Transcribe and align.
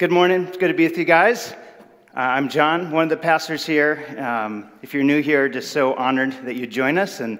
Good 0.00 0.10
morning. 0.10 0.46
It's 0.46 0.56
good 0.56 0.68
to 0.68 0.72
be 0.72 0.88
with 0.88 0.96
you 0.96 1.04
guys. 1.04 1.52
Uh, 2.16 2.20
I'm 2.20 2.48
John, 2.48 2.90
one 2.90 3.02
of 3.02 3.10
the 3.10 3.18
pastors 3.18 3.66
here. 3.66 4.02
Um, 4.16 4.70
if 4.80 4.94
you're 4.94 5.04
new 5.04 5.20
here, 5.20 5.46
just 5.46 5.72
so 5.72 5.92
honored 5.92 6.32
that 6.46 6.56
you 6.56 6.66
join 6.66 6.96
us 6.96 7.20
and 7.20 7.38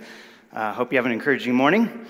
uh, 0.52 0.74
hope 0.74 0.92
you 0.92 0.98
have 0.98 1.06
an 1.06 1.12
encouraging 1.12 1.54
morning. 1.54 2.04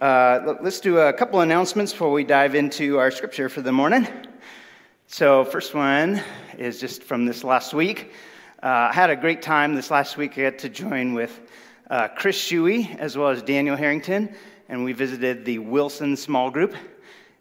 Uh, 0.00 0.54
let's 0.62 0.78
do 0.78 0.98
a 0.98 1.12
couple 1.12 1.40
announcements 1.40 1.90
before 1.90 2.12
we 2.12 2.22
dive 2.22 2.54
into 2.54 2.98
our 2.98 3.10
scripture 3.10 3.48
for 3.48 3.62
the 3.62 3.72
morning. 3.72 4.06
So, 5.08 5.44
first 5.44 5.74
one 5.74 6.22
is 6.56 6.78
just 6.78 7.02
from 7.02 7.26
this 7.26 7.42
last 7.42 7.74
week. 7.74 8.12
Uh, 8.62 8.90
I 8.90 8.92
had 8.92 9.10
a 9.10 9.16
great 9.16 9.42
time 9.42 9.74
this 9.74 9.90
last 9.90 10.16
week. 10.16 10.38
I 10.38 10.42
got 10.42 10.58
to 10.58 10.68
join 10.68 11.14
with 11.14 11.40
uh, 11.90 12.06
Chris 12.16 12.38
Shuey 12.38 12.96
as 13.00 13.18
well 13.18 13.30
as 13.30 13.42
Daniel 13.42 13.74
Harrington, 13.74 14.32
and 14.68 14.84
we 14.84 14.92
visited 14.92 15.44
the 15.44 15.58
Wilson 15.58 16.16
small 16.16 16.48
group. 16.48 16.76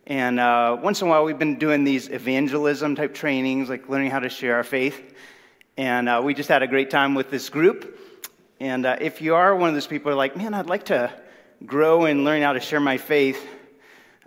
And 0.08 0.40
uh, 0.40 0.78
once 0.82 1.02
in 1.02 1.08
a 1.08 1.10
while, 1.10 1.24
we've 1.24 1.40
been 1.40 1.58
doing 1.58 1.84
these 1.84 2.10
evangelism 2.10 2.96
type 2.96 3.16
trainings, 3.16 3.70
like 3.70 3.90
learning 3.90 4.12
how 4.12 4.20
to 4.20 4.30
share 4.30 4.55
our 4.55 4.64
faith. 4.64 5.16
And 5.78 6.08
uh, 6.08 6.22
we 6.23 6.36
just 6.36 6.48
had 6.48 6.62
a 6.62 6.68
great 6.68 6.91
time 6.91 7.16
with 7.16 7.31
this 7.31 7.50
group. 7.50 8.00
And 8.59 8.86
uh, 8.86 8.98
if 9.02 9.20
you 9.20 9.34
are 9.34 9.55
one 9.55 9.70
of 9.70 9.76
those 9.76 9.88
people 9.88 10.12
who 10.12 10.14
are 10.14 10.18
like, 10.18 10.38
man, 10.38 10.54
I'd 10.54 10.68
like 10.68 10.86
to 10.86 11.12
grow 11.66 12.05
and 12.05 12.23
learn 12.23 12.44
how 12.44 12.54
to 12.54 12.59
share 12.59 12.80
my 12.80 12.98
faith, 12.98 13.44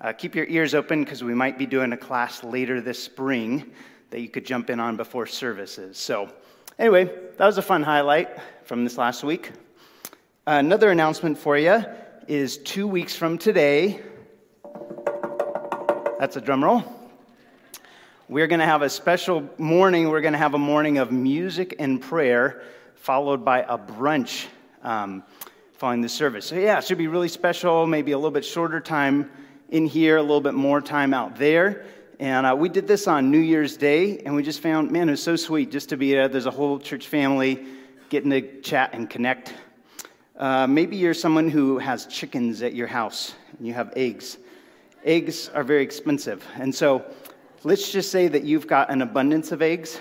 uh, 0.02 0.12
keep 0.12 0.34
your 0.34 0.46
ears 0.46 0.74
open 0.74 1.04
because 1.04 1.23
we 1.23 1.32
might 1.32 1.59
be 1.59 1.66
doing 1.66 1.92
a 1.92 1.96
class 1.96 2.42
later 2.42 2.80
this 2.80 3.02
spring 3.02 3.73
that 4.10 4.20
you 4.20 4.29
could 4.29 4.45
jump 4.45 4.70
in 4.70 4.80
on 4.80 4.96
before 4.96 5.26
services. 5.26 5.96
So, 5.96 6.29
anyway, 6.79 7.04
that 7.04 7.46
was 7.46 7.59
a 7.59 7.62
fun 7.62 7.84
highlight 7.84 8.29
from 8.65 8.82
this 8.82 8.98
last 8.98 9.23
week. 9.23 9.52
Another 10.46 10.90
announcement 10.90 11.38
for 11.38 11.56
you 11.56 11.84
is 12.26 12.59
two 12.59 12.88
weeks 12.88 13.15
from 13.15 13.38
today, 13.38 14.01
that's 16.18 16.34
a 16.34 16.40
drum 16.40 16.64
roll. 16.64 16.82
We're 18.28 18.48
going 18.48 18.59
to 18.59 18.66
have 18.66 18.82
a 18.82 18.90
special 18.90 19.48
morning. 19.56 20.09
We're 20.09 20.20
going 20.20 20.32
to 20.32 20.38
have 20.38 20.54
a 20.54 20.59
morning 20.59 20.98
of 20.98 21.12
music 21.12 21.76
and 21.78 22.02
prayer, 22.02 22.62
followed 22.96 23.45
by 23.45 23.60
a 23.60 23.79
brunch 23.79 24.46
um, 24.82 25.23
following 25.74 26.01
the 26.01 26.09
service. 26.09 26.45
So, 26.46 26.56
yeah, 26.56 26.78
it 26.78 26.84
should 26.84 26.98
be 26.98 27.06
really 27.06 27.28
special, 27.28 27.87
maybe 27.87 28.12
a 28.12 28.18
little 28.18 28.32
bit 28.32 28.45
shorter 28.45 28.80
time 28.80 29.30
in 29.68 29.87
here, 29.87 30.16
a 30.16 30.23
little 30.23 30.40
bit 30.40 30.54
more 30.54 30.80
time 30.80 31.15
out 31.15 31.37
there. 31.37 31.84
And 32.18 32.46
uh, 32.46 32.56
we 32.59 32.68
did 32.68 32.88
this 32.88 33.06
on 33.06 33.30
New 33.30 33.38
Year's 33.38 33.76
Day, 33.76 34.18
and 34.18 34.34
we 34.34 34.43
just 34.43 34.60
found, 34.60 34.90
man, 34.90 35.09
it 35.09 35.12
was 35.12 35.23
so 35.23 35.37
sweet 35.37 35.71
just 35.71 35.88
to 35.90 35.96
be 35.96 36.10
there. 36.12 36.26
There's 36.26 36.46
a 36.46 36.50
whole 36.50 36.80
church 36.80 37.06
family 37.06 37.65
getting 38.09 38.30
to 38.30 38.60
chat 38.60 38.90
and 38.93 39.09
connect. 39.09 39.54
Uh, 40.37 40.66
maybe 40.66 40.96
you're 40.96 41.15
someone 41.15 41.48
who 41.48 41.78
has 41.78 42.06
chickens 42.06 42.60
at 42.62 42.74
your 42.74 42.88
house 42.88 43.34
and 43.56 43.65
you 43.65 43.73
have 43.73 43.93
eggs 43.95 44.38
eggs 45.09 45.48
are 45.54 45.64
very 45.64 45.82
expensive. 45.82 46.46
And 46.56 46.73
so 46.73 47.02
let's 47.64 47.90
just 47.90 48.12
say 48.12 48.28
that 48.28 48.45
you've 48.45 48.66
got 48.66 48.90
an 48.90 49.01
abundance 49.01 49.52
of 49.52 49.62
eggs. 49.62 49.98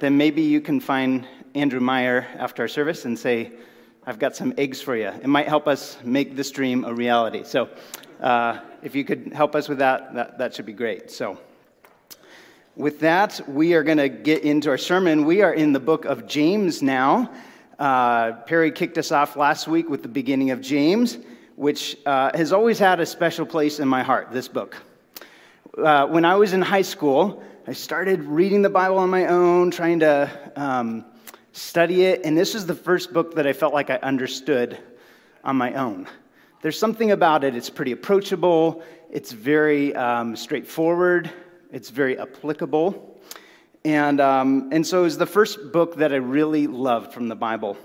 Then 0.00 0.16
maybe 0.16 0.42
you 0.42 0.60
can 0.60 0.80
find 0.80 1.26
Andrew 1.54 1.78
Meyer 1.78 2.26
after 2.36 2.62
our 2.62 2.68
service 2.68 3.04
and 3.04 3.16
say, 3.16 3.52
I've 4.04 4.18
got 4.18 4.34
some 4.34 4.52
eggs 4.58 4.82
for 4.82 4.96
you. 4.96 5.06
It 5.06 5.28
might 5.28 5.46
help 5.46 5.68
us 5.68 5.98
make 6.02 6.34
this 6.34 6.50
dream 6.50 6.84
a 6.84 6.92
reality. 6.92 7.44
So 7.44 7.68
uh, 8.20 8.58
if 8.82 8.96
you 8.96 9.04
could 9.04 9.32
help 9.32 9.54
us 9.54 9.68
with 9.68 9.78
that, 9.78 10.12
that, 10.14 10.38
that 10.38 10.52
should 10.52 10.66
be 10.66 10.72
great. 10.72 11.12
So 11.12 11.38
with 12.74 12.98
that, 13.00 13.40
we 13.48 13.74
are 13.74 13.84
going 13.84 13.98
to 13.98 14.08
get 14.08 14.42
into 14.42 14.68
our 14.68 14.78
sermon. 14.78 15.24
We 15.24 15.42
are 15.42 15.54
in 15.54 15.72
the 15.72 15.80
book 15.80 16.04
of 16.06 16.26
James 16.26 16.82
now. 16.82 17.30
Uh, 17.78 18.32
Perry 18.46 18.72
kicked 18.72 18.98
us 18.98 19.12
off 19.12 19.36
last 19.36 19.68
week 19.68 19.88
with 19.88 20.02
the 20.02 20.08
beginning 20.08 20.50
of 20.50 20.60
James 20.60 21.18
which 21.56 21.96
uh, 22.06 22.30
has 22.36 22.52
always 22.52 22.78
had 22.78 23.00
a 23.00 23.06
special 23.06 23.46
place 23.46 23.78
in 23.78 23.88
my 23.88 24.02
heart, 24.02 24.32
this 24.32 24.48
book. 24.48 24.76
Uh, 25.76 26.06
when 26.06 26.24
I 26.24 26.36
was 26.36 26.52
in 26.52 26.62
high 26.62 26.82
school, 26.82 27.42
I 27.66 27.72
started 27.72 28.22
reading 28.24 28.62
the 28.62 28.70
Bible 28.70 28.98
on 28.98 29.10
my 29.10 29.26
own, 29.26 29.70
trying 29.70 30.00
to 30.00 30.30
um, 30.56 31.04
study 31.52 32.02
it, 32.02 32.22
and 32.24 32.36
this 32.36 32.54
is 32.54 32.66
the 32.66 32.74
first 32.74 33.12
book 33.12 33.34
that 33.36 33.46
I 33.46 33.52
felt 33.52 33.72
like 33.72 33.90
I 33.90 33.96
understood 33.96 34.78
on 35.44 35.56
my 35.56 35.74
own. 35.74 36.08
There's 36.62 36.78
something 36.78 37.10
about 37.10 37.44
it, 37.44 37.54
it's 37.54 37.70
pretty 37.70 37.92
approachable, 37.92 38.82
it's 39.10 39.32
very 39.32 39.94
um, 39.94 40.34
straightforward, 40.34 41.30
it's 41.72 41.90
very 41.90 42.18
applicable. 42.18 43.20
And, 43.84 44.20
um, 44.20 44.70
and 44.72 44.86
so 44.86 45.00
it 45.00 45.04
was 45.04 45.18
the 45.18 45.26
first 45.26 45.72
book 45.72 45.96
that 45.96 46.12
I 46.12 46.16
really 46.16 46.66
loved 46.66 47.12
from 47.12 47.28
the 47.28 47.36
Bible. 47.36 47.76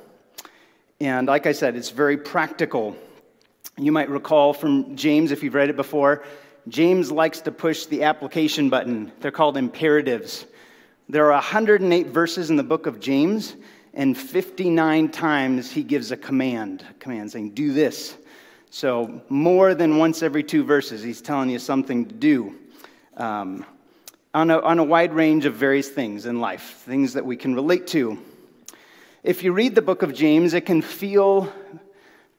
And 1.01 1.27
like 1.27 1.45
I 1.45 1.51
said, 1.51 1.75
it's 1.75 1.89
very 1.89 2.17
practical. 2.17 2.95
You 3.79 3.93
might 3.93 4.09
recall 4.09 4.53
from 4.53 4.97
James, 4.97 5.31
if 5.31 5.41
you've 5.41 5.53
read 5.53 5.69
it 5.69 5.77
before, 5.77 6.25
James 6.67 7.11
likes 7.11 7.39
to 7.41 7.51
push 7.51 7.85
the 7.85 8.03
application 8.03 8.69
button. 8.69 9.09
They're 9.21 9.31
called 9.31 9.55
imperatives. 9.55 10.45
There 11.07 11.27
are 11.27 11.31
108 11.31 12.07
verses 12.07 12.49
in 12.49 12.57
the 12.57 12.63
book 12.63 12.87
of 12.87 12.99
James, 12.99 13.55
and 13.93 14.17
59 14.17 15.09
times 15.09 15.71
he 15.71 15.81
gives 15.83 16.11
a 16.11 16.17
command, 16.17 16.85
a 16.89 16.93
command 16.95 17.31
saying, 17.31 17.51
Do 17.51 17.71
this. 17.71 18.17
So, 18.69 19.21
more 19.29 19.73
than 19.73 19.97
once 19.97 20.21
every 20.21 20.43
two 20.43 20.65
verses, 20.65 21.01
he's 21.01 21.21
telling 21.21 21.49
you 21.49 21.57
something 21.57 22.05
to 22.05 22.13
do 22.13 22.55
um, 23.15 23.65
on, 24.33 24.51
a, 24.51 24.59
on 24.59 24.77
a 24.79 24.83
wide 24.83 25.13
range 25.13 25.45
of 25.45 25.55
various 25.55 25.87
things 25.87 26.25
in 26.25 26.41
life, 26.41 26.83
things 26.85 27.13
that 27.13 27.25
we 27.25 27.37
can 27.37 27.55
relate 27.55 27.87
to. 27.87 28.19
If 29.23 29.41
you 29.41 29.53
read 29.53 29.73
the 29.73 29.81
book 29.81 30.03
of 30.03 30.13
James, 30.13 30.53
it 30.53 30.65
can 30.65 30.81
feel 30.81 31.51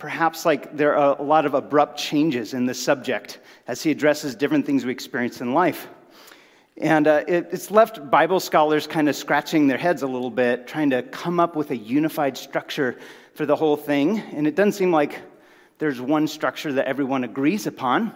perhaps 0.00 0.44
like 0.44 0.76
there 0.76 0.96
are 0.96 1.16
a 1.16 1.22
lot 1.22 1.46
of 1.46 1.54
abrupt 1.54 1.98
changes 1.98 2.54
in 2.54 2.66
the 2.66 2.74
subject 2.74 3.38
as 3.68 3.82
he 3.82 3.90
addresses 3.90 4.34
different 4.34 4.66
things 4.66 4.84
we 4.84 4.90
experience 4.90 5.40
in 5.40 5.54
life. 5.54 5.88
And 6.78 7.06
uh, 7.06 7.24
it, 7.28 7.48
it's 7.52 7.70
left 7.70 8.10
Bible 8.10 8.40
scholars 8.40 8.86
kind 8.86 9.08
of 9.08 9.14
scratching 9.14 9.66
their 9.66 9.76
heads 9.76 10.02
a 10.02 10.06
little 10.06 10.30
bit, 10.30 10.66
trying 10.66 10.90
to 10.90 11.02
come 11.02 11.38
up 11.38 11.54
with 11.54 11.70
a 11.70 11.76
unified 11.76 12.38
structure 12.38 12.98
for 13.34 13.44
the 13.44 13.54
whole 13.54 13.76
thing. 13.76 14.20
And 14.32 14.46
it 14.46 14.56
doesn't 14.56 14.72
seem 14.72 14.90
like 14.90 15.20
there's 15.78 16.00
one 16.00 16.26
structure 16.26 16.72
that 16.72 16.86
everyone 16.86 17.24
agrees 17.24 17.66
upon. 17.66 18.12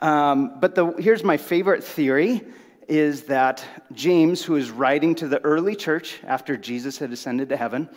Um, 0.00 0.60
but 0.60 0.76
the, 0.76 0.92
here's 0.98 1.24
my 1.24 1.36
favorite 1.36 1.82
theory 1.82 2.42
is 2.86 3.24
that 3.24 3.64
James, 3.92 4.44
who 4.44 4.54
is 4.54 4.70
writing 4.70 5.16
to 5.16 5.26
the 5.26 5.42
early 5.42 5.74
church 5.74 6.20
after 6.24 6.56
Jesus 6.56 6.98
had 6.98 7.12
ascended 7.12 7.48
to 7.48 7.56
heaven, 7.56 7.88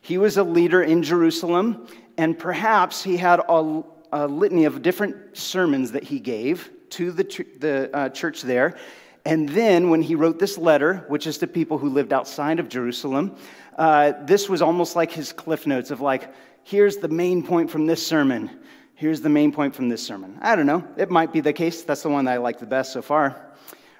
he 0.00 0.18
was 0.18 0.36
a 0.36 0.44
leader 0.44 0.82
in 0.82 1.02
Jerusalem, 1.02 1.86
and 2.16 2.38
perhaps 2.38 3.02
he 3.02 3.16
had 3.16 3.40
a, 3.48 3.82
a 4.12 4.26
litany 4.26 4.64
of 4.64 4.82
different 4.82 5.36
sermons 5.36 5.92
that 5.92 6.04
he 6.04 6.20
gave 6.20 6.70
to 6.90 7.10
the, 7.10 7.24
the 7.58 7.90
uh, 7.96 8.08
church 8.10 8.42
there. 8.42 8.76
And 9.24 9.48
then 9.48 9.90
when 9.90 10.02
he 10.02 10.14
wrote 10.14 10.38
this 10.38 10.58
letter, 10.58 11.04
which 11.08 11.26
is 11.26 11.38
to 11.38 11.46
people 11.46 11.78
who 11.78 11.88
lived 11.88 12.12
outside 12.12 12.60
of 12.60 12.68
Jerusalem, 12.68 13.36
uh, 13.76 14.12
this 14.24 14.48
was 14.48 14.62
almost 14.62 14.96
like 14.96 15.10
his 15.10 15.32
cliff 15.32 15.66
notes 15.66 15.90
of 15.90 16.00
like, 16.00 16.32
here's 16.62 16.98
the 16.98 17.08
main 17.08 17.42
point 17.42 17.70
from 17.70 17.86
this 17.86 18.06
sermon. 18.06 18.50
Here's 18.94 19.20
the 19.20 19.28
main 19.28 19.50
point 19.50 19.74
from 19.74 19.88
this 19.88 20.06
sermon. 20.06 20.38
I 20.40 20.54
don't 20.54 20.66
know. 20.66 20.86
It 20.96 21.10
might 21.10 21.32
be 21.32 21.40
the 21.40 21.52
case. 21.52 21.82
That's 21.82 22.02
the 22.02 22.10
one 22.10 22.26
that 22.26 22.32
I 22.32 22.36
like 22.36 22.60
the 22.60 22.66
best 22.66 22.92
so 22.92 23.02
far. 23.02 23.52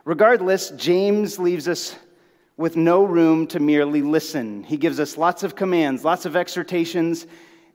Regardless, 0.04 0.70
James 0.70 1.38
leaves 1.38 1.66
us 1.66 1.96
with 2.56 2.76
no 2.76 3.02
room 3.02 3.46
to 3.48 3.58
merely 3.58 4.02
listen. 4.02 4.62
He 4.62 4.76
gives 4.76 5.00
us 5.00 5.16
lots 5.16 5.42
of 5.42 5.56
commands, 5.56 6.04
lots 6.04 6.26
of 6.26 6.36
exhortations, 6.36 7.26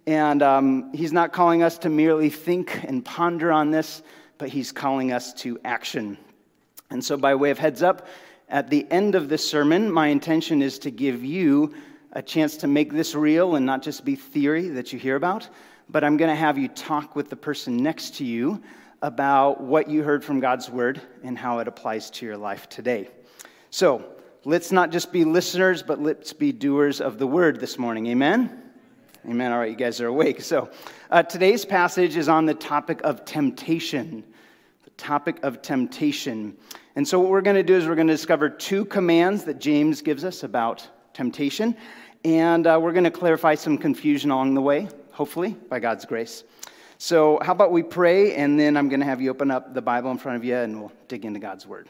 and 0.08 0.42
um, 0.42 0.94
he's 0.94 1.14
not 1.14 1.34
calling 1.34 1.64
us 1.64 1.78
to 1.80 1.90
merely 1.90 2.30
think 2.30 2.84
and 2.84 3.04
ponder 3.04 3.52
on 3.52 3.72
this, 3.72 4.02
but 4.38 4.50
he's 4.50 4.72
calling 4.72 5.12
us 5.12 5.34
to 5.36 5.60
action. 5.64 6.18
And 6.90 7.04
so, 7.04 7.18
by 7.18 7.36
way 7.36 7.52
of 7.52 7.60
heads 7.60 7.84
up, 7.84 8.08
at 8.48 8.70
the 8.70 8.88
end 8.90 9.14
of 9.14 9.30
this 9.30 9.48
sermon, 9.48 9.92
my 9.92 10.08
intention 10.08 10.62
is 10.62 10.80
to 10.80 10.92
give 10.92 11.24
you 11.24 11.74
a 12.14 12.22
chance 12.22 12.58
to 12.58 12.68
make 12.68 12.92
this 12.92 13.14
real 13.14 13.56
and 13.56 13.66
not 13.66 13.84
just 13.84 14.04
be 14.04 14.16
theory 14.16 14.70
that 14.70 14.92
you 14.92 14.98
hear 14.98 15.16
about, 15.16 15.48
but 15.88 16.04
I'm 16.04 16.18
going 16.18 16.32
to 16.32 16.36
have 16.36 16.58
you 16.58 16.68
talk 16.68 17.16
with 17.16 17.30
the 17.30 17.36
person 17.36 17.78
next 17.78 18.16
to 18.16 18.26
you 18.26 18.62
about 19.04 19.62
what 19.62 19.90
you 19.90 20.02
heard 20.02 20.24
from 20.24 20.40
God's 20.40 20.70
word 20.70 21.00
and 21.24 21.38
how 21.38 21.60
it 21.60 21.68
applies 21.68 22.10
to 22.12 22.26
your 22.26 22.38
life 22.38 22.68
today. 22.70 23.10
So, 23.70 24.04
let's 24.46 24.72
not 24.72 24.92
just 24.92 25.12
be 25.12 25.26
listeners, 25.26 25.84
but 25.84 26.02
let's 26.02 26.34
be 26.34 26.52
doers 26.52 27.02
of 27.02 27.20
the 27.20 27.28
word 27.28 27.60
this 27.60 27.78
morning. 27.78 28.08
Amen? 28.08 28.69
Amen. 29.28 29.52
All 29.52 29.60
right, 29.60 29.70
you 29.70 29.76
guys 29.76 30.00
are 30.00 30.08
awake. 30.08 30.40
So, 30.40 30.70
uh, 31.12 31.24
today's 31.24 31.66
passage 31.66 32.16
is 32.16 32.30
on 32.30 32.46
the 32.46 32.54
topic 32.54 33.02
of 33.04 33.26
temptation. 33.26 34.24
The 34.86 34.92
topic 34.92 35.40
of 35.44 35.62
temptation. 35.62 36.56
And 36.96 37.06
so, 37.06 37.20
what 37.20 37.30
we're 37.30 37.42
going 37.42 37.58
to 37.58 37.64
do 37.64 37.76
is 37.76 37.86
we're 37.86 37.96
going 37.96 38.08
to 38.08 38.14
discover 38.14 38.50
two 38.50 38.86
commands 38.86 39.44
that 39.44 39.60
James 39.60 40.02
gives 40.02 40.24
us 40.24 40.44
about 40.44 40.88
temptation. 41.14 41.76
And 42.24 42.66
uh, 42.66 42.80
we're 42.82 42.94
going 42.94 43.04
to 43.04 43.12
clarify 43.12 43.56
some 43.56 43.78
confusion 43.78 44.32
along 44.32 44.54
the 44.54 44.62
way, 44.62 44.88
hopefully, 45.12 45.52
by 45.70 45.82
God's 45.82 46.06
grace. 46.06 46.46
So, 46.98 47.40
how 47.42 47.52
about 47.52 47.74
we 47.74 47.84
pray, 47.84 48.36
and 48.36 48.58
then 48.58 48.78
I'm 48.78 48.88
going 48.88 49.02
to 49.02 49.06
have 49.06 49.22
you 49.22 49.32
open 49.32 49.52
up 49.52 49.74
the 49.74 49.82
Bible 49.82 50.12
in 50.12 50.18
front 50.18 50.38
of 50.38 50.46
you, 50.46 50.56
and 50.56 50.80
we'll 50.80 50.94
dig 51.10 51.26
into 51.26 51.42
God's 51.42 51.68
Word. 51.68 51.90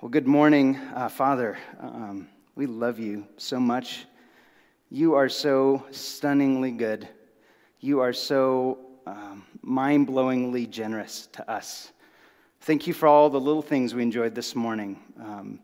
Well, 0.00 0.10
good 0.10 0.28
morning, 0.28 0.76
uh, 0.94 1.08
Father. 1.08 1.58
Um, 1.80 2.28
we 2.56 2.64
love 2.64 2.98
you 2.98 3.26
so 3.36 3.60
much. 3.60 4.06
You 4.90 5.14
are 5.14 5.28
so 5.28 5.84
stunningly 5.90 6.70
good. 6.70 7.06
You 7.80 8.00
are 8.00 8.14
so 8.14 8.78
um, 9.06 9.44
mind 9.60 10.08
blowingly 10.08 10.68
generous 10.68 11.28
to 11.32 11.48
us. 11.50 11.92
Thank 12.62 12.86
you 12.86 12.94
for 12.94 13.06
all 13.08 13.28
the 13.28 13.38
little 13.38 13.60
things 13.60 13.94
we 13.94 14.02
enjoyed 14.02 14.34
this 14.34 14.56
morning. 14.56 14.98
Um, 15.20 15.60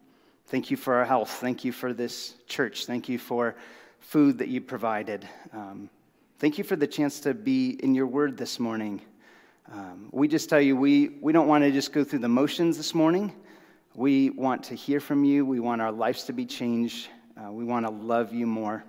thank 0.49 0.71
you 0.71 0.77
for 0.77 0.97
our 0.97 1.07
health. 1.07 1.31
Thank 1.31 1.65
you 1.65 1.73
for 1.73 1.95
this 1.95 2.35
church. 2.47 2.85
Thank 2.85 3.09
you 3.09 3.19
for 3.19 3.57
food 4.01 4.37
that 4.37 4.49
you 4.49 4.61
provided. 4.61 5.27
Um, 5.55 5.89
thank 6.41 6.59
you 6.59 6.65
for 6.65 6.77
the 6.77 6.87
chance 6.87 7.21
to 7.21 7.33
be 7.33 7.71
in 7.83 7.95
your 7.95 8.07
word 8.07 8.37
this 8.37 8.61
morning. 8.61 9.01
Um, 9.73 10.11
we 10.13 10.29
just 10.29 10.51
tell 10.51 10.61
you, 10.61 10.77
we, 10.77 11.09
we 11.23 11.33
don't 11.33 11.49
want 11.49 11.65
to 11.65 11.73
just 11.73 11.91
go 11.91 12.05
through 12.05 12.19
the 12.19 12.29
motions 12.29 12.77
this 12.77 12.95
morning. 12.95 13.33
We 13.95 14.31
want 14.31 14.63
to 14.65 14.75
hear 14.75 15.01
from 15.01 15.23
you. 15.23 15.45
We 15.45 15.61
want 15.61 15.83
our 15.83 15.93
lives 15.93 16.25
to 16.25 16.33
be 16.33 16.47
changed. 16.47 17.09
Uh, 17.37 17.53
we 17.53 17.63
want 17.63 17.85
to 17.85 17.93
love 17.93 18.33
you 18.33 18.47
more. 18.47 18.83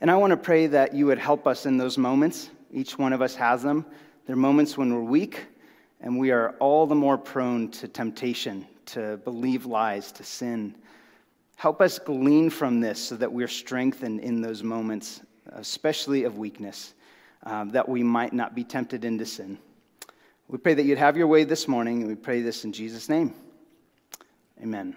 And 0.00 0.10
I 0.10 0.16
want 0.16 0.30
to 0.30 0.38
pray 0.38 0.66
that 0.68 0.94
you 0.94 1.04
would 1.06 1.18
help 1.18 1.46
us 1.46 1.66
in 1.66 1.76
those 1.76 1.98
moments. 1.98 2.48
Each 2.72 2.96
one 2.96 3.12
of 3.12 3.20
us 3.20 3.34
has 3.34 3.62
them. 3.62 3.84
They're 4.26 4.36
moments 4.36 4.78
when 4.78 4.94
we're 4.94 5.02
weak 5.02 5.46
and 6.00 6.18
we 6.18 6.30
are 6.30 6.54
all 6.60 6.86
the 6.86 6.94
more 6.94 7.18
prone 7.18 7.70
to 7.72 7.88
temptation, 7.88 8.66
to 8.86 9.18
believe 9.18 9.66
lies, 9.66 10.12
to 10.12 10.24
sin. 10.24 10.74
Help 11.56 11.82
us 11.82 11.98
glean 11.98 12.48
from 12.48 12.80
this 12.80 12.98
so 12.98 13.16
that 13.16 13.30
we're 13.30 13.48
strengthened 13.48 14.20
in 14.20 14.40
those 14.40 14.62
moments, 14.62 15.20
especially 15.52 16.24
of 16.24 16.38
weakness, 16.38 16.94
um, 17.42 17.68
that 17.70 17.86
we 17.86 18.02
might 18.02 18.32
not 18.32 18.54
be 18.54 18.64
tempted 18.64 19.04
into 19.04 19.26
sin. 19.26 19.58
We 20.46 20.56
pray 20.56 20.72
that 20.74 20.84
you'd 20.84 20.98
have 20.98 21.16
your 21.16 21.26
way 21.26 21.44
this 21.44 21.68
morning, 21.68 22.00
and 22.00 22.08
we 22.08 22.14
pray 22.14 22.40
this 22.40 22.64
in 22.64 22.72
Jesus' 22.72 23.08
name. 23.08 23.34
Amen. 24.62 24.96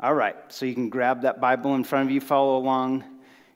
All 0.00 0.14
right, 0.14 0.36
so 0.48 0.64
you 0.64 0.74
can 0.74 0.88
grab 0.88 1.22
that 1.22 1.40
Bible 1.40 1.74
in 1.74 1.84
front 1.84 2.08
of 2.08 2.10
you, 2.10 2.20
follow 2.20 2.56
along. 2.56 3.04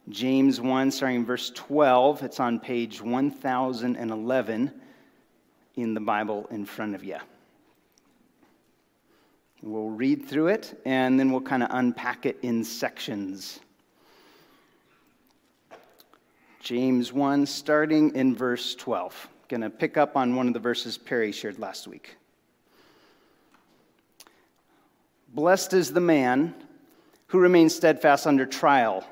James 0.09 0.61
1, 0.61 0.91
starting 0.91 1.17
in 1.17 1.25
verse 1.25 1.51
12. 1.55 2.23
It's 2.23 2.41
on 2.41 2.59
page 2.59 3.01
1011 3.01 4.73
in 5.77 5.95
the 5.95 6.01
Bible 6.01 6.47
in 6.51 6.65
front 6.67 6.95
of 6.95 7.05
you. 7.05 7.19
We'll 9.63 9.91
read 9.91 10.27
through 10.27 10.49
it 10.49 10.81
and 10.85 11.19
then 11.19 11.31
we'll 11.31 11.41
kind 11.43 11.63
of 11.63 11.69
unpack 11.73 12.27
it 12.27 12.39
in 12.43 12.65
sections. 12.65 13.61
James 16.61 17.13
1, 17.13 17.47
starting 17.47 18.15
in 18.15 18.35
verse 18.35 18.75
12. 18.75 19.29
Going 19.49 19.63
to 19.63 19.71
pick 19.71 19.97
up 19.97 20.17
on 20.17 20.37
one 20.37 20.47
of 20.47 20.55
the 20.55 20.61
verses 20.61 20.99
Perry 20.99 21.33
shared 21.33 21.59
last 21.59 21.89
week. 21.89 22.17
Blessed 25.33 25.75
is 25.75 25.93
the 25.93 26.01
man 26.01 26.55
who 27.29 27.39
remains 27.39 27.73
steadfast 27.73 28.27
under 28.27 28.45
trial, 28.45 29.05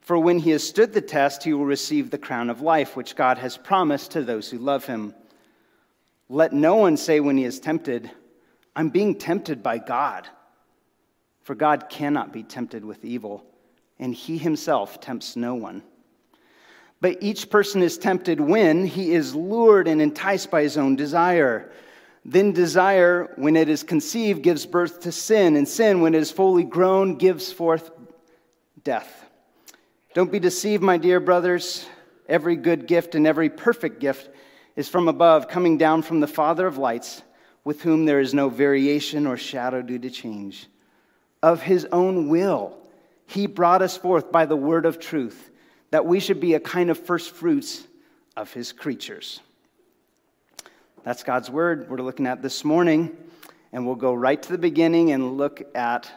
for 0.00 0.18
when 0.18 0.38
he 0.38 0.50
has 0.50 0.66
stood 0.66 0.94
the 0.94 1.02
test, 1.02 1.44
he 1.44 1.52
will 1.52 1.66
receive 1.66 2.10
the 2.10 2.16
crown 2.16 2.48
of 2.48 2.62
life, 2.62 2.96
which 2.96 3.14
God 3.14 3.36
has 3.36 3.58
promised 3.58 4.12
to 4.12 4.22
those 4.22 4.48
who 4.50 4.56
love 4.56 4.86
him. 4.86 5.14
Let 6.30 6.54
no 6.54 6.76
one 6.76 6.96
say 6.96 7.20
when 7.20 7.36
he 7.36 7.44
is 7.44 7.60
tempted, 7.60 8.10
I'm 8.74 8.88
being 8.88 9.16
tempted 9.16 9.62
by 9.62 9.78
God. 9.78 10.26
For 11.42 11.54
God 11.54 11.90
cannot 11.90 12.32
be 12.32 12.42
tempted 12.42 12.82
with 12.82 13.04
evil, 13.04 13.44
and 13.98 14.14
he 14.14 14.38
himself 14.38 14.98
tempts 14.98 15.36
no 15.36 15.54
one. 15.54 15.82
But 17.02 17.22
each 17.22 17.50
person 17.50 17.82
is 17.82 17.98
tempted 17.98 18.40
when 18.40 18.86
he 18.86 19.12
is 19.12 19.34
lured 19.34 19.88
and 19.88 20.00
enticed 20.00 20.50
by 20.50 20.62
his 20.62 20.78
own 20.78 20.96
desire. 20.96 21.70
Then 22.24 22.52
desire, 22.52 23.32
when 23.36 23.54
it 23.56 23.68
is 23.68 23.82
conceived, 23.82 24.42
gives 24.42 24.64
birth 24.64 25.00
to 25.00 25.12
sin, 25.12 25.56
and 25.56 25.68
sin, 25.68 26.00
when 26.00 26.14
it 26.14 26.22
is 26.22 26.30
fully 26.30 26.64
grown, 26.64 27.16
gives 27.16 27.52
forth 27.52 27.90
death. 28.82 29.26
Don't 30.14 30.32
be 30.32 30.38
deceived, 30.38 30.82
my 30.82 30.96
dear 30.96 31.20
brothers. 31.20 31.86
Every 32.26 32.56
good 32.56 32.86
gift 32.86 33.14
and 33.14 33.26
every 33.26 33.50
perfect 33.50 34.00
gift 34.00 34.30
is 34.76 34.88
from 34.88 35.08
above, 35.08 35.48
coming 35.48 35.76
down 35.76 36.02
from 36.02 36.20
the 36.20 36.26
Father 36.26 36.66
of 36.66 36.78
lights 36.78 37.22
with 37.64 37.82
whom 37.82 38.04
there 38.04 38.20
is 38.20 38.34
no 38.34 38.48
variation 38.48 39.26
or 39.26 39.36
shadow 39.36 39.82
due 39.82 39.98
to 39.98 40.10
change. 40.10 40.66
Of 41.42 41.62
his 41.62 41.86
own 41.92 42.28
will, 42.28 42.76
he 43.26 43.46
brought 43.46 43.82
us 43.82 43.96
forth 43.96 44.30
by 44.30 44.46
the 44.46 44.56
word 44.56 44.86
of 44.86 44.98
truth, 44.98 45.50
that 45.90 46.06
we 46.06 46.20
should 46.20 46.40
be 46.40 46.54
a 46.54 46.60
kind 46.60 46.90
of 46.90 46.98
first 46.98 47.30
fruits 47.32 47.86
of 48.36 48.52
his 48.52 48.72
creatures. 48.72 49.40
That's 51.04 51.22
God's 51.22 51.50
word 51.50 51.90
we're 51.90 51.98
looking 51.98 52.26
at 52.26 52.40
this 52.40 52.64
morning, 52.64 53.14
and 53.74 53.84
we'll 53.84 53.94
go 53.94 54.14
right 54.14 54.42
to 54.42 54.50
the 54.50 54.56
beginning 54.56 55.12
and 55.12 55.36
look 55.36 55.62
at 55.74 56.10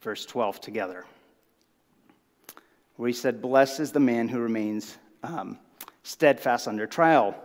verse 0.00 0.26
12 0.26 0.60
together, 0.60 1.04
where 2.96 3.06
he 3.06 3.12
said, 3.12 3.40
Blessed 3.40 3.78
is 3.78 3.92
the 3.92 4.00
man 4.00 4.26
who 4.26 4.40
remains 4.40 4.98
um, 5.22 5.56
steadfast 6.02 6.66
under 6.66 6.88
trial. 6.88 7.36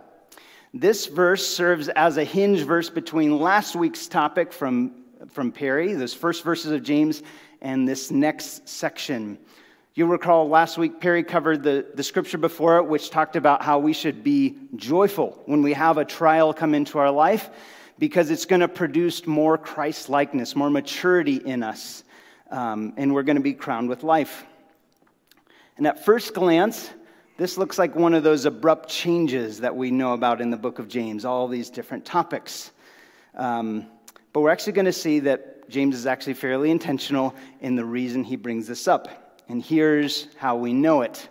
This 0.74 1.06
verse 1.06 1.46
serves 1.46 1.88
as 1.90 2.16
a 2.16 2.24
hinge 2.24 2.62
verse 2.62 2.90
between 2.90 3.38
last 3.38 3.76
week's 3.76 4.08
topic 4.08 4.52
from, 4.52 5.04
from 5.28 5.52
Perry, 5.52 5.92
those 5.92 6.12
first 6.12 6.42
verses 6.42 6.72
of 6.72 6.82
James, 6.82 7.22
and 7.60 7.86
this 7.86 8.10
next 8.10 8.68
section. 8.68 9.38
You'll 9.94 10.08
recall 10.08 10.48
last 10.48 10.78
week 10.78 11.00
Perry 11.00 11.22
covered 11.22 11.62
the, 11.62 11.84
the 11.94 12.02
scripture 12.02 12.38
before 12.38 12.78
it, 12.78 12.86
which 12.86 13.10
talked 13.10 13.36
about 13.36 13.62
how 13.62 13.78
we 13.78 13.92
should 13.92 14.24
be 14.24 14.56
joyful 14.74 15.42
when 15.44 15.60
we 15.60 15.74
have 15.74 15.98
a 15.98 16.04
trial 16.06 16.54
come 16.54 16.74
into 16.74 16.98
our 16.98 17.10
life 17.10 17.50
because 17.98 18.30
it's 18.30 18.46
going 18.46 18.60
to 18.60 18.68
produce 18.68 19.26
more 19.26 19.58
Christ 19.58 20.08
likeness, 20.08 20.56
more 20.56 20.70
maturity 20.70 21.36
in 21.36 21.62
us, 21.62 22.04
um, 22.50 22.94
and 22.96 23.12
we're 23.12 23.22
going 23.22 23.36
to 23.36 23.42
be 23.42 23.52
crowned 23.52 23.90
with 23.90 24.02
life. 24.02 24.46
And 25.76 25.86
at 25.86 26.02
first 26.02 26.32
glance, 26.32 26.88
this 27.36 27.58
looks 27.58 27.78
like 27.78 27.94
one 27.94 28.14
of 28.14 28.22
those 28.22 28.46
abrupt 28.46 28.88
changes 28.88 29.60
that 29.60 29.76
we 29.76 29.90
know 29.90 30.14
about 30.14 30.40
in 30.40 30.48
the 30.48 30.56
book 30.56 30.78
of 30.78 30.88
James, 30.88 31.26
all 31.26 31.48
these 31.48 31.68
different 31.68 32.06
topics. 32.06 32.70
Um, 33.34 33.88
but 34.32 34.40
we're 34.40 34.50
actually 34.50 34.72
going 34.72 34.86
to 34.86 34.92
see 34.92 35.20
that 35.20 35.68
James 35.68 35.94
is 35.94 36.06
actually 36.06 36.34
fairly 36.34 36.70
intentional 36.70 37.34
in 37.60 37.76
the 37.76 37.84
reason 37.84 38.24
he 38.24 38.36
brings 38.36 38.66
this 38.66 38.88
up. 38.88 39.21
And 39.48 39.62
here's 39.62 40.28
how 40.36 40.56
we 40.56 40.72
know 40.72 41.02
it 41.02 41.28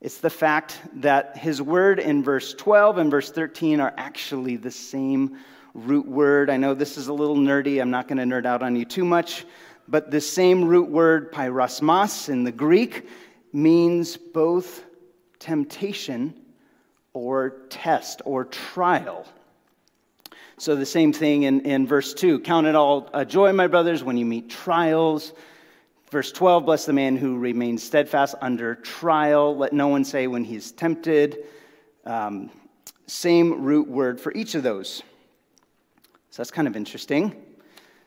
it's 0.00 0.18
the 0.18 0.30
fact 0.30 0.78
that 0.94 1.36
his 1.36 1.60
word 1.60 1.98
in 1.98 2.22
verse 2.22 2.54
12 2.54 2.96
and 2.96 3.10
verse 3.10 3.30
13 3.30 3.80
are 3.80 3.92
actually 3.98 4.56
the 4.56 4.70
same 4.70 5.36
root 5.74 6.06
word. 6.06 6.48
I 6.48 6.56
know 6.56 6.72
this 6.72 6.96
is 6.96 7.08
a 7.08 7.12
little 7.12 7.36
nerdy, 7.36 7.80
I'm 7.80 7.90
not 7.90 8.08
going 8.08 8.16
to 8.16 8.24
nerd 8.24 8.46
out 8.46 8.62
on 8.62 8.76
you 8.76 8.86
too 8.86 9.04
much, 9.04 9.44
but 9.86 10.10
the 10.10 10.20
same 10.20 10.64
root 10.64 10.88
word, 10.88 11.32
peirasmos, 11.32 12.30
in 12.30 12.44
the 12.44 12.52
Greek, 12.52 13.08
means 13.52 14.16
both 14.16 14.84
temptation 15.38 16.34
or 17.12 17.50
test 17.68 18.22
or 18.24 18.46
trial. 18.46 19.26
So, 20.58 20.76
the 20.76 20.86
same 20.86 21.12
thing 21.12 21.42
in, 21.44 21.62
in 21.62 21.86
verse 21.86 22.14
2 22.14 22.40
Count 22.40 22.66
it 22.66 22.74
all 22.74 23.10
a 23.12 23.24
joy, 23.24 23.52
my 23.52 23.66
brothers, 23.66 24.04
when 24.04 24.16
you 24.16 24.26
meet 24.26 24.48
trials. 24.48 25.32
Verse 26.10 26.32
12 26.32 26.64
Bless 26.64 26.86
the 26.86 26.92
man 26.92 27.16
who 27.16 27.38
remains 27.38 27.82
steadfast 27.82 28.34
under 28.40 28.74
trial. 28.74 29.56
Let 29.56 29.72
no 29.72 29.88
one 29.88 30.04
say 30.04 30.26
when 30.26 30.44
he's 30.44 30.72
tempted. 30.72 31.44
Um, 32.04 32.50
same 33.06 33.62
root 33.62 33.88
word 33.88 34.20
for 34.20 34.32
each 34.32 34.54
of 34.54 34.62
those. 34.62 35.02
So, 36.30 36.42
that's 36.42 36.50
kind 36.50 36.68
of 36.68 36.76
interesting. 36.76 37.34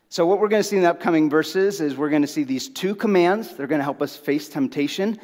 So, 0.09 0.25
what 0.25 0.39
we're 0.39 0.47
going 0.47 0.61
to 0.61 0.67
see 0.67 0.75
in 0.75 0.83
the 0.83 0.89
upcoming 0.89 1.29
verses 1.29 1.81
is 1.81 1.95
we're 1.95 2.09
going 2.09 2.21
to 2.21 2.27
see 2.27 2.43
these 2.43 2.69
two 2.69 2.93
commands. 2.93 3.55
They're 3.55 3.67
going 3.67 3.79
to 3.79 3.85
help 3.85 4.01
us 4.01 4.15
face 4.15 4.49
temptation. 4.49 5.19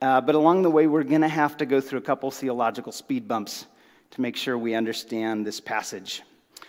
Uh, 0.00 0.20
but 0.20 0.34
along 0.34 0.62
the 0.62 0.70
way, 0.70 0.86
we're 0.86 1.02
going 1.02 1.22
to 1.22 1.28
have 1.28 1.56
to 1.56 1.66
go 1.66 1.80
through 1.80 1.98
a 1.98 2.02
couple 2.02 2.30
theological 2.30 2.92
speed 2.92 3.26
bumps 3.26 3.66
to 4.12 4.20
make 4.20 4.36
sure 4.36 4.56
we 4.56 4.74
understand 4.74 5.46
this 5.46 5.60
passage. 5.60 6.22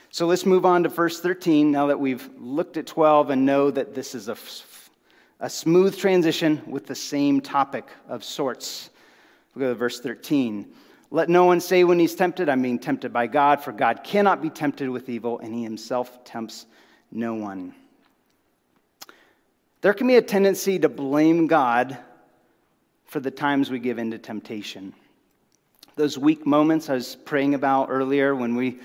So 0.10 0.26
let's 0.26 0.46
move 0.46 0.66
on 0.66 0.84
to 0.84 0.90
verse 0.90 1.22
13 1.22 1.72
now 1.72 1.88
that 1.88 2.00
we've 2.00 2.28
looked 2.40 2.78
at 2.78 2.88
12 2.88 3.30
and 3.30 3.46
know 3.46 3.70
that 3.70 3.94
this 3.94 4.16
is 4.16 4.28
a, 4.28 4.38
a 5.40 5.50
smooth 5.50 5.98
transition 5.98 6.62
with 6.68 6.86
the 6.86 6.96
same 6.96 7.40
topic 7.40 7.88
of 8.10 8.24
sorts. 8.24 8.90
We'll 9.56 9.68
go 9.68 9.74
to 9.74 9.76
verse 9.76 10.00
13. 10.02 10.68
Let 11.12 11.30
no 11.30 11.46
one 11.46 11.62
say 11.62 11.84
when 11.84 11.98
he's 11.98 12.14
tempted, 12.14 12.50
I'm 12.50 12.62
being 12.62 12.78
tempted 12.78 13.14
by 13.14 13.28
God, 13.28 13.64
for 13.64 13.72
God 13.72 14.04
cannot 14.04 14.42
be 14.42 14.50
tempted 14.50 14.90
with 14.90 15.10
evil, 15.10 15.40
and 15.40 15.54
he 15.54 15.64
himself 15.64 16.24
tempts 16.24 16.66
no 17.12 17.34
one. 17.34 17.74
There 19.82 19.94
can 19.94 20.08
be 20.08 20.18
a 20.18 20.22
tendency 20.22 20.78
to 20.80 20.90
blame 20.90 21.48
God 21.48 21.98
for 23.06 23.22
the 23.22 23.32
times 23.32 23.72
we 23.72 23.80
give 23.80 23.98
in 23.98 24.12
to 24.12 24.18
temptation. 24.18 24.94
Those 25.96 26.18
weak 26.18 26.46
moments 26.46 26.90
I 26.90 26.96
was 26.96 27.16
praying 27.16 27.56
about 27.56 27.88
earlier 27.90 28.36
when 28.36 28.56
we, 28.56 28.80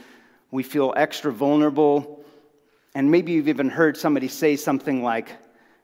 we 0.51 0.63
feel 0.63 0.95
extra 0.97 1.33
vulnerable, 1.33 2.25
and 2.95 3.11
maybe 3.11 3.33
you've 3.33 3.49
even 3.49 3.69
heard 3.69 3.97
somebody 3.97 4.29
say 4.29 4.55
something 4.57 5.03
like, 5.03 5.37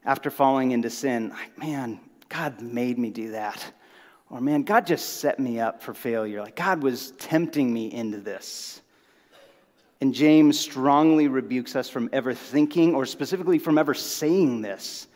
after 0.04 0.30
falling 0.30 0.72
into 0.72 0.90
sin, 0.90 1.32
man, 1.56 2.00
God 2.28 2.60
made 2.60 2.98
me 2.98 3.10
do 3.10 3.32
that. 3.32 3.72
Or, 4.30 4.40
man, 4.40 4.62
God 4.62 4.86
just 4.86 5.20
set 5.20 5.40
me 5.40 5.58
up 5.58 5.82
for 5.82 5.92
failure. 5.92 6.40
Like, 6.40 6.56
God 6.56 6.82
was 6.82 7.10
tempting 7.12 7.72
me 7.72 7.92
into 7.92 8.18
this. 8.18 8.80
And 10.00 10.14
James 10.14 10.58
strongly 10.58 11.28
rebukes 11.28 11.76
us 11.76 11.90
from 11.90 12.08
ever 12.12 12.32
thinking 12.32 12.94
or 12.94 13.04
specifically 13.04 13.58
from 13.58 13.76
ever 13.76 13.92
saying 13.92 14.62
this 14.62 15.08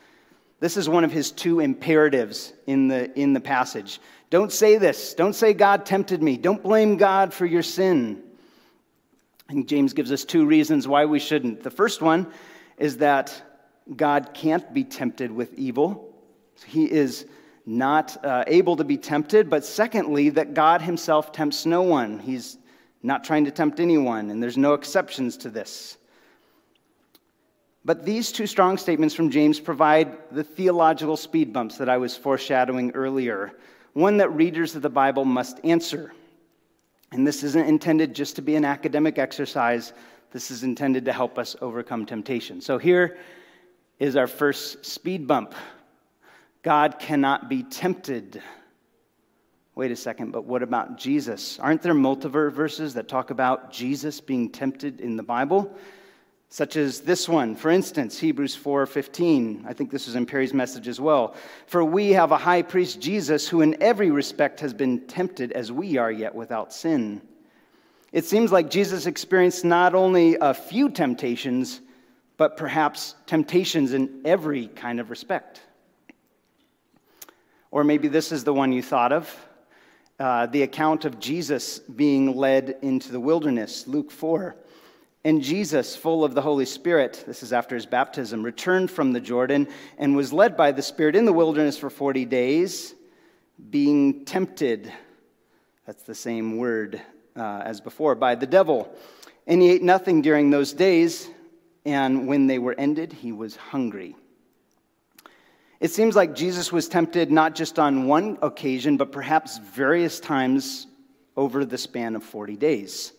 This 0.61 0.77
is 0.77 0.89
one 0.89 1.05
of 1.05 1.13
his 1.13 1.31
two 1.31 1.61
imperatives 1.61 2.53
in 2.67 2.89
the, 2.89 3.17
in 3.19 3.33
the 3.33 3.41
passage. 3.41 4.01
Don't 4.31 4.53
say 4.53 4.77
this. 4.77 5.15
Don't 5.15 5.33
say 5.33 5.55
God 5.55 5.87
tempted 5.87 6.23
me. 6.23 6.37
Don't 6.37 6.63
blame 6.63 6.97
God 6.97 7.33
for 7.33 7.47
your 7.47 7.63
sin. 7.63 8.23
And 9.49 9.69
James 9.69 9.93
gives 9.93 10.11
us 10.11 10.25
two 10.25 10.45
reasons 10.45 10.89
why 10.89 11.05
we 11.05 11.19
shouldn't. 11.19 11.63
The 11.63 11.71
first 11.71 12.03
one 12.03 12.27
is 12.77 12.97
that 12.99 13.54
God 13.97 14.31
can't 14.35 14.73
be 14.73 14.85
tempted 14.85 15.31
with 15.31 15.55
evil. 15.55 16.15
He 16.67 16.91
is 16.91 17.27
not 17.67 18.23
uh, 18.25 18.45
able 18.47 18.77
to 18.77 18.85
be 18.85 18.97
tempted. 18.97 19.51
But 19.51 19.65
secondly, 19.65 20.31
that 20.31 20.55
God 20.55 20.83
himself 20.83 21.33
tempts 21.33 21.67
no 21.67 21.83
one. 21.83 22.19
He's 22.19 22.59
not 23.03 23.25
trying 23.25 23.45
to 23.45 23.51
tempt 23.51 23.81
anyone, 23.81 24.31
and 24.31 24.43
there's 24.43 24.57
no 24.57 24.73
exceptions 24.73 25.37
to 25.39 25.51
this. 25.51 25.99
But 27.85 28.07
these 28.07 28.33
two 28.33 28.47
strong 28.47 28.79
statements 28.79 29.15
from 29.15 29.31
James 29.31 29.61
provide 29.61 30.17
the 30.31 30.43
theological 30.43 31.19
speed 31.19 31.53
bumps 31.53 31.77
that 31.77 31.91
I 31.91 31.99
was 31.99 32.17
foreshadowing 32.17 32.93
earlier, 32.93 33.53
one 33.93 34.17
that 34.17 34.31
readers 34.31 34.75
of 34.75 34.81
the 34.81 34.89
Bible 34.89 35.27
must 35.27 35.61
answer. 35.65 36.15
And 37.13 37.27
this 37.27 37.43
isn't 37.43 37.69
intended 37.69 38.15
just 38.15 38.37
to 38.37 38.43
be 38.43 38.57
an 38.57 38.65
academic 38.65 39.19
exercise, 39.19 39.93
this 40.33 40.51
is 40.51 40.65
intended 40.65 41.05
to 41.05 41.13
help 41.13 41.39
us 41.39 41.55
overcome 41.61 42.07
temptation. 42.07 42.61
So 42.61 42.79
here 42.79 43.19
is 43.99 44.17
our 44.17 44.27
first 44.27 44.85
speed 44.85 45.27
bump 45.27 45.55
God 46.65 46.99
cannot 46.99 47.51
be 47.51 47.63
tempted. 47.63 48.43
Wait 49.75 49.91
a 49.91 49.97
second, 49.97 50.33
but 50.33 50.47
what 50.47 50.63
about 50.63 50.97
Jesus? 50.97 51.59
Aren't 51.59 51.83
there 51.83 51.93
multiple 51.93 52.51
verses 52.51 52.95
that 52.95 53.07
talk 53.07 53.31
about 53.31 53.71
Jesus 53.71 54.19
being 54.19 54.49
tempted 54.49 55.01
in 55.01 55.17
the 55.17 55.23
Bible? 55.23 55.77
Such 56.49 56.77
as 56.77 57.01
this 57.01 57.29
one, 57.29 57.55
for 57.55 57.71
instance, 57.71 58.19
Hebrews 58.19 58.57
4:15. 58.57 59.65
I 59.67 59.75
think 59.75 59.91
this 59.91 60.09
is 60.09 60.15
in 60.15 60.25
Perry's 60.25 60.55
message 60.55 60.89
as 60.89 61.01
well. 61.01 61.35
For 61.67 61.85
we 61.85 62.11
have 62.11 62.33
a 62.33 62.39
high 62.39 62.63
priest 62.63 62.99
Jesus 63.01 63.47
who 63.47 63.61
in 63.61 63.77
every 63.83 64.11
respect 64.11 64.61
has 64.61 64.73
been 64.73 65.01
tempted 65.01 65.53
as 65.53 65.71
we 65.71 65.99
are 65.99 66.13
yet 66.13 66.35
without 66.35 66.73
sin. 66.73 67.21
It 68.13 68.25
seems 68.25 68.53
like 68.53 68.71
Jesus 68.71 69.05
experienced 69.05 69.65
not 69.65 69.95
only 69.95 70.37
a 70.41 70.55
few 70.55 70.89
temptations, 70.89 71.81
but 72.37 72.57
perhaps 72.57 73.15
temptations 73.27 73.93
in 73.93 74.23
every 74.25 74.69
kind 74.69 75.01
of 75.01 75.11
respect. 75.11 75.61
Or 77.71 77.85
maybe 77.85 78.09
this 78.09 78.33
is 78.33 78.45
the 78.45 78.55
one 78.55 78.73
you 78.73 78.83
thought 78.83 79.13
of 79.13 79.37
uh, 80.19 80.47
the 80.47 80.63
account 80.63 81.05
of 81.05 81.19
Jesus 81.19 81.81
being 81.81 82.37
led 82.37 82.77
into 82.83 83.11
the 83.11 83.21
wilderness, 83.21 83.87
Luke 83.87 84.11
4. 84.11 84.57
And 85.25 85.43
Jesus, 85.43 85.97
full 85.97 86.23
of 86.23 86.35
the 86.35 86.43
Holy 86.43 86.67
Spirit, 86.67 87.25
this 87.27 87.43
is 87.43 87.53
after 87.53 87.75
his 87.75 87.87
baptism, 87.87 88.43
returned 88.43 88.91
from 88.91 89.13
the 89.13 89.21
Jordan 89.21 89.67
and 89.97 90.15
was 90.15 90.33
led 90.33 90.57
by 90.57 90.71
the 90.71 90.83
Spirit 90.83 91.17
in 91.17 91.25
the 91.25 91.33
wilderness 91.33 91.79
for 91.79 91.89
40 91.89 92.27
days, 92.27 92.95
being 93.71 94.25
tempted. 94.25 94.93
That's 95.87 96.03
the 96.03 96.15
same 96.15 96.59
word 96.59 97.01
uh, 97.35 97.63
as 97.65 97.81
before, 97.81 98.15
by 98.15 98.35
the 98.35 98.47
devil. 98.47 98.95
And 99.47 99.63
he 99.63 99.71
ate 99.71 99.83
nothing 99.83 100.21
during 100.21 100.51
those 100.51 100.73
days, 100.73 101.29
and 101.85 102.27
when 102.27 102.47
they 102.47 102.59
were 102.59 102.75
ended, 102.79 103.13
he 103.13 103.33
was 103.33 103.57
hungry. 103.57 104.17
It 105.81 105.91
seems 105.91 106.17
like 106.17 106.35
Jesus 106.35 106.73
was 106.73 106.89
tempted 106.89 107.31
not 107.31 107.55
just 107.55 107.79
on 107.79 108.07
one 108.07 108.39
occasion, 108.41 108.97
but 108.97 109.13
perhaps 109.13 109.59
various 109.59 110.19
times 110.19 110.87
over 111.37 111.65
the 111.65 111.77
span 111.77 112.17
of 112.17 112.23
40 112.23 112.57
days. 112.57 113.13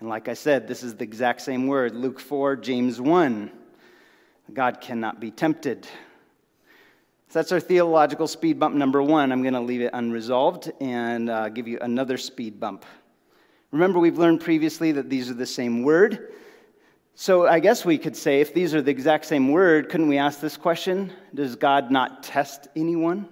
And 0.00 0.08
like 0.08 0.28
I 0.28 0.34
said, 0.34 0.68
this 0.68 0.82
is 0.82 0.96
the 0.96 1.04
exact 1.04 1.40
same 1.40 1.66
word 1.66 1.94
Luke 1.94 2.20
4, 2.20 2.56
James 2.56 3.00
1. 3.00 3.50
God 4.52 4.80
cannot 4.80 5.20
be 5.20 5.30
tempted. 5.30 5.86
So 7.34 7.38
that's 7.38 7.52
our 7.52 7.60
theological 7.60 8.28
speed 8.28 8.60
bump 8.60 8.74
number 8.74 9.02
one. 9.02 9.32
I'm 9.32 9.42
going 9.42 9.54
to 9.54 9.60
leave 9.60 9.80
it 9.80 9.90
unresolved 9.94 10.70
and 10.80 11.30
uh, 11.30 11.48
give 11.48 11.66
you 11.66 11.78
another 11.80 12.18
speed 12.18 12.60
bump. 12.60 12.84
Remember, 13.70 13.98
we've 13.98 14.18
learned 14.18 14.40
previously 14.40 14.92
that 14.92 15.08
these 15.08 15.30
are 15.30 15.34
the 15.34 15.46
same 15.46 15.82
word. 15.82 16.34
So 17.16 17.46
I 17.46 17.60
guess 17.60 17.84
we 17.84 17.96
could 17.96 18.16
say, 18.16 18.40
if 18.40 18.52
these 18.52 18.74
are 18.74 18.82
the 18.82 18.90
exact 18.90 19.26
same 19.26 19.50
word, 19.50 19.88
couldn't 19.88 20.08
we 20.08 20.18
ask 20.18 20.40
this 20.40 20.56
question? 20.56 21.12
Does 21.32 21.54
God 21.54 21.90
not 21.90 22.24
test 22.24 22.66
anyone? 22.74 23.28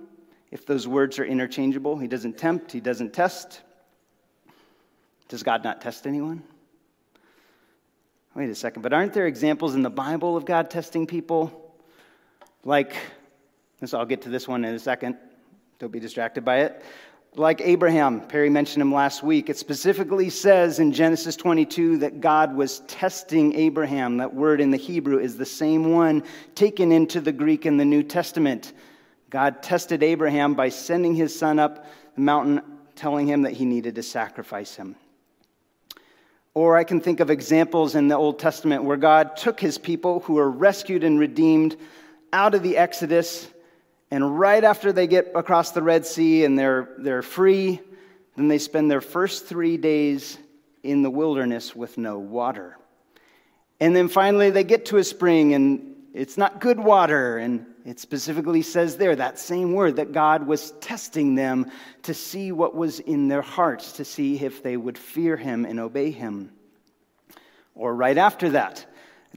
If 0.53 0.67
those 0.67 0.87
words 0.87 1.19
are 1.19 1.25
interchangeable, 1.25 1.99
He 1.99 2.07
doesn't 2.07 2.39
tempt, 2.39 2.71
He 2.71 2.81
doesn't 2.81 3.13
test. 3.13 3.61
Does 5.29 5.43
God 5.43 5.65
not 5.65 5.81
test 5.81 6.07
anyone? 6.07 6.43
Wait 8.35 8.49
a 8.49 8.55
second, 8.55 8.83
but 8.83 8.93
aren't 8.93 9.13
there 9.13 9.27
examples 9.27 9.75
in 9.75 9.83
the 9.83 9.91
Bible 9.91 10.37
of 10.37 10.45
God 10.45 10.71
testing 10.71 11.07
people? 11.07 11.75
Like, 12.65 12.95
so 13.85 13.99
I'll 13.99 14.07
get 14.07 14.23
to 14.23 14.29
this 14.29 14.47
one 14.47 14.65
in 14.65 14.75
a 14.75 14.79
second. 14.79 15.17
Don't 15.81 15.91
be 15.91 16.01
distracted 16.01 16.45
by 16.45 16.61
it 16.61 16.85
like 17.35 17.63
Abraham, 17.63 18.21
Perry 18.21 18.51
mentioned 18.51 18.83
him 18.83 18.93
last 18.93 19.23
week, 19.23 19.49
it 19.49 19.57
specifically 19.57 20.29
says 20.29 20.79
in 20.79 20.93
Genesis 20.93 21.35
22 21.35 21.99
that 21.99 22.21
God 22.21 22.55
was 22.55 22.81
testing 22.81 23.55
Abraham. 23.55 24.19
That 24.19 24.35
word 24.35 24.61
in 24.61 24.71
the 24.71 24.77
Hebrew 24.77 25.19
is 25.19 25.39
the 25.39 25.47
same 25.47 25.93
one 25.93 26.25
taken 26.55 26.93
into 26.93 27.23
the 27.23 27.33
Greek 27.33 27.65
in 27.65 27.79
the 27.79 27.87
New 27.87 28.03
Testament. 28.03 28.75
God 29.31 29.63
tested 29.63 30.03
Abraham 30.03 30.53
by 30.55 30.69
sending 30.69 31.15
his 31.15 31.37
son 31.37 31.59
up 31.59 31.87
the 32.17 32.21
mountain, 32.21 32.61
telling 32.97 33.27
him 33.27 33.43
that 33.43 33.53
he 33.53 33.65
needed 33.65 33.95
to 33.95 34.03
sacrifice 34.03 34.77
him. 34.77 34.95
Or 36.53 36.77
I 36.77 36.85
can 36.85 37.01
think 37.01 37.21
of 37.21 37.31
examples 37.31 37.95
in 37.95 38.09
the 38.09 38.17
Old 38.17 38.39
Testament 38.39 38.85
where 38.85 38.99
God 38.99 39.39
took 39.39 39.59
his 39.59 39.79
people 39.79 40.21
who 40.21 40.35
were 40.35 40.51
rescued 40.51 41.03
and 41.03 41.19
redeemed 41.19 41.79
out 42.31 42.55
of 42.55 42.63
the 42.63 42.77
Exodus 42.77 43.49
and 44.13 44.39
right 44.39 44.63
after 44.63 44.93
they 44.93 45.07
get 45.07 45.33
across 45.35 45.71
the 45.71 45.81
Red 45.81 46.05
Sea 46.05 46.45
and 46.45 46.59
they're, 46.59 46.91
they're 46.99 47.23
free, 47.23 47.81
then 48.37 48.47
they 48.47 48.59
spend 48.59 48.91
their 48.91 49.01
first 49.01 49.47
three 49.47 49.79
days 49.79 50.37
in 50.83 51.01
the 51.01 51.09
wilderness 51.09 51.75
with 51.75 51.97
no 51.97 52.19
water. 52.19 52.77
And 53.81 53.97
then 53.97 54.09
finally 54.09 54.51
they 54.51 54.65
get 54.65 54.85
to 54.87 54.99
a 54.99 55.05
spring 55.05 55.55
and 55.55 55.97
it's 56.13 56.37
not 56.37 56.61
good 56.61 56.79
water. 56.79 57.39
And 57.39 57.65
it 57.87 58.01
specifically 58.01 58.61
says 58.61 58.99
there, 58.99 59.17
that 59.17 59.39
same 59.39 59.73
word, 59.73 59.97
that 59.97 60.13
God 60.13 60.47
was 60.47 60.73
testing 60.73 61.35
them 61.35 61.71
to 62.03 62.13
see 62.13 62.53
what 62.53 62.75
was 62.75 63.01
in 63.01 63.29
their 63.29 63.41
hearts, 63.41 63.93
to 63.93 64.05
see 64.05 64.39
if 64.39 64.63
they 64.63 64.77
would 64.77 64.99
fear 64.99 65.39
him 65.39 65.65
and 65.65 65.81
obey 65.81 66.11
him. 66.11 66.53
Or 67.75 67.95
right 67.95 68.19
after 68.19 68.51
that, 68.51 68.85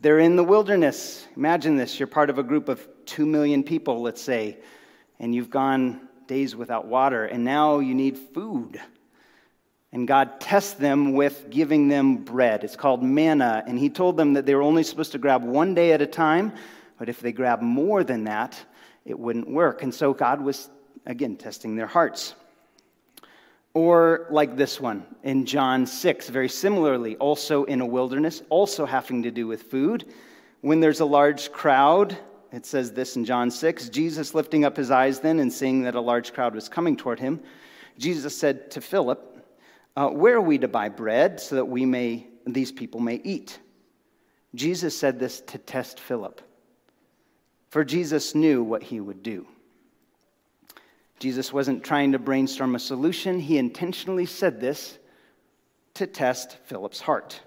they're 0.01 0.19
in 0.19 0.35
the 0.35 0.43
wilderness. 0.43 1.25
Imagine 1.37 1.77
this 1.77 1.97
you're 1.97 2.07
part 2.07 2.29
of 2.29 2.39
a 2.39 2.43
group 2.43 2.67
of 2.67 2.85
two 3.05 3.25
million 3.25 3.63
people, 3.63 4.01
let's 4.01 4.21
say, 4.21 4.57
and 5.19 5.33
you've 5.33 5.49
gone 5.49 6.07
days 6.27 6.55
without 6.55 6.87
water, 6.87 7.25
and 7.25 7.43
now 7.43 7.79
you 7.79 7.93
need 7.93 8.17
food. 8.17 8.79
And 9.91 10.07
God 10.07 10.41
tests 10.41 10.73
them 10.73 11.13
with 11.13 11.49
giving 11.49 11.87
them 11.87 12.17
bread. 12.17 12.63
It's 12.65 12.75
called 12.75 13.01
manna. 13.01 13.63
And 13.65 13.79
He 13.79 13.89
told 13.89 14.17
them 14.17 14.33
that 14.33 14.45
they 14.45 14.53
were 14.53 14.61
only 14.61 14.83
supposed 14.83 15.13
to 15.13 15.17
grab 15.17 15.43
one 15.43 15.73
day 15.73 15.93
at 15.93 16.01
a 16.01 16.07
time, 16.07 16.51
but 16.99 17.07
if 17.07 17.21
they 17.21 17.31
grab 17.31 17.61
more 17.61 18.03
than 18.03 18.25
that, 18.25 18.59
it 19.05 19.17
wouldn't 19.17 19.49
work. 19.49 19.83
And 19.83 19.93
so 19.93 20.13
God 20.13 20.41
was, 20.41 20.69
again, 21.05 21.37
testing 21.37 21.75
their 21.75 21.87
hearts. 21.87 22.35
Or 23.73 24.27
like 24.29 24.55
this 24.55 24.79
one 24.79 25.05
in 25.23 25.45
John 25.45 25.85
6, 25.85 26.29
very 26.29 26.49
similarly, 26.49 27.15
also 27.17 27.65
in 27.65 27.81
a 27.81 27.85
wilderness, 27.85 28.41
also 28.49 28.85
having 28.85 29.23
to 29.23 29.31
do 29.31 29.47
with 29.47 29.63
food. 29.63 30.05
When 30.61 30.79
there's 30.79 31.01
a 31.01 31.05
large 31.05 31.51
crowd, 31.51 32.17
it 32.55 32.65
says 32.65 32.93
this 32.93 33.17
in 33.17 33.25
John 33.25 33.51
6 33.51 33.89
Jesus 33.89 34.33
lifting 34.33 34.63
up 34.63 34.77
his 34.77 34.89
eyes 34.89 35.19
then 35.19 35.39
and 35.39 35.51
seeing 35.51 35.83
that 35.83 35.95
a 35.95 36.01
large 36.01 36.33
crowd 36.33 36.55
was 36.55 36.69
coming 36.69 36.95
toward 36.95 37.19
him, 37.19 37.41
Jesus 37.97 38.37
said 38.37 38.71
to 38.71 38.81
Philip, 38.81 39.45
uh, 39.97 40.09
Where 40.09 40.35
are 40.35 40.41
we 40.41 40.57
to 40.59 40.67
buy 40.67 40.89
bread 40.89 41.39
so 41.39 41.55
that 41.55 41.65
we 41.65 41.85
may, 41.85 42.27
these 42.45 42.71
people 42.71 43.01
may 43.01 43.15
eat? 43.23 43.59
Jesus 44.53 44.97
said 44.97 45.19
this 45.19 45.41
to 45.41 45.57
test 45.57 45.99
Philip, 45.99 46.41
for 47.69 47.83
Jesus 47.83 48.33
knew 48.33 48.63
what 48.63 48.83
he 48.83 49.01
would 49.01 49.21
do. 49.21 49.45
Jesus 51.19 51.51
wasn't 51.51 51.83
trying 51.83 52.13
to 52.13 52.19
brainstorm 52.19 52.75
a 52.75 52.79
solution, 52.79 53.39
he 53.39 53.57
intentionally 53.57 54.25
said 54.25 54.61
this 54.61 54.97
to 55.95 56.07
test 56.07 56.57
Philip's 56.65 57.01
heart. 57.01 57.41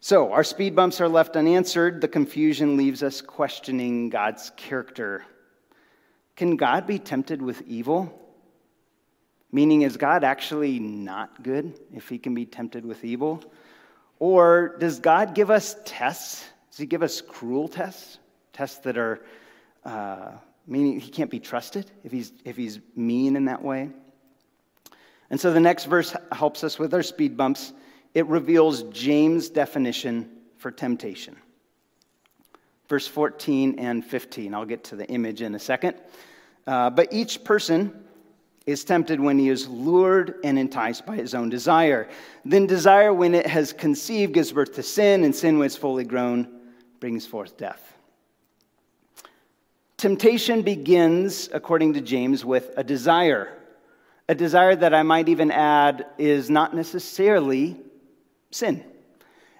So, 0.00 0.32
our 0.32 0.44
speed 0.44 0.76
bumps 0.76 1.00
are 1.00 1.08
left 1.08 1.34
unanswered. 1.34 2.00
The 2.00 2.08
confusion 2.08 2.76
leaves 2.76 3.02
us 3.02 3.20
questioning 3.20 4.10
God's 4.10 4.52
character. 4.56 5.24
Can 6.36 6.56
God 6.56 6.86
be 6.86 7.00
tempted 7.00 7.42
with 7.42 7.62
evil? 7.62 8.16
Meaning, 9.50 9.82
is 9.82 9.96
God 9.96 10.22
actually 10.22 10.78
not 10.78 11.42
good 11.42 11.78
if 11.92 12.08
he 12.08 12.18
can 12.18 12.32
be 12.32 12.46
tempted 12.46 12.86
with 12.86 13.04
evil? 13.04 13.42
Or 14.20 14.76
does 14.78 15.00
God 15.00 15.34
give 15.34 15.50
us 15.50 15.74
tests? 15.84 16.44
Does 16.70 16.78
he 16.78 16.86
give 16.86 17.02
us 17.02 17.20
cruel 17.20 17.66
tests? 17.66 18.18
Tests 18.52 18.78
that 18.78 18.96
are 18.96 19.20
uh, 19.84 20.30
meaning 20.64 21.00
he 21.00 21.10
can't 21.10 21.30
be 21.30 21.40
trusted 21.40 21.90
if 22.04 22.12
he's, 22.12 22.32
if 22.44 22.56
he's 22.56 22.78
mean 22.94 23.34
in 23.34 23.46
that 23.46 23.62
way. 23.62 23.90
And 25.30 25.40
so 25.40 25.52
the 25.52 25.60
next 25.60 25.86
verse 25.86 26.14
helps 26.30 26.62
us 26.62 26.78
with 26.78 26.94
our 26.94 27.02
speed 27.02 27.36
bumps. 27.36 27.72
It 28.18 28.26
reveals 28.26 28.82
James' 28.82 29.48
definition 29.48 30.28
for 30.56 30.72
temptation. 30.72 31.36
verse 32.88 33.06
14 33.06 33.78
and 33.78 34.04
15. 34.04 34.54
I'll 34.54 34.64
get 34.64 34.82
to 34.84 34.96
the 34.96 35.06
image 35.06 35.40
in 35.40 35.54
a 35.54 35.58
second. 35.60 35.94
Uh, 36.66 36.90
but 36.90 37.12
each 37.12 37.44
person 37.44 37.92
is 38.66 38.82
tempted 38.82 39.20
when 39.20 39.38
he 39.38 39.48
is 39.48 39.68
lured 39.68 40.34
and 40.42 40.58
enticed 40.58 41.06
by 41.06 41.14
his 41.14 41.32
own 41.32 41.48
desire. 41.48 42.08
Then 42.44 42.66
desire, 42.66 43.14
when 43.14 43.36
it 43.36 43.46
has 43.46 43.72
conceived, 43.72 44.34
gives 44.34 44.50
birth 44.50 44.74
to 44.74 44.82
sin, 44.82 45.22
and 45.22 45.32
sin, 45.32 45.60
when 45.60 45.66
it's 45.66 45.76
fully 45.76 46.02
grown, 46.02 46.48
brings 46.98 47.24
forth 47.24 47.56
death. 47.56 47.96
Temptation 49.96 50.62
begins, 50.62 51.48
according 51.52 51.92
to 51.92 52.00
James, 52.00 52.44
with 52.44 52.72
a 52.76 52.82
desire. 52.82 53.56
A 54.28 54.34
desire 54.34 54.74
that 54.74 54.92
I 54.92 55.04
might 55.04 55.28
even 55.28 55.52
add 55.52 56.04
is 56.18 56.50
not 56.50 56.74
necessarily 56.74 57.76
sin. 58.50 58.84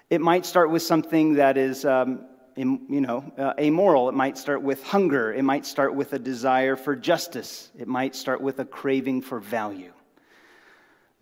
It 0.09 0.21
might 0.21 0.45
start 0.45 0.71
with 0.71 0.81
something 0.81 1.35
that 1.35 1.57
is, 1.57 1.85
um, 1.85 2.25
you 2.55 3.01
know, 3.01 3.31
uh, 3.37 3.53
amoral. 3.59 4.09
It 4.09 4.15
might 4.15 4.37
start 4.37 4.61
with 4.61 4.83
hunger. 4.83 5.33
It 5.33 5.43
might 5.43 5.65
start 5.65 5.93
with 5.93 6.13
a 6.13 6.19
desire 6.19 6.75
for 6.75 6.95
justice. 6.95 7.69
It 7.77 7.87
might 7.87 8.15
start 8.15 8.41
with 8.41 8.59
a 8.59 8.65
craving 8.65 9.21
for 9.21 9.39
value. 9.39 9.93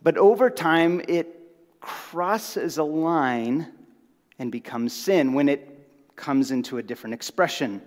But 0.01 0.17
over 0.17 0.49
time, 0.49 1.01
it 1.07 1.37
crosses 1.81 2.77
a 2.77 2.83
line 2.83 3.67
and 4.39 4.51
becomes 4.51 4.93
sin 4.93 5.33
when 5.33 5.49
it 5.49 5.73
comes 6.15 6.51
into 6.51 6.77
a 6.77 6.83
different 6.83 7.13
expression. 7.13 7.81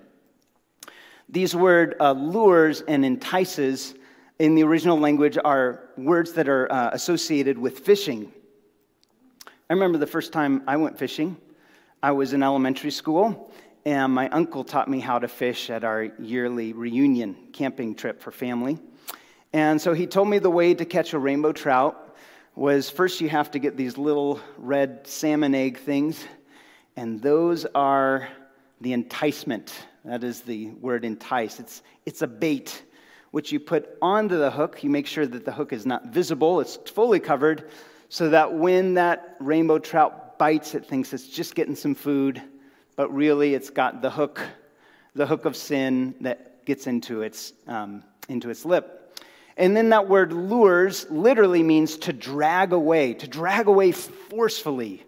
These 1.29 1.55
word 1.55 1.97
uh, 2.01 2.13
lures 2.13 2.83
and 2.83 3.05
entices 3.05 3.95
in 4.39 4.55
the 4.55 4.65
original 4.65 4.99
language 4.99 5.39
are 5.45 5.91
words 5.97 6.33
that 6.33 6.49
are 6.49 6.71
uh, 6.73 6.91
associated 6.93 7.57
with 7.57 7.81
fishing. 7.81 8.33
I 9.71 9.73
remember 9.73 9.99
the 9.99 10.07
first 10.09 10.33
time 10.33 10.65
I 10.67 10.79
went 10.79 10.99
fishing. 10.99 11.37
I 12.03 12.11
was 12.11 12.33
in 12.33 12.43
elementary 12.43 12.91
school, 12.91 13.53
and 13.85 14.13
my 14.13 14.29
uncle 14.31 14.65
taught 14.65 14.89
me 14.89 14.99
how 14.99 15.21
to 15.21 15.29
fish 15.29 15.71
at 15.71 15.85
our 15.85 16.11
yearly 16.19 16.73
reunion 16.73 17.37
camping 17.53 17.95
trip 17.95 18.21
for 18.21 18.33
family. 18.33 18.81
And 19.53 19.81
so 19.81 19.93
he 19.93 20.09
told 20.09 20.27
me 20.27 20.41
the 20.41 20.51
way 20.51 20.75
to 20.75 20.85
catch 20.85 21.13
a 21.13 21.21
rainbow 21.21 21.53
trout 21.53 22.17
was 22.57 22.91
first 22.91 23.21
you 23.21 23.29
have 23.29 23.53
to 23.53 23.61
get 23.61 23.77
these 23.77 23.97
little 23.97 24.41
red 24.59 25.07
salmon 25.07 25.55
egg 25.55 25.79
things, 25.79 26.21
and 26.97 27.23
those 27.23 27.65
are 27.73 28.29
the 28.81 28.93
enticement. 28.93 29.73
That 30.05 30.25
is 30.25 30.41
the 30.41 30.71
word 30.71 31.05
entice. 31.05 31.61
It's, 31.61 31.83
it's 32.05 32.23
a 32.23 32.27
bait 32.27 32.83
which 33.31 33.53
you 33.53 33.61
put 33.61 33.97
onto 34.03 34.37
the 34.37 34.51
hook. 34.51 34.83
You 34.83 34.91
make 34.91 35.07
sure 35.07 35.29
that 35.29 35.45
the 35.45 35.53
hook 35.53 35.73
is 35.73 35.87
not 35.87 36.07
visible, 36.07 36.59
it's 36.59 36.77
fully 36.91 37.21
covered, 37.21 37.71
so 38.11 38.29
that 38.29 38.53
when 38.53 38.95
that 38.95 39.37
rainbow 39.39 39.79
trout 39.79 40.37
bites, 40.37 40.75
it 40.75 40.85
thinks 40.85 41.13
it's 41.13 41.29
just 41.29 41.55
getting 41.55 41.77
some 41.77 41.95
food, 41.95 42.43
but 42.97 43.15
really 43.15 43.55
it's 43.55 43.71
got 43.71 44.03
the 44.03 44.11
hook, 44.11 44.45
the 45.15 45.25
hook 45.25 45.45
of 45.45 45.57
sin 45.57 46.17
that 46.21 46.67
gets 46.67 46.89
into 46.89 47.23
its, 47.23 47.53
um, 47.69 48.03
into 48.29 48.51
its 48.51 48.65
lip. 48.65 49.17
And 49.57 49.77
then 49.77 49.91
that 49.91 50.09
word 50.09 50.33
lures 50.33 51.07
literally 51.09 51.63
means 51.63 51.99
to 51.99 52.13
drag 52.13 52.73
away, 52.73 53.15
to 53.15 53.29
drag 53.29 53.69
away 53.69 53.93
forcefully, 53.93 55.05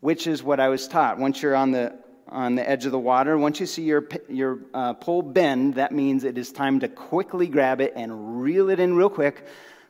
which 0.00 0.26
is 0.26 0.42
what 0.42 0.60
I 0.60 0.68
was 0.68 0.88
taught. 0.88 1.18
Once 1.18 1.42
you're 1.42 1.54
on 1.54 1.70
the 1.70 1.94
on 2.26 2.54
the 2.54 2.68
edge 2.68 2.86
of 2.86 2.90
the 2.90 2.98
water. 2.98 3.36
Once 3.36 3.60
you 3.60 3.66
see 3.66 3.82
your, 3.82 4.08
your 4.30 4.58
uh, 4.72 4.94
pole 4.94 5.20
bend, 5.20 5.74
that 5.74 5.92
means 5.92 6.24
it 6.24 6.38
is 6.38 6.50
time 6.50 6.80
to 6.80 6.88
quickly 6.88 7.46
grab 7.46 7.82
it 7.82 7.92
and 7.94 8.42
reel 8.42 8.70
it 8.70 8.80
in 8.80 8.96
real 8.96 9.10
quick 9.10 9.44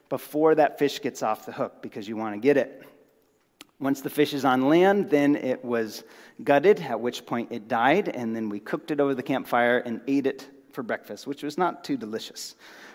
before 0.09 0.55
that 0.55 0.79
fish 0.79 1.01
gets 1.01 1.23
off 1.23 1.47
the 1.47 1.53
hook 1.53 1.83
because 1.83 2.09
you 2.09 2.17
want 2.17 2.35
to 2.35 2.41
get 2.41 2.57
it. 2.57 2.83
Once 3.81 4.01
the 4.01 4.11
fish 4.11 4.33
is 4.33 4.45
on 4.45 4.69
land, 4.69 5.11
then 5.11 5.35
it 5.37 5.65
was 5.65 6.05
gutted, 6.43 6.81
at 6.81 7.01
which 7.01 7.27
point 7.27 7.51
it 7.51 7.69
died, 7.69 8.09
and 8.09 8.35
then 8.35 8.49
we 8.49 8.61
cooked 8.61 8.91
it 8.91 9.01
over 9.01 9.15
the 9.15 9.23
campfire 9.23 9.79
and 9.79 10.01
ate 10.07 10.27
it 10.27 10.49
for 10.73 10.83
breakfast, 10.83 11.27
which 11.27 11.43
was 11.43 11.59
not 11.59 11.85
too 11.85 11.97
delicious. 11.97 12.55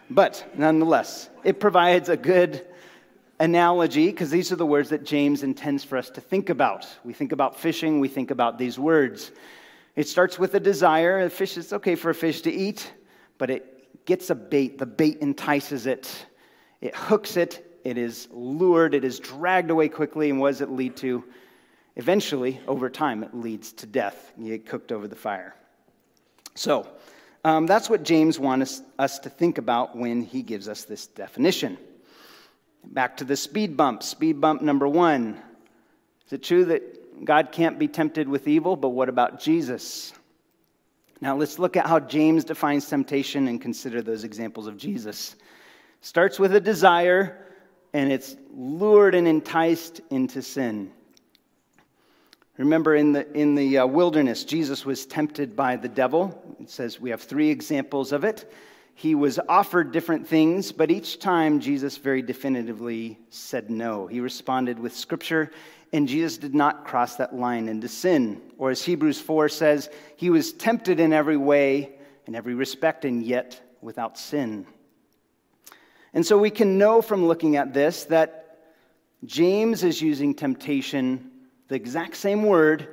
But 0.09 0.45
nonetheless, 0.57 1.29
it 1.43 1.59
provides 1.59 2.09
a 2.09 2.17
good 2.17 2.65
analogy, 3.39 4.07
because 4.07 4.29
these 4.29 4.51
are 4.51 4.55
the 4.55 4.65
words 4.65 4.89
that 4.89 5.03
James 5.03 5.43
intends 5.43 5.83
for 5.83 5.97
us 5.97 6.09
to 6.11 6.21
think 6.21 6.49
about. 6.49 6.87
We 7.03 7.13
think 7.13 7.31
about 7.31 7.57
fishing, 7.57 7.99
we 7.99 8.07
think 8.07 8.31
about 8.31 8.57
these 8.57 8.79
words. 8.79 9.31
It 9.95 10.07
starts 10.07 10.39
with 10.39 10.55
a 10.55 10.59
desire. 10.59 11.19
A 11.19 11.29
fish 11.29 11.57
is 11.57 11.73
okay 11.73 11.95
for 11.95 12.09
a 12.09 12.15
fish 12.15 12.41
to 12.41 12.51
eat, 12.51 12.91
but 13.37 13.49
it 13.49 14.05
gets 14.05 14.29
a 14.29 14.35
bait. 14.35 14.77
The 14.77 14.85
bait 14.85 15.19
entices 15.21 15.85
it, 15.87 16.25
it 16.81 16.95
hooks 16.95 17.37
it, 17.37 17.79
it 17.83 17.97
is 17.97 18.27
lured, 18.31 18.93
it 18.93 19.03
is 19.03 19.19
dragged 19.19 19.71
away 19.71 19.89
quickly. 19.89 20.29
And 20.29 20.39
what 20.39 20.51
does 20.51 20.61
it 20.61 20.69
lead 20.69 20.95
to? 20.97 21.23
Eventually, 21.95 22.61
over 22.67 22.89
time, 22.89 23.23
it 23.23 23.33
leads 23.33 23.73
to 23.73 23.85
death. 23.85 24.31
You 24.37 24.57
get 24.57 24.65
cooked 24.65 24.91
over 24.91 25.07
the 25.07 25.15
fire. 25.15 25.55
So, 26.55 26.87
um, 27.43 27.67
that's 27.67 27.89
what 27.89 28.03
James 28.03 28.37
wants 28.37 28.81
us 28.97 29.19
to 29.19 29.29
think 29.29 29.57
about 29.57 29.97
when 29.97 30.21
he 30.21 30.41
gives 30.41 30.67
us 30.67 30.83
this 30.83 31.07
definition. 31.07 31.77
Back 32.83 33.17
to 33.17 33.23
the 33.23 33.35
speed 33.35 33.77
bump. 33.77 34.03
Speed 34.03 34.39
bump 34.39 34.61
number 34.61 34.87
one. 34.87 35.41
Is 36.27 36.33
it 36.33 36.43
true 36.43 36.65
that 36.65 37.25
God 37.25 37.51
can't 37.51 37.79
be 37.79 37.87
tempted 37.87 38.27
with 38.27 38.47
evil? 38.47 38.75
But 38.75 38.89
what 38.89 39.09
about 39.09 39.39
Jesus? 39.39 40.13
Now 41.21 41.35
let's 41.35 41.59
look 41.59 41.75
at 41.75 41.85
how 41.85 41.99
James 41.99 42.45
defines 42.45 42.87
temptation 42.87 43.47
and 43.47 43.61
consider 43.61 44.01
those 44.01 44.23
examples 44.23 44.67
of 44.67 44.77
Jesus. 44.77 45.35
Starts 46.01 46.39
with 46.39 46.55
a 46.55 46.61
desire, 46.61 47.45
and 47.93 48.11
it's 48.11 48.35
lured 48.55 49.15
and 49.15 49.27
enticed 49.27 50.01
into 50.09 50.41
sin. 50.41 50.91
Remember, 52.57 52.95
in 52.95 53.13
the, 53.13 53.31
in 53.37 53.55
the 53.55 53.79
uh, 53.79 53.87
wilderness, 53.87 54.43
Jesus 54.43 54.85
was 54.85 55.05
tempted 55.05 55.55
by 55.55 55.77
the 55.77 55.87
devil. 55.87 56.57
It 56.59 56.69
says 56.69 56.99
we 56.99 57.09
have 57.09 57.21
three 57.21 57.49
examples 57.49 58.11
of 58.11 58.23
it 58.23 58.51
he 58.99 59.15
was 59.15 59.39
offered 59.47 59.93
different 59.93 60.27
things, 60.27 60.73
but 60.73 60.91
each 60.91 61.19
time 61.19 61.61
Jesus 61.61 61.95
very 61.95 62.21
definitively 62.21 63.17
said 63.29 63.69
no. 63.69 64.07
He 64.07 64.19
responded 64.19 64.77
with 64.77 64.93
scripture, 64.93 65.51
and 65.93 66.05
Jesus 66.05 66.37
did 66.37 66.53
not 66.53 66.83
cross 66.83 67.15
that 67.15 67.33
line 67.33 67.69
into 67.69 67.87
sin. 67.87 68.41
Or 68.57 68.71
as 68.71 68.83
Hebrews 68.83 69.21
4 69.21 69.47
says, 69.47 69.89
he 70.17 70.29
was 70.29 70.51
tempted 70.51 70.99
in 70.99 71.13
every 71.13 71.37
way, 71.37 71.93
in 72.25 72.35
every 72.35 72.55
respect, 72.55 73.05
and 73.05 73.23
yet 73.23 73.61
without 73.79 74.17
sin. 74.17 74.67
And 76.13 76.25
so 76.25 76.37
we 76.37 76.49
can 76.49 76.77
know 76.77 77.01
from 77.01 77.25
looking 77.27 77.55
at 77.55 77.73
this 77.73 78.05
that 78.05 78.57
James 79.25 79.83
is 79.83 80.01
using 80.01 80.33
temptation, 80.33 81.31
the 81.67 81.75
exact 81.75 82.15
same 82.15 82.43
word, 82.43 82.87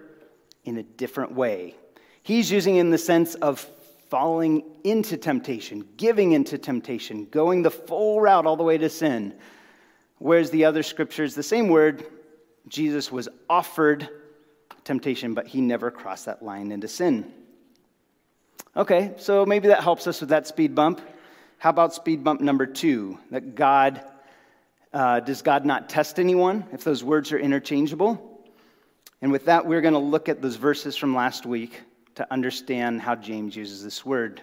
in 0.65 0.79
a 0.79 0.83
different 0.83 1.33
way. 1.33 1.75
He's 2.23 2.51
using 2.51 2.77
it 2.77 2.81
in 2.81 2.91
the 2.91 2.99
sense 2.99 3.37
of 3.37 3.61
falling 4.09 4.65
into 4.85 5.17
temptation, 5.17 5.87
giving 5.97 6.33
into 6.33 6.59
temptation, 6.59 7.27
going 7.31 7.63
the 7.63 7.71
full 7.71 8.21
route 8.21 8.47
all 8.47 8.57
the 8.57 8.65
way 8.65 8.79
to 8.79 8.89
sin. 8.89 9.35
Whereas 10.19 10.51
the 10.51 10.65
other 10.65 10.83
scriptures, 10.83 11.35
the 11.35 11.43
same 11.43 11.69
word, 11.69 12.07
Jesus 12.69 13.13
was 13.13 13.29
offered 13.49 14.09
temptation, 14.85 15.35
but 15.35 15.47
he 15.47 15.61
never 15.61 15.91
crossed 15.91 16.27
that 16.27 16.43
line 16.43 16.73
into 16.73 16.89
sin. 16.89 17.33
Okay, 18.77 19.13
so 19.17 19.47
maybe 19.47 19.69
that 19.69 19.83
helps 19.83 20.07
us 20.07 20.21
with 20.21 20.31
that 20.31 20.47
speed 20.47 20.75
bump. 20.75 21.01
How 21.59 21.71
about 21.71 21.95
speed 21.95 22.23
bump 22.23 22.41
number 22.41 22.67
two? 22.67 23.19
That 23.31 23.55
God, 23.55 24.03
uh, 24.93 25.21
does 25.21 25.43
God 25.43 25.65
not 25.65 25.89
test 25.89 26.19
anyone 26.19 26.65
if 26.73 26.85
those 26.85 27.03
words 27.03 27.33
are 27.33 27.39
interchangeable? 27.39 28.43
And 29.23 29.33
with 29.33 29.47
that, 29.47 29.67
we're 29.67 29.81
going 29.81 29.95
to 29.95 29.99
look 29.99 30.29
at 30.29 30.43
those 30.43 30.57
verses 30.57 30.97
from 30.97 31.15
last 31.15 31.47
week 31.47 31.81
to 32.17 32.31
understand 32.31 33.01
how 33.01 33.15
James 33.15 33.57
uses 33.57 33.83
this 33.83 34.05
word. 34.05 34.43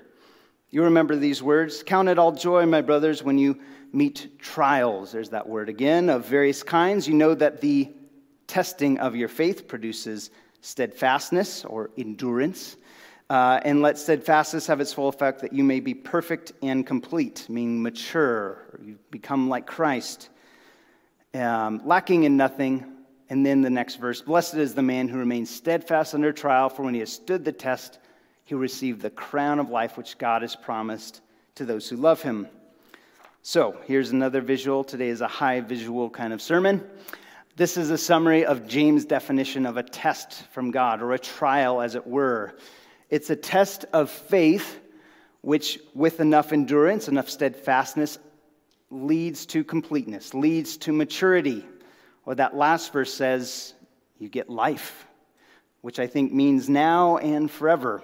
You 0.72 0.84
remember 0.84 1.16
these 1.16 1.44
words? 1.44 1.84
Count 1.84 2.10
it 2.10 2.18
all 2.18 2.32
joy, 2.32 2.66
my 2.66 2.82
brothers, 2.82 3.22
when 3.22 3.38
you 3.38 3.60
meet 3.92 4.40
trials. 4.40 5.12
There's 5.12 5.30
that 5.30 5.48
word 5.48 5.70
again, 5.70 6.10
of 6.10 6.26
various 6.26 6.64
kinds. 6.64 7.08
You 7.08 7.14
know 7.14 7.36
that 7.36 7.62
the 7.62 7.92
testing 8.48 8.98
of 8.98 9.16
your 9.16 9.28
faith 9.28 9.68
produces 9.68 10.32
steadfastness 10.62 11.64
or 11.66 11.92
endurance. 11.96 12.78
Uh, 13.34 13.60
and 13.66 13.82
let 13.82 13.98
steadfastness 13.98 14.68
have 14.68 14.80
its 14.80 14.94
full 14.94 15.08
effect 15.08 15.42
that 15.42 15.52
you 15.52 15.64
may 15.64 15.80
be 15.80 15.96
perfect 15.96 16.52
and 16.62 16.86
complete, 16.86 17.48
meaning 17.50 17.82
mature, 17.82 18.60
you 18.86 18.96
become 19.10 19.50
like 19.50 19.66
Christ, 19.66 20.30
um, 21.34 21.82
lacking 21.84 22.26
in 22.26 22.38
nothing. 22.38 22.86
And 23.32 23.44
then 23.44 23.62
the 23.62 23.72
next 23.72 23.96
verse 23.96 24.22
Blessed 24.22 24.54
is 24.54 24.76
the 24.76 24.84
man 24.84 25.08
who 25.08 25.18
remains 25.18 25.50
steadfast 25.50 26.14
under 26.14 26.32
trial, 26.32 26.70
for 26.70 26.84
when 26.84 26.94
he 26.94 27.00
has 27.00 27.12
stood 27.12 27.44
the 27.44 27.52
test, 27.52 27.98
he 28.46 28.54
will 28.54 28.62
receive 28.62 29.02
the 29.02 29.10
crown 29.10 29.58
of 29.58 29.72
life 29.72 29.98
which 29.98 30.20
God 30.20 30.44
has 30.44 30.56
promised 30.56 31.22
to 31.56 31.66
those 31.66 31.90
who 31.90 31.96
love 31.96 32.22
him. 32.22 32.48
So 33.42 33.76
here's 33.86 34.12
another 34.12 34.42
visual. 34.42 34.84
Today 34.84 35.10
is 35.10 35.22
a 35.22 35.28
high 35.28 35.60
visual 35.60 36.08
kind 36.08 36.34
of 36.34 36.40
sermon. 36.40 36.88
This 37.56 37.78
is 37.78 37.90
a 37.90 37.98
summary 37.98 38.46
of 38.46 38.68
James' 38.68 39.06
definition 39.06 39.66
of 39.66 39.78
a 39.78 39.82
test 39.82 40.44
from 40.52 40.70
God, 40.70 41.02
or 41.02 41.14
a 41.14 41.20
trial, 41.20 41.82
as 41.82 41.96
it 41.96 42.06
were. 42.06 42.54
It's 43.10 43.30
a 43.30 43.36
test 43.36 43.86
of 43.94 44.10
faith, 44.10 44.80
which, 45.42 45.80
with 45.94 46.20
enough 46.20 46.54
endurance, 46.54 47.08
enough 47.08 47.30
steadfastness, 47.30 48.18
leads 48.90 49.46
to 49.48 49.64
completeness, 49.64 50.34
leads 50.34 50.78
to 50.78 50.94
maturity. 50.94 51.66
Or 52.26 52.36
that 52.36 52.56
last 52.56 52.94
verse 52.94 53.14
says, 53.14 53.74
you 54.20 54.30
get 54.30 54.50
life, 54.50 55.06
which 55.82 56.00
I 56.00 56.08
think 56.08 56.32
means 56.32 56.70
now 56.70 57.18
and 57.18 57.52
forever. 57.52 58.02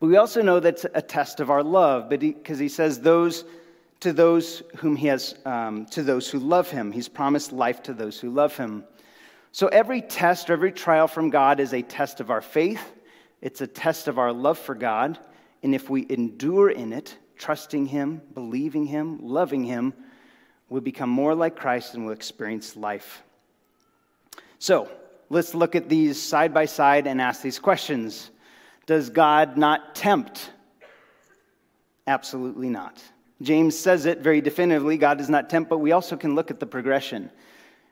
But 0.00 0.06
we 0.06 0.16
also 0.16 0.42
know 0.42 0.60
that's 0.60 0.86
a 0.94 1.02
test 1.02 1.40
of 1.40 1.50
our 1.50 1.62
love, 1.62 2.08
because 2.08 2.58
he, 2.58 2.64
he, 2.64 2.68
says 2.68 3.00
those 3.00 3.44
to 4.00 4.12
those 4.12 4.62
whom 4.76 4.96
he 4.96 5.06
has, 5.08 5.34
um, 5.44 5.86
to 5.86 6.02
those 6.02 6.28
who 6.28 6.38
love 6.38 6.70
him. 6.70 6.92
He's 6.92 7.08
promised 7.08 7.52
life 7.52 7.82
to 7.84 7.94
those 7.94 8.18
who 8.18 8.30
love 8.30 8.56
him. 8.56 8.84
So 9.52 9.68
every 9.68 10.02
test, 10.02 10.50
every 10.50 10.72
trial 10.72 11.06
from 11.06 11.30
God 11.30 11.60
is 11.60 11.72
a 11.72 11.82
test 11.82 12.20
of 12.20 12.30
our 12.30 12.40
faith. 12.40 12.93
It's 13.44 13.60
a 13.60 13.66
test 13.66 14.08
of 14.08 14.18
our 14.18 14.32
love 14.32 14.58
for 14.58 14.74
God. 14.74 15.18
And 15.62 15.74
if 15.74 15.90
we 15.90 16.06
endure 16.08 16.70
in 16.70 16.94
it, 16.94 17.14
trusting 17.36 17.84
him, 17.84 18.22
believing 18.32 18.86
him, 18.86 19.18
loving 19.20 19.64
him, 19.64 19.92
we'll 20.70 20.80
become 20.80 21.10
more 21.10 21.34
like 21.34 21.54
Christ 21.54 21.92
and 21.92 22.06
we'll 22.06 22.14
experience 22.14 22.74
life. 22.74 23.22
So 24.58 24.88
let's 25.28 25.54
look 25.54 25.76
at 25.76 25.90
these 25.90 26.20
side 26.20 26.54
by 26.54 26.64
side 26.64 27.06
and 27.06 27.20
ask 27.20 27.42
these 27.42 27.58
questions. 27.58 28.30
Does 28.86 29.10
God 29.10 29.58
not 29.58 29.94
tempt? 29.94 30.50
Absolutely 32.06 32.70
not. 32.70 33.02
James 33.42 33.78
says 33.78 34.06
it 34.06 34.20
very 34.20 34.40
definitively 34.40 34.96
God 34.96 35.18
does 35.18 35.28
not 35.28 35.50
tempt, 35.50 35.68
but 35.68 35.78
we 35.78 35.92
also 35.92 36.16
can 36.16 36.34
look 36.34 36.50
at 36.50 36.60
the 36.60 36.66
progression. 36.66 37.30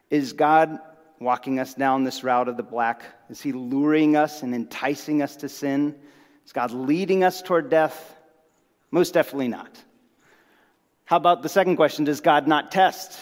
Is 0.08 0.32
God 0.32 0.78
walking 1.22 1.58
us 1.58 1.74
down 1.74 2.04
this 2.04 2.24
route 2.24 2.48
of 2.48 2.56
the 2.56 2.62
black? 2.62 3.02
Is 3.30 3.40
he 3.40 3.52
luring 3.52 4.16
us 4.16 4.42
and 4.42 4.54
enticing 4.54 5.22
us 5.22 5.37
to 5.37 5.48
sin? 5.48 5.94
Is 6.44 6.52
God 6.52 6.72
leading 6.72 7.24
us 7.24 7.42
toward 7.42 7.70
death? 7.70 8.16
Most 8.90 9.14
definitely 9.14 9.48
not. 9.48 9.82
How 11.04 11.16
about 11.16 11.42
the 11.42 11.48
second 11.48 11.76
question 11.76 12.04
Does 12.04 12.20
God 12.20 12.46
not 12.46 12.70
test? 12.72 13.18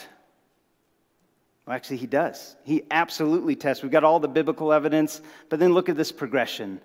Well, 1.67 1.77
actually, 1.77 1.99
he 1.99 2.07
does. 2.07 2.57
He 2.65 2.83
absolutely 2.91 3.55
tests. 3.57 3.83
We've 3.83 3.93
got 3.93 4.05
all 4.05 4.19
the 4.19 4.29
biblical 4.29 4.73
evidence, 4.73 5.21
but 5.49 5.61
then 5.61 5.73
look 5.73 5.89
at 5.89 5.97
this 5.97 6.11
progression. 6.11 6.81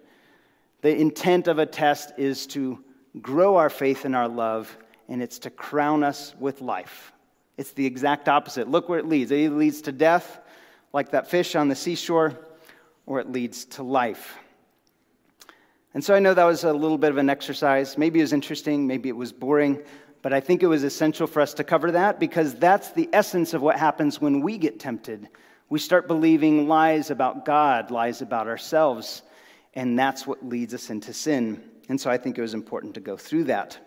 The 0.81 0.95
intent 0.95 1.47
of 1.47 1.57
a 1.57 1.65
test 1.65 2.13
is 2.17 2.45
to 2.47 2.83
grow 3.21 3.55
our 3.55 3.69
faith 3.69 4.05
and 4.05 4.15
our 4.15 4.27
love, 4.27 4.77
and 5.07 5.21
it's 5.21 5.39
to 5.39 5.49
crown 5.49 6.03
us 6.03 6.35
with 6.39 6.61
life. 6.61 7.11
It's 7.57 7.71
the 7.71 7.85
exact 7.85 8.27
opposite. 8.27 8.69
Look 8.69 8.89
where 8.89 8.99
it 8.99 9.07
leads. 9.07 9.31
It 9.31 9.51
leads 9.51 9.81
to 9.83 9.91
death, 9.91 10.39
like 10.95 11.11
that 11.11 11.27
fish 11.27 11.57
on 11.57 11.67
the 11.67 11.75
seashore, 11.75 12.39
or 13.05 13.19
it 13.19 13.29
leads 13.29 13.65
to 13.65 13.83
life. 13.83 14.37
And 15.93 16.01
so 16.01 16.15
I 16.15 16.19
know 16.19 16.33
that 16.33 16.45
was 16.45 16.63
a 16.63 16.71
little 16.71 16.97
bit 16.97 17.09
of 17.09 17.17
an 17.17 17.29
exercise. 17.29 17.97
Maybe 17.97 18.19
it 18.19 18.23
was 18.23 18.31
interesting, 18.31 18.87
maybe 18.87 19.09
it 19.09 19.15
was 19.17 19.33
boring, 19.33 19.83
but 20.21 20.31
I 20.31 20.39
think 20.39 20.63
it 20.63 20.67
was 20.67 20.85
essential 20.85 21.27
for 21.27 21.41
us 21.41 21.53
to 21.55 21.65
cover 21.65 21.91
that 21.91 22.17
because 22.17 22.55
that's 22.55 22.93
the 22.93 23.09
essence 23.11 23.53
of 23.53 23.61
what 23.61 23.77
happens 23.77 24.21
when 24.21 24.39
we 24.39 24.57
get 24.57 24.79
tempted. 24.79 25.27
We 25.67 25.79
start 25.79 26.07
believing 26.07 26.69
lies 26.69 27.11
about 27.11 27.43
God, 27.43 27.91
lies 27.91 28.21
about 28.21 28.47
ourselves 28.47 29.21
and 29.73 29.99
that's 29.99 30.25
what 30.25 30.47
leads 30.47 30.73
us 30.73 30.89
into 30.89 31.13
sin. 31.13 31.61
And 31.89 31.99
so 31.99 32.09
I 32.09 32.17
think 32.17 32.37
it 32.37 32.41
was 32.41 32.53
important 32.53 32.93
to 32.93 33.01
go 33.01 33.17
through 33.17 33.43
that. 33.45 33.77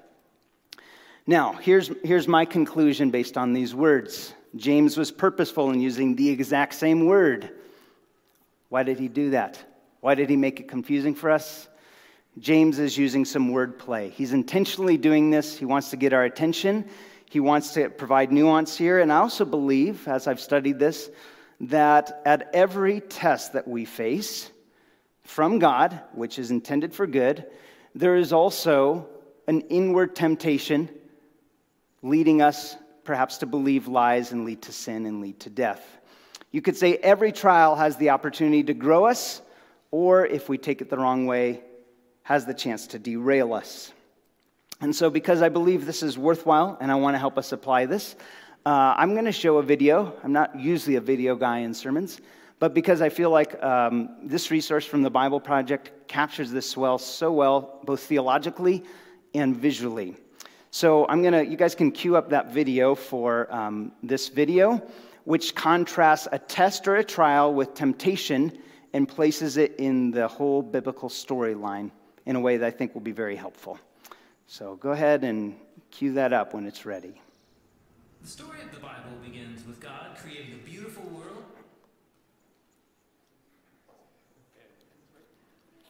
Now, 1.27 1.55
here's, 1.55 1.91
here's 2.05 2.29
my 2.29 2.45
conclusion 2.45 3.11
based 3.11 3.39
on 3.39 3.55
these 3.55 3.75
words. 3.75 4.35
James 4.57 4.97
was 4.97 5.11
purposeful 5.11 5.71
in 5.71 5.81
using 5.81 6.17
the 6.17 6.31
exact 6.31 6.75
same 6.75 7.07
word. 7.07 7.51
Why 8.69 8.83
did 8.83 8.99
he 8.99 9.09
do 9.09 9.31
that? 9.31 9.63
Why 10.01 10.15
did 10.15 10.31
he 10.31 10.37
make 10.37 10.61
it 10.61 10.69
confusing 10.69 11.15
for 11.15 11.31
us? 11.31 11.69
James 12.39 12.79
is 12.79 12.97
using 12.97 13.25
some 13.25 13.51
wordplay. 13.51 14.11
He's 14.11 14.33
intentionally 14.33 14.97
doing 14.97 15.31
this. 15.31 15.57
He 15.57 15.65
wants 15.65 15.91
to 15.91 15.97
get 15.97 16.13
our 16.13 16.25
attention. 16.25 16.89
He 17.31 17.41
wants 17.41 17.73
to 17.75 17.91
provide 17.91 18.33
nuance 18.33 18.77
here. 18.77 19.01
And 19.01 19.13
I 19.13 19.17
also 19.17 19.45
believe, 19.45 20.07
as 20.07 20.27
I've 20.27 20.41
studied 20.41 20.79
this, 20.79 21.11
that 21.61 22.23
at 22.25 22.51
every 22.55 23.01
test 23.01 23.55
that 23.55 23.67
we 23.67 23.85
face, 23.85 24.51
from 25.25 25.59
God, 25.59 26.01
which 26.13 26.39
is 26.39 26.51
intended 26.51 26.95
for 26.95 27.07
good, 27.07 27.45
there 27.95 28.17
is 28.17 28.33
also 28.33 29.09
an 29.47 29.61
inward 29.63 30.17
temptation 30.17 30.89
leading 32.03 32.41
us 32.41 32.77
perhaps 33.09 33.39
to 33.39 33.47
believe 33.47 33.89
lies 33.89 34.33
and 34.33 34.45
lead 34.45 34.61
to 34.61 34.71
sin 34.71 35.07
and 35.07 35.23
lead 35.23 35.41
to 35.41 35.49
death. 35.49 35.97
You 36.53 36.61
could 36.61 36.77
say 36.77 36.97
every 36.97 37.33
trial 37.33 37.75
has 37.75 37.97
the 37.97 38.11
opportunity 38.11 38.63
to 38.65 38.75
grow 38.75 39.07
us, 39.07 39.41
or 39.91 40.27
if 40.27 40.51
we 40.51 40.59
take 40.59 40.83
it 40.83 40.91
the 40.91 40.99
wrong 40.99 41.25
way, 41.25 41.63
has 42.23 42.45
the 42.45 42.53
chance 42.53 42.87
to 42.89 42.99
derail 42.99 43.55
us. 43.55 43.95
And 44.83 44.95
so, 44.95 45.09
because 45.09 45.41
I 45.41 45.49
believe 45.49 45.87
this 45.87 46.03
is 46.03 46.19
worthwhile 46.19 46.77
and 46.83 46.93
I 46.93 46.97
want 46.97 47.15
to 47.15 47.19
help 47.19 47.39
us 47.39 47.53
apply 47.53 47.87
this, 47.87 48.15
uh, 48.67 48.93
I'm 48.99 49.15
going 49.15 49.25
to 49.25 49.33
show 49.33 49.57
a 49.57 49.63
video. 49.63 50.15
I'm 50.23 50.35
not 50.35 50.61
usually 50.61 50.97
a 50.97 51.01
video 51.01 51.35
guy 51.35 51.61
in 51.61 51.73
sermons, 51.73 52.21
but 52.59 52.75
because 52.75 53.01
I 53.01 53.09
feel 53.09 53.31
like 53.31 53.61
um, 53.65 54.11
this 54.23 54.51
resource 54.51 54.85
from 54.85 55.03
the 55.03 55.11
Bible 55.11 55.41
Project 55.41 56.09
captures 56.09 56.51
this 56.51 56.77
well 56.77 56.99
so 56.99 57.33
well, 57.33 57.81
both 57.85 58.01
theologically 58.01 58.85
and 59.33 59.57
visually. 59.57 60.15
So 60.71 61.07
I'm 61.09 61.23
gonna, 61.23 61.43
you 61.43 61.57
guys 61.57 61.75
can 61.75 61.91
cue 61.91 62.17
up 62.17 62.31
that 62.31 62.53
video 62.53 62.95
for 62.95 63.53
um, 63.55 63.93
this 64.03 64.29
video, 64.29 64.83
which 65.25 65.55
contrasts 65.55 66.29
a 66.31 66.39
test 66.39 66.87
or 66.87 66.97
a 66.97 67.05
trial 67.05 67.55
with 67.55 67.75
temptation 67.75 68.59
and 68.93 69.09
places 69.09 69.57
it 69.57 69.77
in 69.79 70.11
the 70.11 70.29
whole 70.29 70.63
biblical 70.63 71.09
storyline 71.09 71.91
in 72.27 72.37
a 72.37 72.41
way 72.41 72.57
that 72.59 72.67
I 72.67 72.71
think 72.71 72.95
will 72.95 73.01
be 73.01 73.13
very 73.13 73.37
helpful. 73.37 73.79
So 74.47 74.77
go 74.77 74.93
ahead 74.93 75.25
and 75.25 75.57
cue 75.91 76.13
that 76.15 76.33
up 76.33 76.55
when 76.55 76.67
it's 76.67 76.85
ready. 76.85 77.21
The 78.23 78.29
story 78.29 78.61
of 78.63 78.73
the 78.73 78.81
Bible 78.81 79.17
begins 79.25 79.67
with 79.67 79.81
God 79.81 80.17
creating 80.17 80.55
a 80.55 80.69
beautiful 80.69 81.05
world 81.05 81.45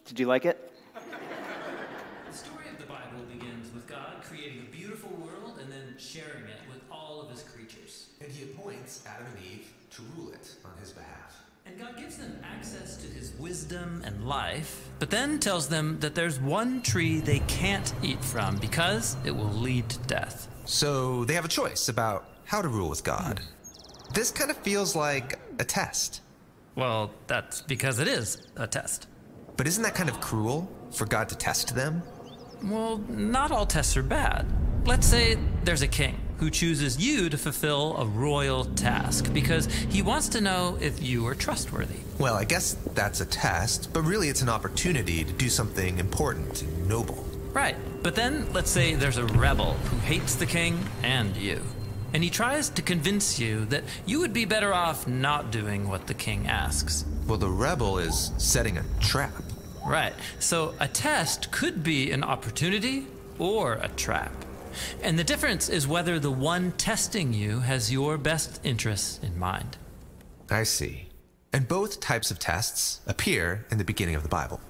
Did 0.08 0.18
you 0.18 0.26
like 0.26 0.46
it? 0.46 0.72
the 0.94 2.34
story 2.34 2.64
of 2.72 2.78
the 2.78 2.86
Bible 2.86 3.20
begins 3.30 3.70
with 3.74 3.86
God 3.86 4.22
creating 4.22 4.60
a 4.60 4.74
beautiful 4.74 5.10
world 5.10 5.58
and 5.98 6.06
sharing 6.06 6.44
it 6.44 6.60
with 6.72 6.80
all 6.92 7.20
of 7.20 7.30
his 7.30 7.42
creatures. 7.42 8.10
And 8.20 8.30
he 8.30 8.44
appoints 8.44 9.02
Adam 9.06 9.26
and 9.34 9.44
Eve 9.44 9.72
to 9.90 10.02
rule 10.16 10.30
it 10.30 10.54
on 10.64 10.70
his 10.80 10.92
behalf. 10.92 11.42
And 11.66 11.78
God 11.78 11.96
gives 11.98 12.16
them 12.16 12.38
access 12.44 12.96
to 12.98 13.06
his 13.08 13.32
wisdom 13.38 14.02
and 14.04 14.26
life, 14.26 14.88
but 15.00 15.10
then 15.10 15.40
tells 15.40 15.68
them 15.68 15.98
that 16.00 16.14
there's 16.14 16.38
one 16.38 16.82
tree 16.82 17.20
they 17.20 17.40
can't 17.40 17.92
eat 18.02 18.24
from 18.24 18.56
because 18.58 19.16
it 19.24 19.32
will 19.32 19.52
lead 19.52 19.88
to 19.88 19.98
death. 20.00 20.48
So 20.66 21.24
they 21.24 21.34
have 21.34 21.44
a 21.44 21.48
choice 21.48 21.88
about 21.88 22.26
how 22.44 22.62
to 22.62 22.68
rule 22.68 22.88
with 22.88 23.02
God. 23.02 23.40
This 24.14 24.30
kind 24.30 24.50
of 24.50 24.56
feels 24.58 24.94
like 24.94 25.38
a 25.58 25.64
test. 25.64 26.22
Well, 26.76 27.10
that's 27.26 27.60
because 27.62 27.98
it 27.98 28.08
is 28.08 28.46
a 28.56 28.66
test. 28.66 29.08
But 29.56 29.66
isn't 29.66 29.82
that 29.82 29.96
kind 29.96 30.08
of 30.08 30.20
cruel 30.20 30.70
for 30.92 31.06
God 31.06 31.28
to 31.30 31.36
test 31.36 31.74
them? 31.74 32.02
Well, 32.62 32.98
not 33.08 33.50
all 33.50 33.66
tests 33.66 33.96
are 33.96 34.02
bad. 34.02 34.46
Let's 34.88 35.06
say 35.06 35.36
there's 35.64 35.82
a 35.82 35.86
king 35.86 36.18
who 36.38 36.48
chooses 36.48 36.98
you 36.98 37.28
to 37.28 37.36
fulfill 37.36 37.98
a 37.98 38.06
royal 38.06 38.64
task 38.64 39.30
because 39.34 39.66
he 39.66 40.00
wants 40.00 40.28
to 40.30 40.40
know 40.40 40.78
if 40.80 41.02
you 41.02 41.26
are 41.26 41.34
trustworthy. 41.34 41.98
Well, 42.18 42.34
I 42.34 42.44
guess 42.44 42.72
that's 42.94 43.20
a 43.20 43.26
test, 43.26 43.92
but 43.92 44.00
really 44.00 44.30
it's 44.30 44.40
an 44.40 44.48
opportunity 44.48 45.24
to 45.24 45.32
do 45.34 45.50
something 45.50 45.98
important 45.98 46.62
and 46.62 46.88
noble. 46.88 47.22
Right. 47.52 47.76
But 48.02 48.14
then 48.14 48.50
let's 48.54 48.70
say 48.70 48.94
there's 48.94 49.18
a 49.18 49.26
rebel 49.26 49.74
who 49.74 49.98
hates 49.98 50.36
the 50.36 50.46
king 50.46 50.82
and 51.02 51.36
you. 51.36 51.60
And 52.14 52.24
he 52.24 52.30
tries 52.30 52.70
to 52.70 52.80
convince 52.80 53.38
you 53.38 53.66
that 53.66 53.84
you 54.06 54.20
would 54.20 54.32
be 54.32 54.46
better 54.46 54.72
off 54.72 55.06
not 55.06 55.50
doing 55.50 55.86
what 55.86 56.06
the 56.06 56.14
king 56.14 56.46
asks. 56.46 57.04
Well, 57.26 57.36
the 57.36 57.50
rebel 57.50 57.98
is 57.98 58.32
setting 58.38 58.78
a 58.78 58.84
trap. 59.00 59.34
Right. 59.86 60.14
So 60.38 60.72
a 60.80 60.88
test 60.88 61.50
could 61.50 61.82
be 61.84 62.10
an 62.10 62.24
opportunity 62.24 63.06
or 63.38 63.74
a 63.74 63.88
trap. 63.88 64.32
And 65.02 65.18
the 65.18 65.24
difference 65.24 65.68
is 65.68 65.86
whether 65.86 66.18
the 66.18 66.30
one 66.30 66.72
testing 66.72 67.32
you 67.32 67.60
has 67.60 67.92
your 67.92 68.18
best 68.18 68.60
interests 68.64 69.20
in 69.22 69.38
mind. 69.38 69.76
I 70.50 70.64
see. 70.64 71.08
And 71.52 71.66
both 71.66 72.00
types 72.00 72.30
of 72.30 72.38
tests 72.38 73.00
appear 73.06 73.66
in 73.70 73.78
the 73.78 73.84
beginning 73.84 74.14
of 74.14 74.22
the 74.22 74.28
Bible. 74.28 74.60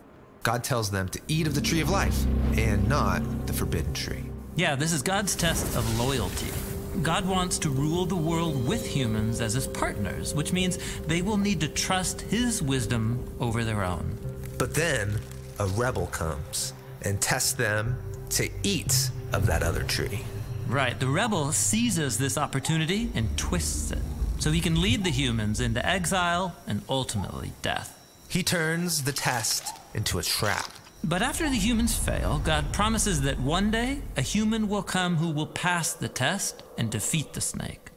God 0.43 0.63
tells 0.65 0.91
them 0.91 1.09
to 1.09 1.21
eat 1.29 1.47
of 1.47 1.55
the 1.55 1.61
tree 1.61 1.81
of 1.81 1.91
life 1.91 2.25
and 2.57 2.89
not 2.89 3.47
the 3.47 3.53
forbidden 3.53 3.93
tree. 3.93 4.25
Yeah, 4.57 4.77
this 4.77 4.93
is 4.93 5.03
God's 5.03 5.37
test 5.37 5.77
of 5.77 5.99
loyalty. 5.99 6.51
God 7.03 7.27
wants 7.29 7.59
to 7.61 7.71
rule 7.71 8.07
the 8.07 8.17
world 8.17 8.67
with 8.67 8.85
humans 8.85 9.41
as 9.41 9.55
his 9.55 9.67
partners, 9.69 10.35
which 10.35 10.53
means 10.53 10.79
they 11.07 11.23
will 11.23 11.37
need 11.37 11.61
to 11.61 11.69
trust 11.69 12.23
his 12.23 12.63
wisdom 12.63 13.23
over 13.39 13.63
their 13.63 13.85
own. 13.85 14.19
But 14.59 14.75
then 14.75 15.21
a 15.59 15.67
rebel 15.67 16.07
comes 16.07 16.73
and 17.03 17.21
tests 17.21 17.53
them 17.53 17.97
to 18.31 18.51
eat 18.63 19.11
of 19.33 19.47
that 19.47 19.63
other 19.63 19.83
tree. 19.83 20.25
Right, 20.67 20.99
the 20.99 21.09
rebel 21.09 21.53
seizes 21.53 22.19
this 22.19 22.37
opportunity 22.37 23.11
and 23.15 23.37
twists 23.39 23.91
it 23.91 24.03
so 24.39 24.51
he 24.51 24.61
can 24.61 24.81
lead 24.81 25.03
the 25.03 25.11
humans 25.11 25.61
into 25.61 25.85
exile 25.85 26.55
and 26.67 26.83
ultimately 26.89 27.53
death. 27.63 27.99
He 28.29 28.43
turns 28.43 29.05
the 29.05 29.13
test 29.13 29.75
into 29.95 30.19
a 30.19 30.23
trap. 30.23 30.71
But 31.03 31.23
after 31.23 31.49
the 31.49 31.57
humans 31.57 31.97
fail, 31.97 32.41
God 32.45 32.73
promises 32.73 33.23
that 33.23 33.41
one 33.41 33.71
day 33.71 34.03
a 34.17 34.23
human 34.23 34.69
will 34.69 34.83
come 34.83 35.17
who 35.17 35.31
will 35.31 35.47
pass 35.47 35.93
the 35.93 36.09
test 36.09 36.63
and 36.77 36.91
defeat 36.91 37.33
the 37.33 37.41
snake. 37.41 37.91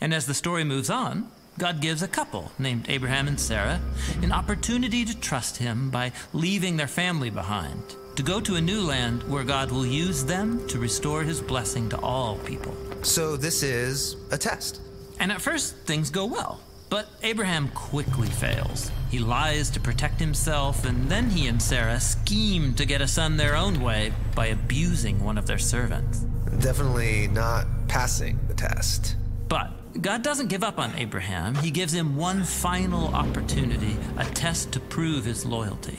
And 0.00 0.12
as 0.12 0.26
the 0.26 0.34
story 0.34 0.64
moves 0.64 0.90
on, 0.90 1.30
God 1.58 1.80
gives 1.80 2.02
a 2.02 2.08
couple 2.08 2.50
named 2.58 2.86
Abraham 2.88 3.28
and 3.28 3.38
Sarah 3.38 3.80
an 4.22 4.32
opportunity 4.32 5.04
to 5.04 5.18
trust 5.18 5.58
him 5.58 5.90
by 5.90 6.12
leaving 6.32 6.76
their 6.76 6.86
family 6.86 7.30
behind 7.30 7.96
to 8.16 8.22
go 8.22 8.40
to 8.40 8.56
a 8.56 8.60
new 8.60 8.80
land 8.82 9.22
where 9.24 9.44
God 9.44 9.70
will 9.70 9.86
use 9.86 10.24
them 10.24 10.66
to 10.68 10.78
restore 10.78 11.22
his 11.22 11.40
blessing 11.40 11.88
to 11.90 11.98
all 12.00 12.36
people. 12.38 12.74
So 13.02 13.36
this 13.36 13.62
is 13.62 14.16
a 14.30 14.38
test. 14.38 14.80
And 15.18 15.30
at 15.32 15.40
first, 15.40 15.76
things 15.86 16.10
go 16.10 16.26
well. 16.26 16.60
But 16.90 17.08
Abraham 17.22 17.68
quickly 17.68 18.28
fails. 18.28 18.90
He 19.10 19.20
lies 19.20 19.70
to 19.70 19.80
protect 19.80 20.18
himself, 20.18 20.84
and 20.84 21.08
then 21.08 21.30
he 21.30 21.46
and 21.46 21.62
Sarah 21.62 22.00
scheme 22.00 22.74
to 22.74 22.84
get 22.84 23.00
a 23.00 23.06
son 23.06 23.36
their 23.36 23.54
own 23.54 23.80
way 23.80 24.12
by 24.34 24.46
abusing 24.46 25.22
one 25.22 25.38
of 25.38 25.46
their 25.46 25.58
servants. 25.58 26.20
Definitely 26.58 27.28
not 27.28 27.66
passing 27.86 28.40
the 28.48 28.54
test. 28.54 29.16
But 29.48 29.70
God 29.98 30.22
doesn't 30.22 30.48
give 30.48 30.62
up 30.62 30.78
on 30.78 30.94
Abraham. 30.96 31.56
He 31.56 31.70
gives 31.70 31.92
him 31.92 32.16
one 32.16 32.44
final 32.44 33.08
opportunity, 33.08 33.96
a 34.16 34.24
test 34.24 34.72
to 34.72 34.80
prove 34.80 35.24
his 35.24 35.44
loyalty. 35.44 35.98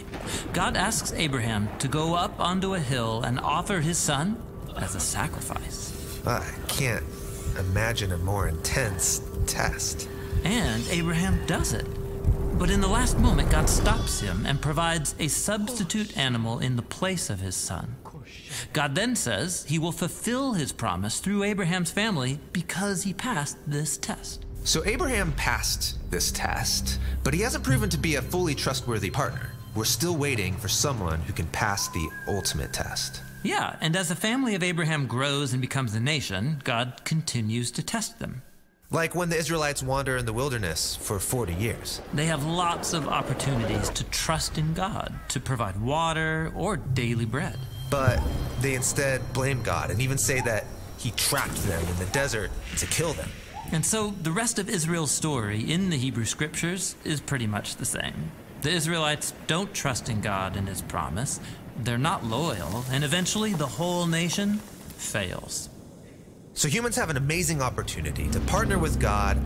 God 0.54 0.77
asks 0.77 1.12
Abraham 1.13 1.67
to 1.80 1.88
go 1.88 2.15
up 2.15 2.39
onto 2.39 2.73
a 2.73 2.80
hill 2.80 3.21
and 3.23 3.39
offer 3.39 3.82
his 3.82 3.97
son 3.97 4.41
as 4.77 4.95
a 4.95 4.99
sacrifice. 4.99 5.91
I 6.25 6.49
can't 6.67 7.04
imagine 7.60 8.13
a 8.13 8.17
more 8.17 8.47
intense 8.47 9.21
test. 9.45 10.08
And 10.45 10.88
Abraham 10.88 11.45
does 11.45 11.73
it. 11.73 11.86
But 12.62 12.69
in 12.69 12.80
the 12.80 12.88
last 12.88 13.17
moment, 13.17 13.50
God 13.50 13.67
stops 13.67 14.19
him 14.19 14.45
and 14.45 14.62
provides 14.62 15.15
a 15.17 15.30
substitute 15.30 16.15
animal 16.15 16.60
in 16.60 16.76
the 16.76 16.84
place 16.84 17.32
of 17.32 17.39
his 17.39 17.56
son. 17.56 17.95
God 18.71 18.93
then 18.93 19.15
says 19.15 19.65
he 19.67 19.80
will 19.80 19.91
fulfill 19.91 20.54
his 20.54 20.71
promise 20.71 21.19
through 21.19 21.41
Abraham's 21.41 21.89
family 21.89 22.38
because 22.54 23.02
he 23.02 23.13
passed 23.13 23.58
this 23.65 23.97
test. 23.97 24.45
So 24.63 24.86
Abraham 24.86 25.32
passed 25.32 25.97
this 26.12 26.32
test, 26.32 27.00
but 27.24 27.34
he 27.34 27.41
hasn't 27.41 27.63
proven 27.63 27.89
to 27.89 27.97
be 27.97 28.17
a 28.17 28.21
fully 28.21 28.54
trustworthy 28.54 29.10
partner. 29.10 29.54
We're 29.74 29.86
still 29.86 30.15
waiting 30.15 30.56
for 30.56 30.67
someone 30.67 31.19
who 31.21 31.34
can 31.34 31.47
pass 31.47 31.88
the 31.88 32.10
ultimate 32.28 32.74
test. 32.74 33.24
Yeah, 33.41 33.76
and 33.82 33.95
as 33.95 34.10
the 34.10 34.15
family 34.15 34.54
of 34.54 34.62
Abraham 34.62 35.08
grows 35.08 35.52
and 35.52 35.63
becomes 35.63 35.95
a 35.95 36.00
nation, 36.00 36.62
God 36.63 37.02
continues 37.06 37.71
to 37.71 37.82
test 37.82 38.19
them. 38.19 38.43
Like 38.93 39.15
when 39.15 39.30
the 39.30 39.38
Israelites 39.38 39.82
wander 39.82 40.17
in 40.17 40.25
the 40.25 40.34
wilderness 40.34 40.97
for 40.97 41.17
40 41.17 41.54
years. 41.54 42.01
They 42.13 42.25
have 42.25 42.45
lots 42.45 42.91
of 42.91 43.08
opportunities 43.08 43.89
to 43.91 44.04
trust 44.06 44.58
in 44.58 44.73
God, 44.73 45.13
to 45.30 45.39
provide 45.39 45.80
water 45.80 46.51
or 46.58 46.75
daily 46.75 47.23
bread. 47.23 47.58
But 47.89 48.21
they 48.60 48.75
instead 48.75 49.21
blame 49.32 49.63
God 49.63 49.91
and 49.91 50.01
even 50.01 50.17
say 50.17 50.41
that 50.41 50.65
He 50.97 51.12
trapped 51.12 51.56
them 51.63 51.82
in 51.88 51.97
the 51.99 52.12
desert 52.12 52.51
to 52.80 52.86
kill 52.88 53.13
them. 53.13 53.30
And 53.71 53.86
so 53.86 54.13
the 54.23 54.32
rest 54.32 54.60
of 54.60 54.69
Israel's 54.69 55.12
story 55.12 55.71
in 55.71 55.89
the 55.89 55.97
Hebrew 55.97 56.25
scriptures 56.25 56.97
is 57.06 57.21
pretty 57.21 57.47
much 57.47 57.77
the 57.77 57.86
same. 57.86 58.32
The 58.62 58.71
Israelites 58.71 59.34
don't 59.47 59.73
trust 59.73 60.10
in 60.10 60.19
God 60.19 60.58
and 60.58 60.67
His 60.67 60.82
promise, 60.82 61.39
they're 61.77 61.97
not 61.97 62.25
loyal, 62.25 62.84
and 62.91 63.06
eventually 63.06 63.54
the 63.54 63.67
whole 63.67 64.06
nation 64.06 64.58
fails. 64.97 65.69
So 66.54 66.68
humans 66.68 66.96
have 66.98 67.10
an 67.10 67.18
amazing 67.18 67.62
opportunity 67.62 68.30
to 68.30 68.40
partner 68.42 68.78
with 68.78 69.00
God, 69.00 69.42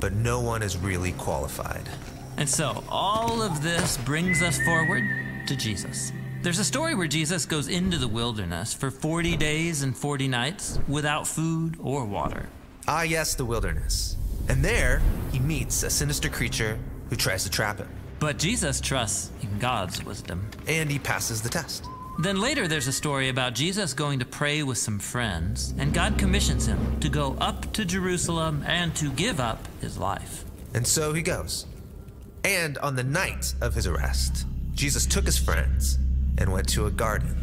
but 0.00 0.12
no 0.12 0.40
one 0.40 0.62
is 0.62 0.76
really 0.76 1.12
qualified. 1.12 1.88
And 2.36 2.48
so 2.48 2.82
all 2.88 3.42
of 3.42 3.62
this 3.62 3.98
brings 3.98 4.42
us 4.42 4.58
forward 4.62 5.04
to 5.46 5.56
Jesus. 5.56 6.12
There's 6.42 6.58
a 6.58 6.64
story 6.64 6.94
where 6.94 7.06
Jesus 7.06 7.44
goes 7.44 7.68
into 7.68 7.98
the 7.98 8.08
wilderness 8.08 8.72
for 8.72 8.90
40 8.90 9.36
days 9.36 9.82
and 9.82 9.94
40 9.94 10.28
nights 10.28 10.78
without 10.88 11.26
food 11.26 11.76
or 11.78 12.06
water. 12.06 12.48
Ah, 12.88 13.02
yes, 13.02 13.34
the 13.34 13.44
wilderness. 13.44 14.16
And 14.48 14.64
there, 14.64 15.02
he 15.32 15.38
meets 15.38 15.82
a 15.82 15.90
sinister 15.90 16.30
creature 16.30 16.78
who 17.10 17.16
tries 17.16 17.44
to 17.44 17.50
trap 17.50 17.78
him. 17.78 17.88
But 18.18 18.38
Jesus 18.38 18.80
trusts 18.80 19.30
in 19.42 19.58
God's 19.58 20.02
wisdom. 20.02 20.50
And 20.66 20.90
he 20.90 20.98
passes 20.98 21.42
the 21.42 21.50
test. 21.50 21.84
Then 22.18 22.40
later, 22.40 22.68
there's 22.68 22.88
a 22.88 22.92
story 22.92 23.28
about 23.28 23.54
Jesus 23.54 23.94
going 23.94 24.18
to 24.18 24.26
pray 24.26 24.62
with 24.62 24.76
some 24.76 24.98
friends, 24.98 25.72
and 25.78 25.94
God 25.94 26.18
commissions 26.18 26.66
him 26.66 27.00
to 27.00 27.08
go 27.08 27.36
up 27.40 27.72
to 27.72 27.84
Jerusalem 27.84 28.62
and 28.66 28.94
to 28.96 29.10
give 29.12 29.40
up 29.40 29.66
his 29.80 29.96
life. 29.96 30.44
And 30.74 30.86
so 30.86 31.12
he 31.12 31.22
goes. 31.22 31.66
And 32.44 32.76
on 32.78 32.96
the 32.96 33.04
night 33.04 33.54
of 33.60 33.74
his 33.74 33.86
arrest, 33.86 34.46
Jesus 34.74 35.06
took 35.06 35.24
his 35.24 35.38
friends 35.38 35.98
and 36.38 36.52
went 36.52 36.68
to 36.70 36.86
a 36.86 36.90
garden. 36.90 37.36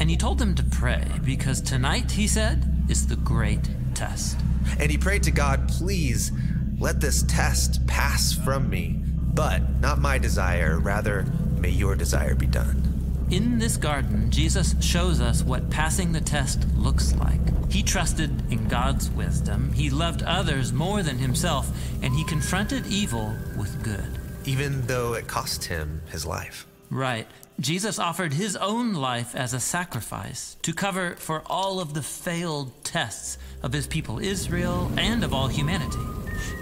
And 0.00 0.08
he 0.08 0.16
told 0.16 0.38
them 0.38 0.54
to 0.54 0.62
pray 0.62 1.04
because 1.24 1.60
tonight, 1.60 2.10
he 2.10 2.26
said, 2.26 2.84
is 2.88 3.06
the 3.06 3.16
great 3.16 3.68
test. 3.94 4.38
And 4.78 4.90
he 4.90 4.98
prayed 4.98 5.22
to 5.24 5.30
God, 5.30 5.68
please 5.68 6.32
let 6.78 7.00
this 7.00 7.22
test 7.24 7.86
pass 7.86 8.32
from 8.32 8.70
me, 8.70 8.96
but 9.02 9.80
not 9.80 9.98
my 9.98 10.18
desire, 10.18 10.78
rather, 10.78 11.26
may 11.58 11.70
your 11.70 11.94
desire 11.94 12.34
be 12.34 12.46
done. 12.46 12.89
In 13.30 13.60
this 13.60 13.76
garden, 13.76 14.28
Jesus 14.28 14.74
shows 14.80 15.20
us 15.20 15.44
what 15.44 15.70
passing 15.70 16.10
the 16.10 16.20
test 16.20 16.66
looks 16.76 17.14
like. 17.14 17.38
He 17.70 17.80
trusted 17.80 18.30
in 18.50 18.66
God's 18.66 19.08
wisdom, 19.10 19.72
he 19.72 19.88
loved 19.88 20.24
others 20.24 20.72
more 20.72 21.04
than 21.04 21.16
himself, 21.16 21.70
and 22.02 22.12
he 22.12 22.24
confronted 22.24 22.84
evil 22.88 23.32
with 23.56 23.84
good. 23.84 24.18
Even 24.46 24.84
though 24.88 25.14
it 25.14 25.28
cost 25.28 25.64
him 25.64 26.02
his 26.10 26.26
life. 26.26 26.66
Right. 26.90 27.28
Jesus 27.60 28.00
offered 28.00 28.32
his 28.32 28.56
own 28.56 28.94
life 28.94 29.36
as 29.36 29.54
a 29.54 29.60
sacrifice 29.60 30.56
to 30.62 30.72
cover 30.72 31.14
for 31.14 31.44
all 31.46 31.78
of 31.78 31.94
the 31.94 32.02
failed 32.02 32.72
tests 32.82 33.38
of 33.62 33.72
his 33.72 33.86
people 33.86 34.18
Israel 34.18 34.90
and 34.96 35.22
of 35.22 35.32
all 35.32 35.46
humanity. 35.46 36.00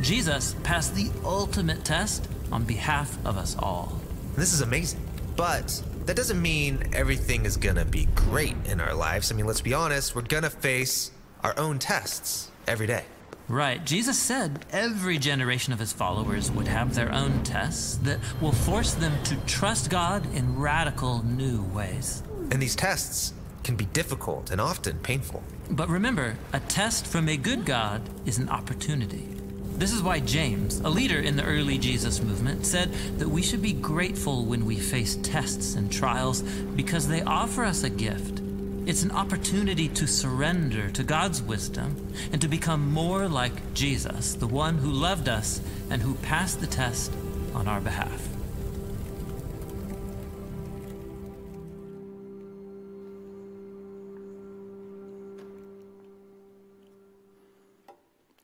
Jesus 0.03 0.55
passed 0.65 0.95
the 0.95 1.11
ultimate 1.25 1.83
test 1.83 2.29
on 2.53 2.65
behalf 2.65 3.17
of 3.25 3.39
us 3.39 3.57
all. 3.59 3.99
This 4.37 4.53
is 4.53 4.61
amazing. 4.61 5.01
But 5.35 5.81
that 6.09 6.17
doesn't 6.17 6.41
mean 6.41 6.89
everything 6.95 7.45
is 7.45 7.59
gonna 7.59 7.85
be 7.85 8.07
great 8.15 8.57
in 8.65 8.81
our 8.81 8.95
lives. 8.95 9.31
I 9.31 9.35
mean, 9.35 9.45
let's 9.45 9.61
be 9.61 9.75
honest, 9.75 10.15
we're 10.17 10.23
gonna 10.23 10.49
face 10.49 11.11
our 11.45 11.53
own 11.59 11.79
tests 11.79 12.51
every 12.67 12.87
day. 12.87 13.05
Right. 13.47 13.85
Jesus 13.85 14.19
said 14.19 14.65
every 14.73 15.19
generation 15.19 15.75
of 15.75 15.79
his 15.79 15.93
followers 15.93 16.51
would 16.51 16.67
have 16.67 16.95
their 16.95 17.13
own 17.13 17.43
tests 17.43 17.97
that 18.05 18.21
will 18.41 18.53
force 18.53 18.95
them 18.95 19.13
to 19.25 19.37
trust 19.47 19.91
God 19.91 20.25
in 20.35 20.59
radical 20.59 21.23
new 21.27 21.63
ways. 21.75 22.23
And 22.53 22.63
these 22.63 22.75
tests 22.75 23.35
can 23.63 23.77
be 23.77 23.85
difficult 23.85 24.51
and 24.51 24.63
often 24.63 24.99
painful. 25.01 25.43
But 25.69 25.91
remember, 25.91 26.37
a 26.55 26.61
test 26.61 27.07
from 27.07 27.29
a 27.29 27.37
good 27.37 27.67
God 27.67 28.01
is 28.25 28.39
an 28.39 28.49
opportunity. 28.49 29.38
This 29.79 29.93
is 29.93 30.03
why 30.03 30.19
James, 30.19 30.81
a 30.81 30.89
leader 30.89 31.21
in 31.21 31.37
the 31.37 31.45
early 31.45 31.79
Jesus 31.79 32.21
movement, 32.21 32.67
said 32.67 32.93
that 33.19 33.29
we 33.29 33.43
should 33.43 33.63
be 33.63 33.73
grateful 33.73 34.45
when 34.45 34.67
we 34.67 34.77
face 34.77 35.17
tests 35.23 35.77
and 35.77 35.91
trials 35.91 36.43
because 36.43 37.07
they 37.07 37.23
offer 37.23 37.63
us 37.63 37.85
a 37.85 37.91
gift. 37.91 38.43
It's 38.87 39.05
an 39.05 39.13
opportunity 39.13 39.89
to 39.91 40.09
surrender 40.09 40.91
to 40.91 41.05
God's 41.05 41.41
wisdom 41.41 41.95
and 42.33 42.41
to 42.41 42.49
become 42.49 42.91
more 42.91 43.29
like 43.29 43.73
Jesus, 43.73 44.35
the 44.35 44.49
one 44.49 44.79
who 44.79 44.91
loved 44.91 45.29
us 45.29 45.61
and 45.91 46.03
who 46.03 46.15
passed 46.15 46.61
the 46.61 46.67
test 46.67 47.13
on 47.55 47.69
our 47.69 47.81
behalf. 47.81 48.38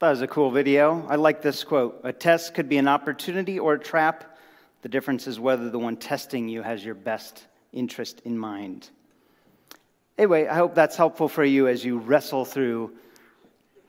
That 0.04 0.10
was 0.10 0.20
a 0.20 0.26
cool 0.26 0.50
video. 0.50 1.06
I 1.08 1.16
like 1.16 1.40
this 1.40 1.64
quote 1.64 2.02
A 2.04 2.12
test 2.12 2.52
could 2.52 2.68
be 2.68 2.76
an 2.76 2.88
opportunity 2.88 3.58
or 3.58 3.72
a 3.72 3.78
trap. 3.78 4.36
The 4.82 4.90
difference 4.90 5.26
is 5.26 5.40
whether 5.40 5.70
the 5.70 5.78
one 5.78 5.96
testing 5.96 6.46
you 6.46 6.60
has 6.60 6.84
your 6.84 6.94
best 6.94 7.46
interest 7.72 8.20
in 8.26 8.36
mind. 8.36 8.90
Anyway, 10.18 10.46
I 10.46 10.56
hope 10.56 10.74
that's 10.74 10.94
helpful 10.94 11.26
for 11.26 11.42
you 11.42 11.68
as 11.68 11.82
you 11.82 11.96
wrestle 11.96 12.44
through 12.44 12.92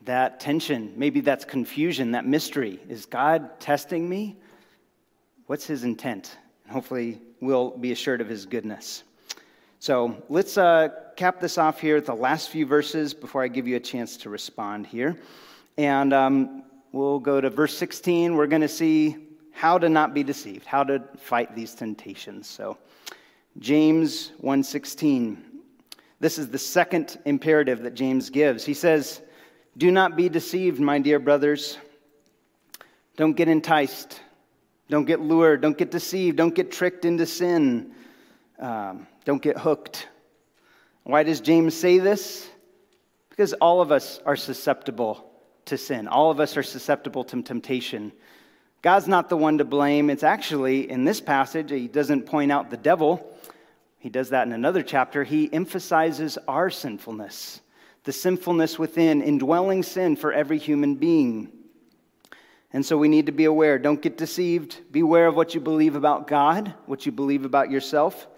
that 0.06 0.40
tension. 0.40 0.94
Maybe 0.96 1.20
that's 1.20 1.44
confusion, 1.44 2.12
that 2.12 2.24
mystery. 2.24 2.80
Is 2.88 3.04
God 3.04 3.60
testing 3.60 4.08
me? 4.08 4.38
What's 5.48 5.66
his 5.66 5.84
intent? 5.84 6.34
And 6.64 6.72
hopefully, 6.72 7.20
we'll 7.42 7.76
be 7.76 7.92
assured 7.92 8.22
of 8.22 8.28
his 8.30 8.46
goodness. 8.46 9.04
So 9.80 10.22
let's 10.30 10.56
uh, 10.56 10.88
cap 11.16 11.40
this 11.40 11.58
off 11.58 11.78
here 11.78 11.98
at 11.98 12.06
the 12.06 12.14
last 12.14 12.48
few 12.48 12.64
verses 12.64 13.12
before 13.12 13.42
I 13.42 13.48
give 13.48 13.68
you 13.68 13.76
a 13.76 13.80
chance 13.80 14.16
to 14.18 14.30
respond 14.30 14.86
here. 14.86 15.18
And 15.78 16.12
um, 16.14 16.62
we'll 16.92 17.18
go 17.18 17.40
to 17.40 17.50
verse 17.50 17.76
16. 17.76 18.34
We're 18.34 18.46
going 18.46 18.62
to 18.62 18.68
see 18.68 19.16
how 19.52 19.78
to 19.78 19.88
not 19.88 20.14
be 20.14 20.22
deceived, 20.22 20.66
how 20.66 20.84
to 20.84 21.02
fight 21.18 21.54
these 21.54 21.74
temptations. 21.74 22.48
So, 22.48 22.78
James 23.58 24.32
1:16. 24.42 25.42
This 26.20 26.38
is 26.38 26.48
the 26.48 26.58
second 26.58 27.18
imperative 27.24 27.82
that 27.82 27.94
James 27.94 28.30
gives. 28.30 28.64
He 28.64 28.74
says, 28.74 29.20
"Do 29.76 29.90
not 29.90 30.16
be 30.16 30.28
deceived, 30.28 30.80
my 30.80 30.98
dear 30.98 31.18
brothers. 31.18 31.78
Don't 33.16 33.34
get 33.34 33.48
enticed. 33.48 34.20
Don't 34.88 35.04
get 35.04 35.20
lured. 35.20 35.62
Don't 35.62 35.76
get 35.76 35.90
deceived. 35.90 36.36
Don't 36.36 36.54
get 36.54 36.70
tricked 36.70 37.04
into 37.04 37.26
sin. 37.26 37.94
Um, 38.58 39.06
don't 39.24 39.42
get 39.42 39.58
hooked." 39.58 40.08
Why 41.04 41.22
does 41.22 41.40
James 41.40 41.74
say 41.74 41.98
this? 41.98 42.48
Because 43.30 43.52
all 43.54 43.80
of 43.80 43.92
us 43.92 44.20
are 44.26 44.36
susceptible 44.36 45.35
to 45.66 45.78
sin. 45.78 46.08
All 46.08 46.30
of 46.30 46.40
us 46.40 46.56
are 46.56 46.62
susceptible 46.62 47.24
to 47.24 47.42
temptation. 47.42 48.12
God's 48.82 49.08
not 49.08 49.28
the 49.28 49.36
one 49.36 49.58
to 49.58 49.64
blame. 49.64 50.10
It's 50.10 50.22
actually, 50.22 50.90
in 50.90 51.04
this 51.04 51.20
passage, 51.20 51.70
he 51.70 51.88
doesn't 51.88 52.26
point 52.26 52.52
out 52.52 52.70
the 52.70 52.76
devil. 52.76 53.32
he 53.98 54.08
does 54.08 54.30
that 54.30 54.46
in 54.46 54.52
another 54.52 54.82
chapter. 54.82 55.24
He 55.24 55.52
emphasizes 55.52 56.38
our 56.46 56.70
sinfulness, 56.70 57.60
the 58.04 58.12
sinfulness 58.12 58.78
within, 58.78 59.22
indwelling 59.22 59.82
sin 59.82 60.14
for 60.14 60.32
every 60.32 60.58
human 60.58 60.94
being. 60.94 61.50
And 62.72 62.84
so 62.84 62.96
we 62.96 63.08
need 63.08 63.26
to 63.26 63.32
be 63.32 63.46
aware. 63.46 63.78
Don't 63.78 64.00
get 64.02 64.18
deceived. 64.18 64.80
Beware 64.92 65.26
of 65.26 65.34
what 65.34 65.54
you 65.54 65.60
believe 65.60 65.96
about 65.96 66.28
God, 66.28 66.74
what 66.86 67.06
you 67.06 67.12
believe 67.12 67.44
about 67.44 67.70
yourself. 67.70 68.28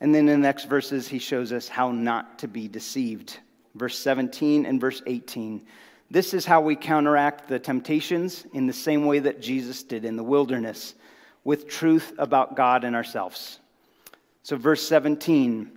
And 0.00 0.14
then 0.14 0.28
in 0.28 0.40
the 0.40 0.46
next 0.46 0.64
verses, 0.64 1.08
he 1.08 1.18
shows 1.18 1.52
us 1.52 1.68
how 1.68 1.90
not 1.90 2.38
to 2.38 2.48
be 2.48 2.68
deceived. 2.68 3.38
Verse 3.74 3.98
17 3.98 4.64
and 4.64 4.80
verse 4.80 5.02
18. 5.06 5.66
This 6.10 6.32
is 6.32 6.46
how 6.46 6.60
we 6.60 6.74
counteract 6.74 7.48
the 7.48 7.58
temptations 7.58 8.46
in 8.52 8.66
the 8.66 8.72
same 8.72 9.04
way 9.04 9.18
that 9.18 9.42
Jesus 9.42 9.82
did 9.82 10.04
in 10.04 10.16
the 10.16 10.22
wilderness, 10.22 10.94
with 11.44 11.68
truth 11.68 12.12
about 12.18 12.56
God 12.56 12.84
and 12.84 12.96
ourselves. 12.96 13.60
So, 14.42 14.56
verse 14.56 14.86
17 14.86 15.72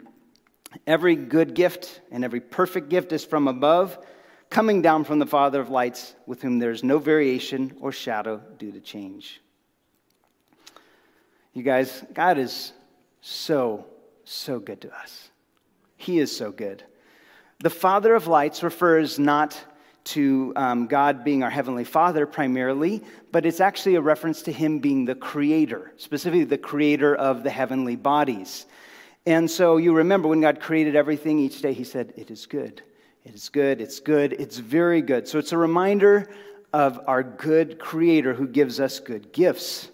Every 0.87 1.15
good 1.15 1.53
gift 1.53 1.99
and 2.11 2.23
every 2.23 2.39
perfect 2.39 2.87
gift 2.87 3.11
is 3.11 3.25
from 3.25 3.49
above, 3.49 3.99
coming 4.49 4.81
down 4.81 5.03
from 5.03 5.19
the 5.19 5.25
Father 5.25 5.59
of 5.59 5.69
lights, 5.69 6.15
with 6.25 6.41
whom 6.41 6.59
there 6.59 6.71
is 6.71 6.81
no 6.81 6.97
variation 6.97 7.75
or 7.81 7.91
shadow 7.91 8.41
due 8.57 8.71
to 8.71 8.79
change. 8.79 9.41
You 11.53 11.63
guys, 11.63 12.05
God 12.13 12.37
is 12.37 12.71
so 13.19 13.85
so 14.23 14.59
good 14.59 14.81
to 14.81 14.95
us. 14.95 15.29
He 15.97 16.19
is 16.19 16.35
so 16.35 16.51
good. 16.51 16.83
The 17.59 17.69
Father 17.69 18.15
of 18.15 18.27
lights 18.27 18.63
refers 18.63 19.19
not 19.19 19.59
to 20.03 20.53
um, 20.55 20.87
God 20.87 21.23
being 21.23 21.43
our 21.43 21.49
Heavenly 21.49 21.83
Father 21.83 22.25
primarily, 22.25 23.03
but 23.31 23.45
it's 23.45 23.59
actually 23.59 23.95
a 23.95 24.01
reference 24.01 24.41
to 24.43 24.51
Him 24.51 24.79
being 24.79 25.05
the 25.05 25.15
Creator, 25.15 25.93
specifically 25.97 26.43
the 26.43 26.57
Creator 26.57 27.15
of 27.15 27.43
the 27.43 27.49
heavenly 27.49 27.95
bodies. 27.95 28.65
And 29.25 29.49
so 29.49 29.77
you 29.77 29.93
remember 29.93 30.27
when 30.27 30.41
God 30.41 30.59
created 30.59 30.95
everything 30.95 31.39
each 31.39 31.61
day, 31.61 31.73
He 31.73 31.83
said, 31.83 32.13
It 32.17 32.31
is 32.31 32.45
good. 32.45 32.81
It 33.23 33.35
is 33.35 33.49
good. 33.49 33.81
It's 33.81 33.99
good. 33.99 34.33
It's 34.33 34.57
very 34.57 35.01
good. 35.01 35.27
So 35.27 35.37
it's 35.37 35.51
a 35.51 35.57
reminder 35.57 36.29
of 36.73 36.99
our 37.07 37.21
good 37.21 37.77
Creator 37.77 38.33
who 38.33 38.47
gives 38.47 38.79
us 38.79 38.99
good 38.99 39.31
gifts. 39.31 39.89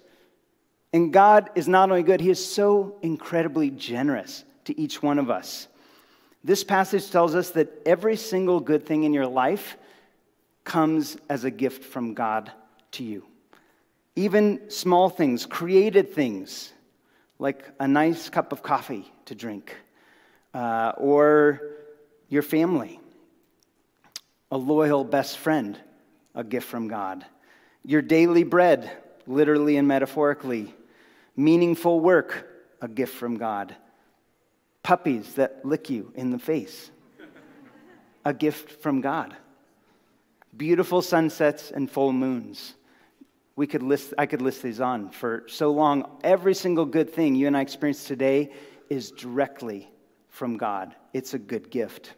And 0.94 1.12
God 1.12 1.50
is 1.56 1.68
not 1.68 1.90
only 1.90 2.04
good, 2.04 2.22
He 2.22 2.30
is 2.30 2.44
so 2.44 2.98
incredibly 3.02 3.70
generous 3.70 4.46
to 4.66 4.80
each 4.80 5.04
one 5.04 5.20
of 5.20 5.30
us. 5.30 5.68
This 6.44 6.64
passage 6.64 7.10
tells 7.12 7.36
us 7.36 7.50
that 7.52 7.82
every 7.86 8.16
single 8.16 8.62
good 8.62 8.86
thing 8.86 9.04
in 9.04 9.14
your 9.14 9.28
life 9.28 9.76
comes 10.68 11.18
as 11.30 11.46
a 11.46 11.50
gift 11.50 11.84
from 11.84 12.14
God 12.14 12.52
to 12.92 13.04
you. 13.04 13.26
Even 14.18 14.70
small 14.70 15.10
things, 15.10 15.46
created 15.46 16.14
things, 16.14 16.74
like 17.40 17.64
a 17.80 17.88
nice 17.88 18.30
cup 18.30 18.52
of 18.52 18.62
coffee 18.62 19.10
to 19.26 19.34
drink, 19.34 19.74
uh, 20.54 20.92
or 20.98 21.62
your 22.28 22.42
family, 22.42 23.00
a 24.52 24.58
loyal 24.58 25.06
best 25.06 25.38
friend, 25.38 25.80
a 26.36 26.44
gift 26.44 26.68
from 26.68 26.90
God, 26.90 27.26
your 27.86 28.02
daily 28.02 28.44
bread, 28.44 28.92
literally 29.26 29.78
and 29.78 29.88
metaphorically, 29.88 30.74
meaningful 31.38 32.02
work, 32.02 32.46
a 32.82 32.90
gift 32.90 33.16
from 33.16 33.38
God, 33.38 33.74
puppies 34.84 35.36
that 35.36 35.64
lick 35.64 35.90
you 35.90 36.12
in 36.16 36.32
the 36.32 36.40
face, 36.40 36.92
a 38.26 38.34
gift 38.34 38.82
from 38.82 39.00
God, 39.00 39.36
beautiful 40.58 41.02
sunsets 41.02 41.72
and 41.72 41.90
full 41.90 42.12
moons. 42.12 42.74
We 43.56 43.68
could 43.68 43.84
list, 43.84 44.14
I 44.18 44.26
could 44.26 44.42
list 44.42 44.62
these 44.62 44.80
on 44.80 45.10
for 45.10 45.44
so 45.48 45.72
long. 45.72 46.20
Every 46.24 46.54
single 46.54 46.86
good 46.86 47.12
thing 47.12 47.36
you 47.36 47.48
and 47.48 47.58
I 47.58 47.62
experience 47.62 48.04
today 48.04 48.52
is 48.90 49.12
directly 49.12 49.90
from 50.30 50.58
God. 50.58 50.96
It's 51.14 51.34
a 51.34 51.40
good 51.40 51.70
gift. 51.72 52.14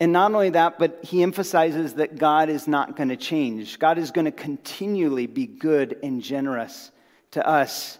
And 0.00 0.12
not 0.12 0.32
only 0.32 0.50
that, 0.50 0.78
but 0.78 1.00
he 1.02 1.22
emphasizes 1.22 1.94
that 1.94 2.18
God 2.18 2.48
is 2.48 2.68
not 2.68 2.96
going 2.96 3.08
to 3.08 3.16
change. 3.16 3.78
God 3.78 3.98
is 3.98 4.10
going 4.10 4.26
to 4.26 4.32
continually 4.32 5.26
be 5.26 5.46
good 5.46 5.98
and 6.02 6.22
generous 6.22 6.92
to 7.32 7.46
us. 7.46 7.98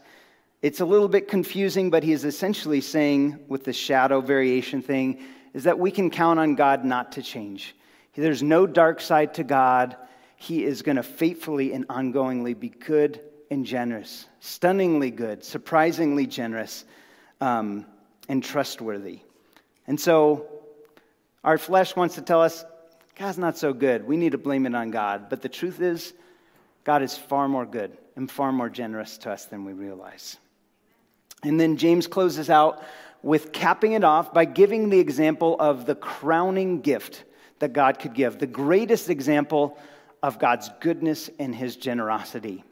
It's 0.62 0.80
a 0.80 0.84
little 0.84 1.08
bit 1.08 1.28
confusing, 1.28 1.90
but 1.90 2.02
he 2.02 2.12
is 2.12 2.24
essentially 2.24 2.80
saying, 2.80 3.38
with 3.48 3.64
the 3.64 3.72
shadow 3.72 4.20
variation 4.20 4.80
thing, 4.80 5.20
is 5.54 5.64
that 5.64 5.78
we 5.78 5.90
can 5.90 6.10
count 6.10 6.38
on 6.38 6.54
God 6.54 6.84
not 6.84 7.12
to 7.12 7.22
change. 7.22 7.74
There's 8.22 8.42
no 8.42 8.66
dark 8.66 9.00
side 9.00 9.34
to 9.34 9.44
God. 9.44 9.96
He 10.34 10.64
is 10.64 10.82
going 10.82 10.96
to 10.96 11.04
faithfully 11.04 11.72
and 11.72 11.86
ongoingly 11.86 12.58
be 12.58 12.68
good 12.68 13.20
and 13.48 13.64
generous, 13.64 14.26
stunningly 14.40 15.12
good, 15.12 15.44
surprisingly 15.44 16.26
generous, 16.26 16.84
um, 17.40 17.86
and 18.28 18.42
trustworthy. 18.42 19.20
And 19.86 20.00
so, 20.00 20.46
our 21.44 21.58
flesh 21.58 21.94
wants 21.94 22.16
to 22.16 22.22
tell 22.22 22.42
us, 22.42 22.64
God's 23.16 23.38
not 23.38 23.56
so 23.56 23.72
good. 23.72 24.04
We 24.04 24.16
need 24.16 24.32
to 24.32 24.38
blame 24.38 24.66
it 24.66 24.74
on 24.74 24.90
God. 24.90 25.28
But 25.30 25.40
the 25.40 25.48
truth 25.48 25.80
is, 25.80 26.12
God 26.82 27.02
is 27.02 27.16
far 27.16 27.48
more 27.48 27.66
good 27.66 27.96
and 28.16 28.28
far 28.28 28.50
more 28.50 28.68
generous 28.68 29.16
to 29.18 29.30
us 29.30 29.46
than 29.46 29.64
we 29.64 29.72
realize. 29.72 30.36
And 31.44 31.58
then 31.60 31.76
James 31.76 32.08
closes 32.08 32.50
out 32.50 32.82
with 33.22 33.52
capping 33.52 33.92
it 33.92 34.02
off 34.02 34.34
by 34.34 34.44
giving 34.44 34.90
the 34.90 34.98
example 34.98 35.56
of 35.58 35.86
the 35.86 35.94
crowning 35.94 36.80
gift 36.80 37.24
that 37.58 37.72
God 37.72 37.98
could 37.98 38.14
give, 38.14 38.38
the 38.38 38.46
greatest 38.46 39.10
example 39.10 39.78
of 40.22 40.38
God's 40.38 40.70
goodness 40.80 41.30
and 41.38 41.54
his 41.54 41.76
generosity. 41.76 42.64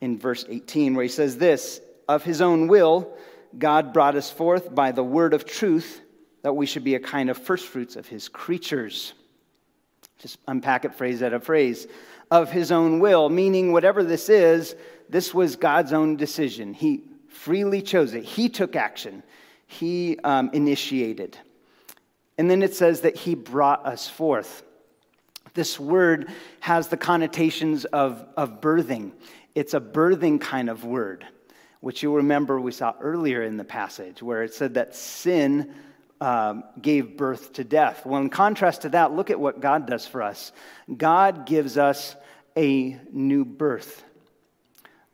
In 0.00 0.18
verse 0.18 0.44
18, 0.48 0.94
where 0.94 1.04
he 1.04 1.08
says 1.08 1.36
this 1.38 1.80
Of 2.08 2.24
his 2.24 2.40
own 2.40 2.68
will, 2.68 3.16
God 3.58 3.92
brought 3.92 4.16
us 4.16 4.30
forth 4.30 4.74
by 4.74 4.92
the 4.92 5.04
word 5.04 5.34
of 5.34 5.44
truth 5.44 6.00
that 6.42 6.54
we 6.54 6.66
should 6.66 6.84
be 6.84 6.94
a 6.94 7.00
kind 7.00 7.30
of 7.30 7.38
firstfruits 7.38 7.96
of 7.96 8.06
his 8.06 8.28
creatures. 8.28 9.14
Just 10.18 10.38
unpack 10.46 10.84
it 10.84 10.94
phrase 10.94 11.22
at 11.22 11.32
a 11.32 11.40
phrase 11.40 11.86
of 12.30 12.50
his 12.50 12.72
own 12.72 13.00
will, 13.00 13.28
meaning 13.28 13.72
whatever 13.72 14.02
this 14.02 14.28
is, 14.28 14.74
this 15.08 15.32
was 15.32 15.56
God's 15.56 15.92
own 15.92 16.16
decision. 16.16 16.72
He 16.72 17.04
freely 17.28 17.82
chose 17.82 18.14
it, 18.14 18.24
he 18.24 18.48
took 18.48 18.76
action, 18.76 19.22
he 19.66 20.18
um, 20.24 20.50
initiated. 20.52 21.38
And 22.36 22.50
then 22.50 22.62
it 22.62 22.74
says 22.74 23.02
that 23.02 23.16
he 23.16 23.34
brought 23.34 23.86
us 23.86 24.08
forth. 24.08 24.62
This 25.54 25.78
word 25.78 26.30
has 26.60 26.88
the 26.88 26.96
connotations 26.96 27.84
of, 27.84 28.26
of 28.36 28.60
birthing. 28.60 29.12
It's 29.54 29.74
a 29.74 29.80
birthing 29.80 30.40
kind 30.40 30.68
of 30.68 30.84
word, 30.84 31.24
which 31.80 32.02
you'll 32.02 32.16
remember 32.16 32.60
we 32.60 32.72
saw 32.72 32.94
earlier 33.00 33.42
in 33.42 33.56
the 33.56 33.64
passage, 33.64 34.20
where 34.20 34.42
it 34.42 34.52
said 34.52 34.74
that 34.74 34.96
sin 34.96 35.72
um, 36.20 36.64
gave 36.80 37.16
birth 37.16 37.52
to 37.54 37.64
death. 37.64 38.04
Well, 38.04 38.20
in 38.20 38.30
contrast 38.30 38.82
to 38.82 38.88
that, 38.90 39.12
look 39.12 39.30
at 39.30 39.38
what 39.38 39.60
God 39.60 39.86
does 39.86 40.06
for 40.06 40.22
us. 40.22 40.52
God 40.96 41.46
gives 41.46 41.78
us 41.78 42.16
a 42.56 42.98
new 43.12 43.44
birth. 43.44 44.02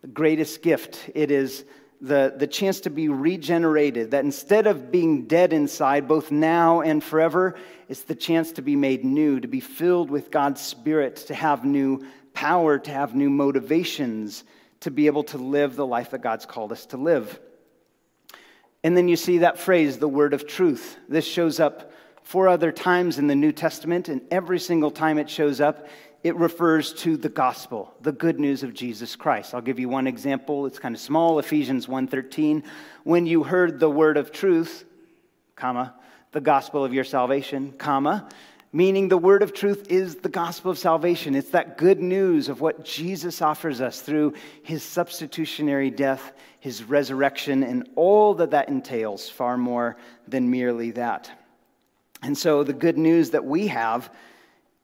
The 0.02 0.08
greatest 0.08 0.62
gift, 0.62 1.10
it 1.14 1.30
is 1.30 1.64
the, 2.00 2.34
the 2.36 2.46
chance 2.46 2.80
to 2.80 2.90
be 2.90 3.08
regenerated, 3.08 4.12
that 4.12 4.24
instead 4.24 4.66
of 4.66 4.90
being 4.90 5.26
dead 5.26 5.52
inside, 5.52 6.08
both 6.08 6.30
now 6.30 6.80
and 6.80 7.04
forever, 7.04 7.56
it's 7.88 8.02
the 8.02 8.14
chance 8.14 8.52
to 8.52 8.62
be 8.62 8.76
made 8.76 9.04
new, 9.04 9.40
to 9.40 9.48
be 9.48 9.60
filled 9.60 10.10
with 10.10 10.30
God's 10.30 10.60
Spirit, 10.60 11.16
to 11.16 11.34
have 11.34 11.64
new 11.64 12.04
power, 12.32 12.78
to 12.78 12.90
have 12.90 13.14
new 13.14 13.28
motivations, 13.28 14.44
to 14.80 14.90
be 14.90 15.06
able 15.06 15.24
to 15.24 15.38
live 15.38 15.76
the 15.76 15.86
life 15.86 16.10
that 16.10 16.22
God's 16.22 16.46
called 16.46 16.72
us 16.72 16.86
to 16.86 16.96
live. 16.96 17.38
And 18.82 18.96
then 18.96 19.08
you 19.08 19.16
see 19.16 19.38
that 19.38 19.58
phrase, 19.58 19.98
the 19.98 20.08
word 20.08 20.32
of 20.32 20.46
truth. 20.46 20.96
This 21.08 21.26
shows 21.26 21.60
up 21.60 21.92
four 22.22 22.48
other 22.48 22.72
times 22.72 23.18
in 23.18 23.26
the 23.26 23.34
New 23.34 23.52
Testament, 23.52 24.08
and 24.08 24.22
every 24.30 24.58
single 24.58 24.90
time 24.90 25.18
it 25.18 25.28
shows 25.28 25.60
up, 25.60 25.86
it 26.22 26.36
refers 26.36 26.92
to 26.92 27.16
the 27.16 27.28
gospel, 27.28 27.94
the 28.02 28.12
good 28.12 28.38
news 28.38 28.62
of 28.62 28.74
Jesus 28.74 29.16
Christ. 29.16 29.54
I'll 29.54 29.60
give 29.60 29.78
you 29.78 29.88
one 29.88 30.06
example. 30.06 30.66
It's 30.66 30.78
kind 30.78 30.94
of 30.94 31.00
small, 31.00 31.38
Ephesians 31.38 31.88
1:13. 31.88 32.62
When 33.04 33.26
you 33.26 33.42
heard 33.42 33.80
the 33.80 33.90
word 33.90 34.16
of 34.16 34.30
truth, 34.30 34.84
comma, 35.56 35.94
the 36.32 36.40
gospel 36.40 36.84
of 36.84 36.92
your 36.92 37.04
salvation, 37.04 37.72
comma, 37.72 38.28
meaning 38.72 39.08
the 39.08 39.18
word 39.18 39.42
of 39.42 39.52
truth 39.52 39.90
is 39.90 40.16
the 40.16 40.28
gospel 40.28 40.70
of 40.70 40.78
salvation. 40.78 41.34
It's 41.34 41.50
that 41.50 41.78
good 41.78 42.00
news 42.00 42.48
of 42.48 42.60
what 42.60 42.84
Jesus 42.84 43.42
offers 43.42 43.80
us 43.80 44.00
through 44.00 44.34
his 44.62 44.82
substitutionary 44.82 45.90
death, 45.90 46.32
his 46.60 46.84
resurrection, 46.84 47.62
and 47.62 47.88
all 47.96 48.34
that 48.34 48.50
that 48.50 48.68
entails, 48.68 49.28
far 49.28 49.56
more 49.56 49.96
than 50.28 50.50
merely 50.50 50.92
that. 50.92 51.30
And 52.22 52.36
so 52.36 52.62
the 52.62 52.74
good 52.74 52.98
news 52.98 53.30
that 53.30 53.44
we 53.44 53.68
have 53.68 54.10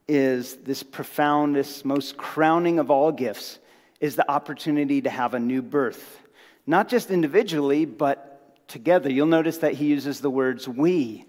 is 0.09 0.57
this 0.59 0.82
profoundest, 0.82 1.84
most 1.84 2.16
crowning 2.16 2.78
of 2.78 2.90
all 2.90 3.12
gifts 3.12 3.59
is 4.00 4.16
the 4.16 4.30
opportunity 4.30 5.00
to 5.02 5.11
have 5.11 5.34
a 5.34 5.40
new 5.40 5.62
birth. 5.62 6.22
Not 6.66 6.88
just 6.88 7.11
individually, 7.11 7.84
but 7.84 8.68
together. 8.68 9.11
You'll 9.11 9.26
notice 9.26 9.59
that 9.59 9.74
he 9.74 9.86
uses 9.86 10.20
the 10.20 10.30
words 10.30 10.68
we. 10.68 11.24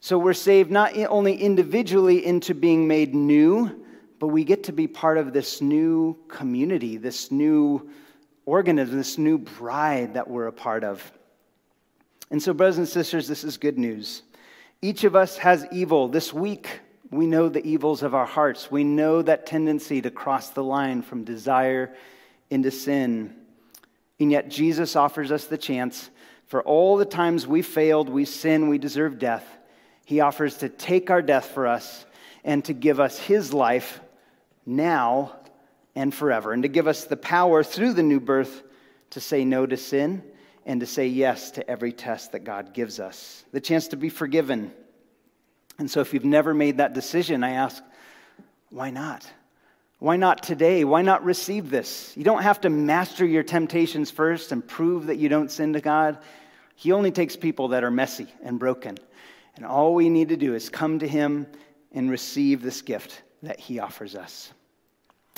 So 0.00 0.18
we're 0.18 0.32
saved 0.32 0.70
not 0.70 0.96
only 0.96 1.36
individually 1.36 2.24
into 2.24 2.54
being 2.54 2.88
made 2.88 3.14
new, 3.14 3.84
but 4.18 4.28
we 4.28 4.44
get 4.44 4.64
to 4.64 4.72
be 4.72 4.86
part 4.86 5.18
of 5.18 5.32
this 5.32 5.60
new 5.60 6.16
community, 6.28 6.96
this 6.96 7.30
new 7.30 7.90
organism, 8.46 8.96
this 8.96 9.18
new 9.18 9.38
bride 9.38 10.14
that 10.14 10.28
we're 10.28 10.46
a 10.46 10.52
part 10.52 10.84
of. 10.84 11.12
And 12.30 12.42
so, 12.42 12.52
brothers 12.52 12.78
and 12.78 12.88
sisters, 12.88 13.26
this 13.26 13.44
is 13.44 13.56
good 13.56 13.78
news. 13.78 14.22
Each 14.82 15.04
of 15.04 15.16
us 15.16 15.36
has 15.38 15.66
evil. 15.72 16.08
This 16.08 16.32
week, 16.32 16.80
we 17.10 17.26
know 17.26 17.48
the 17.48 17.66
evils 17.66 18.02
of 18.02 18.14
our 18.14 18.26
hearts. 18.26 18.70
We 18.70 18.84
know 18.84 19.22
that 19.22 19.46
tendency 19.46 20.00
to 20.02 20.10
cross 20.10 20.50
the 20.50 20.62
line 20.62 21.02
from 21.02 21.24
desire 21.24 21.94
into 22.50 22.70
sin. 22.70 23.34
And 24.18 24.30
yet, 24.30 24.48
Jesus 24.48 24.96
offers 24.96 25.32
us 25.32 25.46
the 25.46 25.58
chance 25.58 26.10
for 26.46 26.62
all 26.62 26.96
the 26.96 27.04
times 27.04 27.46
we 27.46 27.62
failed, 27.62 28.08
we 28.08 28.24
sin, 28.24 28.68
we 28.68 28.78
deserve 28.78 29.20
death. 29.20 29.46
He 30.04 30.18
offers 30.18 30.56
to 30.58 30.68
take 30.68 31.08
our 31.08 31.22
death 31.22 31.46
for 31.46 31.68
us 31.68 32.04
and 32.42 32.64
to 32.64 32.72
give 32.72 32.98
us 32.98 33.18
his 33.18 33.54
life 33.54 34.00
now 34.66 35.36
and 35.94 36.12
forever, 36.12 36.52
and 36.52 36.64
to 36.64 36.68
give 36.68 36.88
us 36.88 37.04
the 37.04 37.16
power 37.16 37.62
through 37.62 37.92
the 37.92 38.02
new 38.02 38.18
birth 38.18 38.64
to 39.10 39.20
say 39.20 39.44
no 39.44 39.64
to 39.66 39.76
sin 39.76 40.22
and 40.66 40.80
to 40.80 40.86
say 40.86 41.06
yes 41.06 41.52
to 41.52 41.70
every 41.70 41.92
test 41.92 42.32
that 42.32 42.44
God 42.44 42.74
gives 42.74 42.98
us. 42.98 43.44
The 43.52 43.60
chance 43.60 43.88
to 43.88 43.96
be 43.96 44.08
forgiven. 44.08 44.72
And 45.80 45.90
so, 45.90 46.02
if 46.02 46.12
you've 46.12 46.26
never 46.26 46.52
made 46.52 46.76
that 46.76 46.92
decision, 46.92 47.42
I 47.42 47.52
ask, 47.52 47.82
why 48.68 48.90
not? 48.90 49.26
Why 49.98 50.16
not 50.16 50.42
today? 50.42 50.84
Why 50.84 51.00
not 51.00 51.24
receive 51.24 51.70
this? 51.70 52.14
You 52.18 52.22
don't 52.22 52.42
have 52.42 52.60
to 52.60 52.68
master 52.68 53.24
your 53.24 53.42
temptations 53.42 54.10
first 54.10 54.52
and 54.52 54.66
prove 54.66 55.06
that 55.06 55.16
you 55.16 55.30
don't 55.30 55.50
sin 55.50 55.72
to 55.72 55.80
God. 55.80 56.18
He 56.76 56.92
only 56.92 57.10
takes 57.10 57.34
people 57.34 57.68
that 57.68 57.82
are 57.82 57.90
messy 57.90 58.26
and 58.42 58.58
broken. 58.58 58.98
And 59.56 59.64
all 59.64 59.94
we 59.94 60.10
need 60.10 60.28
to 60.28 60.36
do 60.36 60.54
is 60.54 60.68
come 60.68 60.98
to 60.98 61.08
Him 61.08 61.46
and 61.92 62.10
receive 62.10 62.60
this 62.60 62.82
gift 62.82 63.22
that 63.42 63.58
He 63.58 63.78
offers 63.78 64.14
us. 64.14 64.52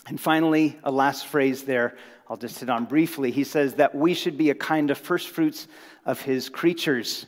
And 0.09 0.21
finally, 0.21 0.77
a 0.83 0.91
last 0.91 1.29
phrase 1.29 1.63
there, 1.63 1.97
I'll 2.29 2.37
just 2.37 2.59
hit 2.59 2.69
on 2.69 2.87
briefly. 2.87 3.31
He 3.31 3.45
says 3.45 3.75
that 3.75 3.95
we 3.95 4.13
should 4.13 4.37
be 4.37 4.51
a 4.51 4.57
kind 4.57 4.91
of 4.91 4.99
first 4.99 5.29
fruits 5.29 5.69
of 6.05 6.21
His 6.21 6.49
creatures. 6.49 7.27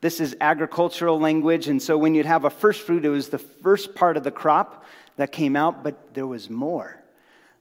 This 0.00 0.20
is 0.20 0.34
agricultural 0.40 1.20
language, 1.20 1.68
and 1.68 1.80
so 1.80 1.98
when 1.98 2.14
you'd 2.14 2.26
have 2.26 2.44
a 2.44 2.50
first 2.50 2.82
fruit, 2.82 3.04
it 3.04 3.10
was 3.10 3.28
the 3.28 3.38
first 3.38 3.94
part 3.94 4.16
of 4.16 4.24
the 4.24 4.30
crop 4.30 4.84
that 5.16 5.30
came 5.30 5.56
out, 5.56 5.84
but 5.84 6.14
there 6.14 6.26
was 6.26 6.48
more. 6.48 6.96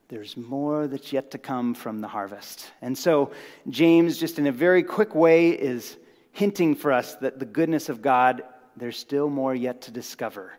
There's 0.08 0.38
more 0.38 0.88
that's 0.88 1.12
yet 1.12 1.32
to 1.32 1.38
come 1.38 1.74
from 1.74 2.00
the 2.00 2.08
harvest. 2.08 2.72
And 2.82 2.98
so, 2.98 3.32
James, 3.70 4.18
just 4.18 4.40
in 4.40 4.48
a 4.48 4.52
very 4.52 4.84
quick 4.84 5.14
way, 5.14 5.50
is 5.50 5.98
hinting 6.32 6.76
for 6.76 6.94
us 6.94 7.16
that 7.18 7.40
the 7.40 7.46
goodness 7.46 7.90
of 7.90 8.02
God, 8.02 8.44
there's 8.78 8.98
still 8.98 9.30
more 9.30 9.54
yet 9.54 9.82
to 9.84 9.92
discover. 9.92 10.54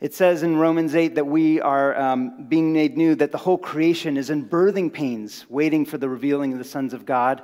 It 0.00 0.14
says 0.14 0.44
in 0.44 0.56
Romans 0.56 0.94
8 0.94 1.16
that 1.16 1.26
we 1.26 1.60
are 1.60 1.98
um, 2.00 2.44
being 2.44 2.72
made 2.72 2.96
new, 2.96 3.16
that 3.16 3.32
the 3.32 3.38
whole 3.38 3.58
creation 3.58 4.16
is 4.16 4.30
in 4.30 4.48
birthing 4.48 4.92
pains, 4.92 5.44
waiting 5.48 5.84
for 5.84 5.98
the 5.98 6.08
revealing 6.08 6.52
of 6.52 6.58
the 6.58 6.64
sons 6.64 6.94
of 6.94 7.04
God. 7.04 7.42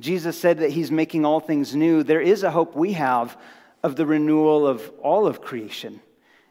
Jesus 0.00 0.38
said 0.38 0.58
that 0.58 0.70
he's 0.70 0.90
making 0.90 1.24
all 1.24 1.40
things 1.40 1.74
new. 1.74 2.02
There 2.02 2.20
is 2.20 2.42
a 2.42 2.50
hope 2.50 2.74
we 2.74 2.92
have 2.94 3.36
of 3.82 3.96
the 3.96 4.06
renewal 4.06 4.66
of 4.66 4.90
all 5.02 5.26
of 5.26 5.40
creation, 5.40 6.00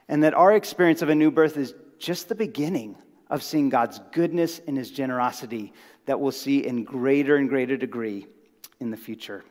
and 0.08 0.24
that 0.24 0.34
our 0.34 0.54
experience 0.54 1.02
of 1.02 1.10
a 1.10 1.16
new 1.16 1.32
birth 1.32 1.58
is 1.58 1.74
just 1.98 2.30
the 2.30 2.36
beginning 2.36 2.96
of 3.30 3.44
seeing 3.44 3.70
God's 3.70 4.00
goodness 4.12 4.62
and 4.68 4.78
his 4.78 4.90
generosity 4.90 5.74
that 6.06 6.20
we'll 6.20 6.32
see 6.32 6.66
in 6.66 6.84
greater 6.84 7.36
and 7.36 7.50
greater 7.50 7.78
degree 7.78 8.26
in 8.80 8.90
the 8.90 8.98
future. 8.98 9.44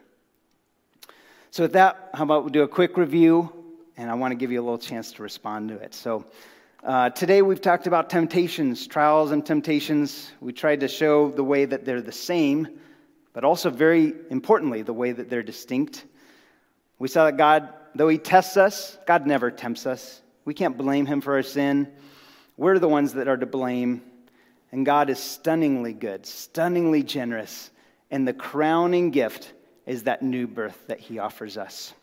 So, 1.50 1.64
with 1.64 1.72
that, 1.74 2.10
how 2.14 2.24
about 2.24 2.44
we 2.44 2.50
do 2.50 2.62
a 2.62 2.68
quick 2.68 2.96
review 2.96 3.52
and 3.98 4.08
I 4.08 4.14
want 4.14 4.30
to 4.30 4.36
give 4.36 4.52
you 4.52 4.60
a 4.60 4.62
little 4.62 4.78
chance 4.78 5.12
to 5.12 5.22
respond 5.24 5.68
to 5.70 5.74
it. 5.74 5.92
So, 5.92 6.24
uh, 6.84 7.10
today 7.10 7.42
we've 7.42 7.60
talked 7.60 7.88
about 7.88 8.08
temptations, 8.08 8.86
trials, 8.86 9.32
and 9.32 9.44
temptations. 9.44 10.30
We 10.40 10.52
tried 10.52 10.80
to 10.80 10.88
show 10.88 11.32
the 11.32 11.42
way 11.42 11.64
that 11.64 11.84
they're 11.84 12.00
the 12.00 12.12
same, 12.12 12.68
but 13.32 13.44
also, 13.44 13.70
very 13.70 14.14
importantly, 14.30 14.82
the 14.82 14.92
way 14.92 15.12
that 15.12 15.30
they're 15.30 15.42
distinct. 15.42 16.04
We 16.98 17.08
saw 17.08 17.26
that 17.26 17.36
God, 17.36 17.72
though 17.94 18.08
He 18.08 18.18
tests 18.18 18.56
us, 18.56 18.98
God 19.06 19.26
never 19.26 19.50
tempts 19.50 19.86
us. 19.86 20.22
We 20.44 20.54
can't 20.54 20.76
blame 20.76 21.06
Him 21.06 21.20
for 21.20 21.34
our 21.34 21.42
sin. 21.42 21.88
We're 22.56 22.78
the 22.78 22.88
ones 22.88 23.14
that 23.14 23.28
are 23.28 23.36
to 23.36 23.46
blame. 23.46 24.02
And 24.72 24.84
God 24.84 25.10
is 25.10 25.18
stunningly 25.18 25.92
good, 25.92 26.26
stunningly 26.26 27.02
generous. 27.02 27.70
And 28.10 28.26
the 28.26 28.32
crowning 28.32 29.10
gift 29.10 29.52
is 29.86 30.04
that 30.04 30.22
new 30.22 30.46
birth 30.46 30.78
that 30.88 31.00
He 31.00 31.18
offers 31.18 31.56
us. 31.56 31.94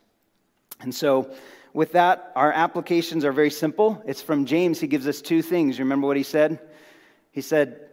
And 0.80 0.94
so, 0.94 1.34
with 1.72 1.92
that, 1.92 2.32
our 2.34 2.52
applications 2.52 3.24
are 3.24 3.32
very 3.32 3.50
simple. 3.50 4.02
It's 4.06 4.22
from 4.22 4.46
James. 4.46 4.80
He 4.80 4.86
gives 4.86 5.06
us 5.06 5.20
two 5.20 5.42
things. 5.42 5.78
Remember 5.78 6.06
what 6.06 6.16
he 6.16 6.22
said? 6.22 6.58
He 7.32 7.40
said, 7.40 7.90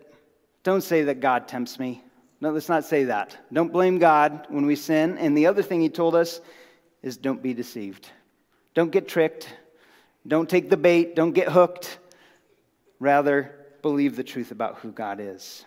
Don't 0.64 0.82
say 0.82 1.04
that 1.04 1.20
God 1.20 1.48
tempts 1.48 1.80
me. 1.80 2.03
No, 2.44 2.52
let's 2.52 2.68
not 2.68 2.84
say 2.84 3.06
that. 3.06 3.38
Don't 3.54 3.72
blame 3.72 4.00
God 4.00 4.48
when 4.50 4.66
we 4.66 4.76
sin. 4.76 5.18
And 5.18 5.38
the 5.38 5.46
other 5.46 5.64
thing 5.64 5.80
he 5.80 5.88
told 5.88 6.14
us 6.14 6.42
is 7.02 7.16
don't 7.16 7.42
be 7.42 7.54
deceived. 7.54 8.10
Don't 8.74 8.92
get 8.92 9.08
tricked. 9.08 9.48
Don't 10.28 10.50
take 10.50 10.70
the 10.70 10.76
bait. 10.76 11.16
Don't 11.16 11.32
get 11.32 11.48
hooked. 11.48 12.00
Rather, 13.00 13.56
believe 13.82 14.18
the 14.18 14.26
truth 14.26 14.52
about 14.52 14.80
who 14.80 14.92
God 14.92 15.22
is. 15.22 15.64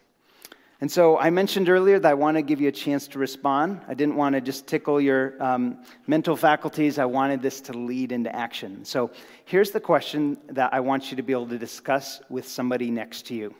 And 0.82 0.92
so 0.92 1.18
I 1.18 1.30
mentioned 1.30 1.70
earlier 1.70 1.98
that 1.98 2.10
I 2.10 2.12
want 2.12 2.36
to 2.36 2.42
give 2.42 2.60
you 2.60 2.68
a 2.68 2.72
chance 2.72 3.08
to 3.08 3.18
respond. 3.18 3.80
I 3.88 3.94
didn't 3.94 4.16
want 4.16 4.34
to 4.34 4.42
just 4.42 4.66
tickle 4.66 5.00
your 5.00 5.42
um, 5.42 5.82
mental 6.06 6.36
faculties. 6.36 6.98
I 6.98 7.06
wanted 7.06 7.40
this 7.40 7.62
to 7.62 7.72
lead 7.72 8.12
into 8.12 8.36
action. 8.36 8.84
So 8.84 9.12
here's 9.46 9.70
the 9.70 9.80
question 9.80 10.36
that 10.48 10.74
I 10.74 10.80
want 10.80 11.10
you 11.10 11.16
to 11.16 11.22
be 11.22 11.32
able 11.32 11.48
to 11.48 11.58
discuss 11.58 12.20
with 12.28 12.46
somebody 12.46 12.90
next 12.90 13.22
to 13.28 13.34
you 13.34 13.54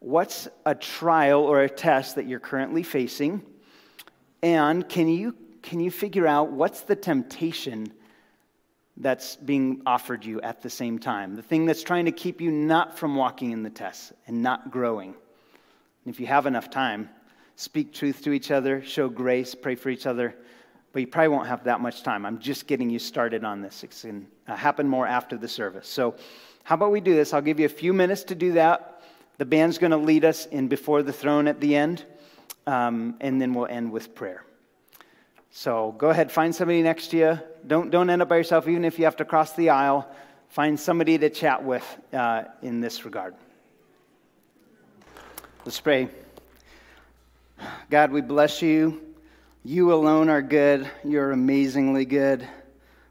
What's 0.00 0.48
a 0.64 0.74
trial 0.74 1.42
or 1.42 1.62
a 1.62 1.68
test 1.68 2.14
that 2.14 2.26
you're 2.26 2.40
currently 2.40 2.82
facing? 2.82 3.42
And 4.42 4.88
can 4.88 5.08
you, 5.08 5.36
can 5.62 5.78
you 5.78 5.90
figure 5.90 6.26
out 6.26 6.50
what's 6.50 6.80
the 6.80 6.96
temptation 6.96 7.92
that's 8.96 9.36
being 9.36 9.82
offered 9.84 10.24
you 10.24 10.40
at 10.40 10.62
the 10.62 10.70
same 10.70 10.98
time? 10.98 11.36
The 11.36 11.42
thing 11.42 11.66
that's 11.66 11.82
trying 11.82 12.06
to 12.06 12.12
keep 12.12 12.40
you 12.40 12.50
not 12.50 12.98
from 12.98 13.14
walking 13.14 13.50
in 13.50 13.62
the 13.62 13.68
test 13.68 14.14
and 14.26 14.42
not 14.42 14.70
growing. 14.70 15.14
And 16.04 16.14
if 16.14 16.18
you 16.18 16.26
have 16.28 16.46
enough 16.46 16.70
time, 16.70 17.10
speak 17.56 17.92
truth 17.92 18.22
to 18.22 18.32
each 18.32 18.50
other, 18.50 18.82
show 18.82 19.10
grace, 19.10 19.54
pray 19.54 19.74
for 19.74 19.90
each 19.90 20.06
other. 20.06 20.34
But 20.92 21.00
you 21.00 21.08
probably 21.08 21.28
won't 21.28 21.46
have 21.46 21.64
that 21.64 21.82
much 21.82 22.02
time. 22.02 22.24
I'm 22.24 22.38
just 22.38 22.66
getting 22.66 22.88
you 22.88 22.98
started 22.98 23.44
on 23.44 23.60
this. 23.60 23.84
It 23.84 23.94
can 24.00 24.26
uh, 24.48 24.56
happen 24.56 24.88
more 24.88 25.06
after 25.06 25.36
the 25.36 25.46
service. 25.46 25.86
So, 25.86 26.16
how 26.64 26.74
about 26.74 26.90
we 26.90 27.00
do 27.00 27.14
this? 27.14 27.32
I'll 27.32 27.40
give 27.42 27.60
you 27.60 27.66
a 27.66 27.70
few 27.70 27.92
minutes 27.92 28.24
to 28.24 28.34
do 28.34 28.52
that. 28.52 28.89
The 29.40 29.46
band's 29.46 29.78
going 29.78 29.92
to 29.92 29.96
lead 29.96 30.26
us 30.26 30.44
in 30.44 30.68
before 30.68 31.02
the 31.02 31.14
throne 31.14 31.48
at 31.48 31.62
the 31.62 31.74
end, 31.74 32.04
um, 32.66 33.14
and 33.22 33.40
then 33.40 33.54
we'll 33.54 33.68
end 33.68 33.90
with 33.90 34.14
prayer. 34.14 34.44
So 35.50 35.94
go 35.96 36.10
ahead, 36.10 36.30
find 36.30 36.54
somebody 36.54 36.82
next 36.82 37.06
to 37.12 37.16
you. 37.16 37.40
Don't, 37.66 37.90
don't 37.90 38.10
end 38.10 38.20
up 38.20 38.28
by 38.28 38.36
yourself, 38.36 38.68
even 38.68 38.84
if 38.84 38.98
you 38.98 39.06
have 39.06 39.16
to 39.16 39.24
cross 39.24 39.54
the 39.54 39.70
aisle. 39.70 40.06
Find 40.50 40.78
somebody 40.78 41.16
to 41.16 41.30
chat 41.30 41.64
with 41.64 41.82
uh, 42.12 42.44
in 42.60 42.82
this 42.82 43.06
regard. 43.06 43.34
Let's 45.64 45.80
pray. 45.80 46.10
God, 47.88 48.12
we 48.12 48.20
bless 48.20 48.60
you. 48.60 49.00
You 49.64 49.94
alone 49.94 50.28
are 50.28 50.42
good. 50.42 50.86
You're 51.02 51.32
amazingly 51.32 52.04
good. 52.04 52.46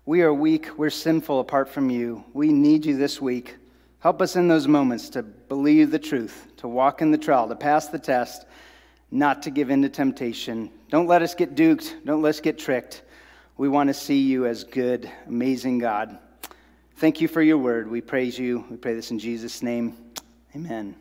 We 0.05 0.21
are 0.21 0.31
weak. 0.31 0.77
We're 0.77 0.91
sinful 0.91 1.39
apart 1.39 1.69
from 1.69 1.89
you. 1.89 2.23
We 2.33 2.53
need 2.53 2.85
you 2.85 2.97
this 2.97 3.19
week. 3.19 3.55
Help 3.99 4.21
us 4.21 4.35
in 4.35 4.47
those 4.47 4.67
moments 4.67 5.09
to 5.09 5.23
believe 5.23 5.91
the 5.91 5.99
truth, 5.99 6.47
to 6.57 6.67
walk 6.67 7.01
in 7.01 7.11
the 7.11 7.17
trial, 7.17 7.47
to 7.49 7.55
pass 7.55 7.87
the 7.87 7.99
test, 7.99 8.45
not 9.11 9.43
to 9.43 9.49
give 9.49 9.69
in 9.69 9.81
to 9.81 9.89
temptation. 9.89 10.71
Don't 10.89 11.07
let 11.07 11.21
us 11.21 11.35
get 11.35 11.55
duped. 11.55 11.97
Don't 12.05 12.21
let 12.21 12.29
us 12.29 12.39
get 12.39 12.57
tricked. 12.57 13.03
We 13.57 13.67
want 13.67 13.87
to 13.89 13.93
see 13.93 14.21
you 14.21 14.45
as 14.45 14.63
good, 14.63 15.11
amazing 15.27 15.79
God. 15.79 16.17
Thank 16.95 17.19
you 17.19 17.27
for 17.27 17.41
your 17.41 17.57
word. 17.57 17.89
We 17.89 17.99
praise 18.01 18.39
you. 18.39 18.63
We 18.69 18.77
pray 18.77 18.93
this 18.93 19.11
in 19.11 19.19
Jesus' 19.19 19.61
name. 19.61 19.97
Amen. 20.55 20.95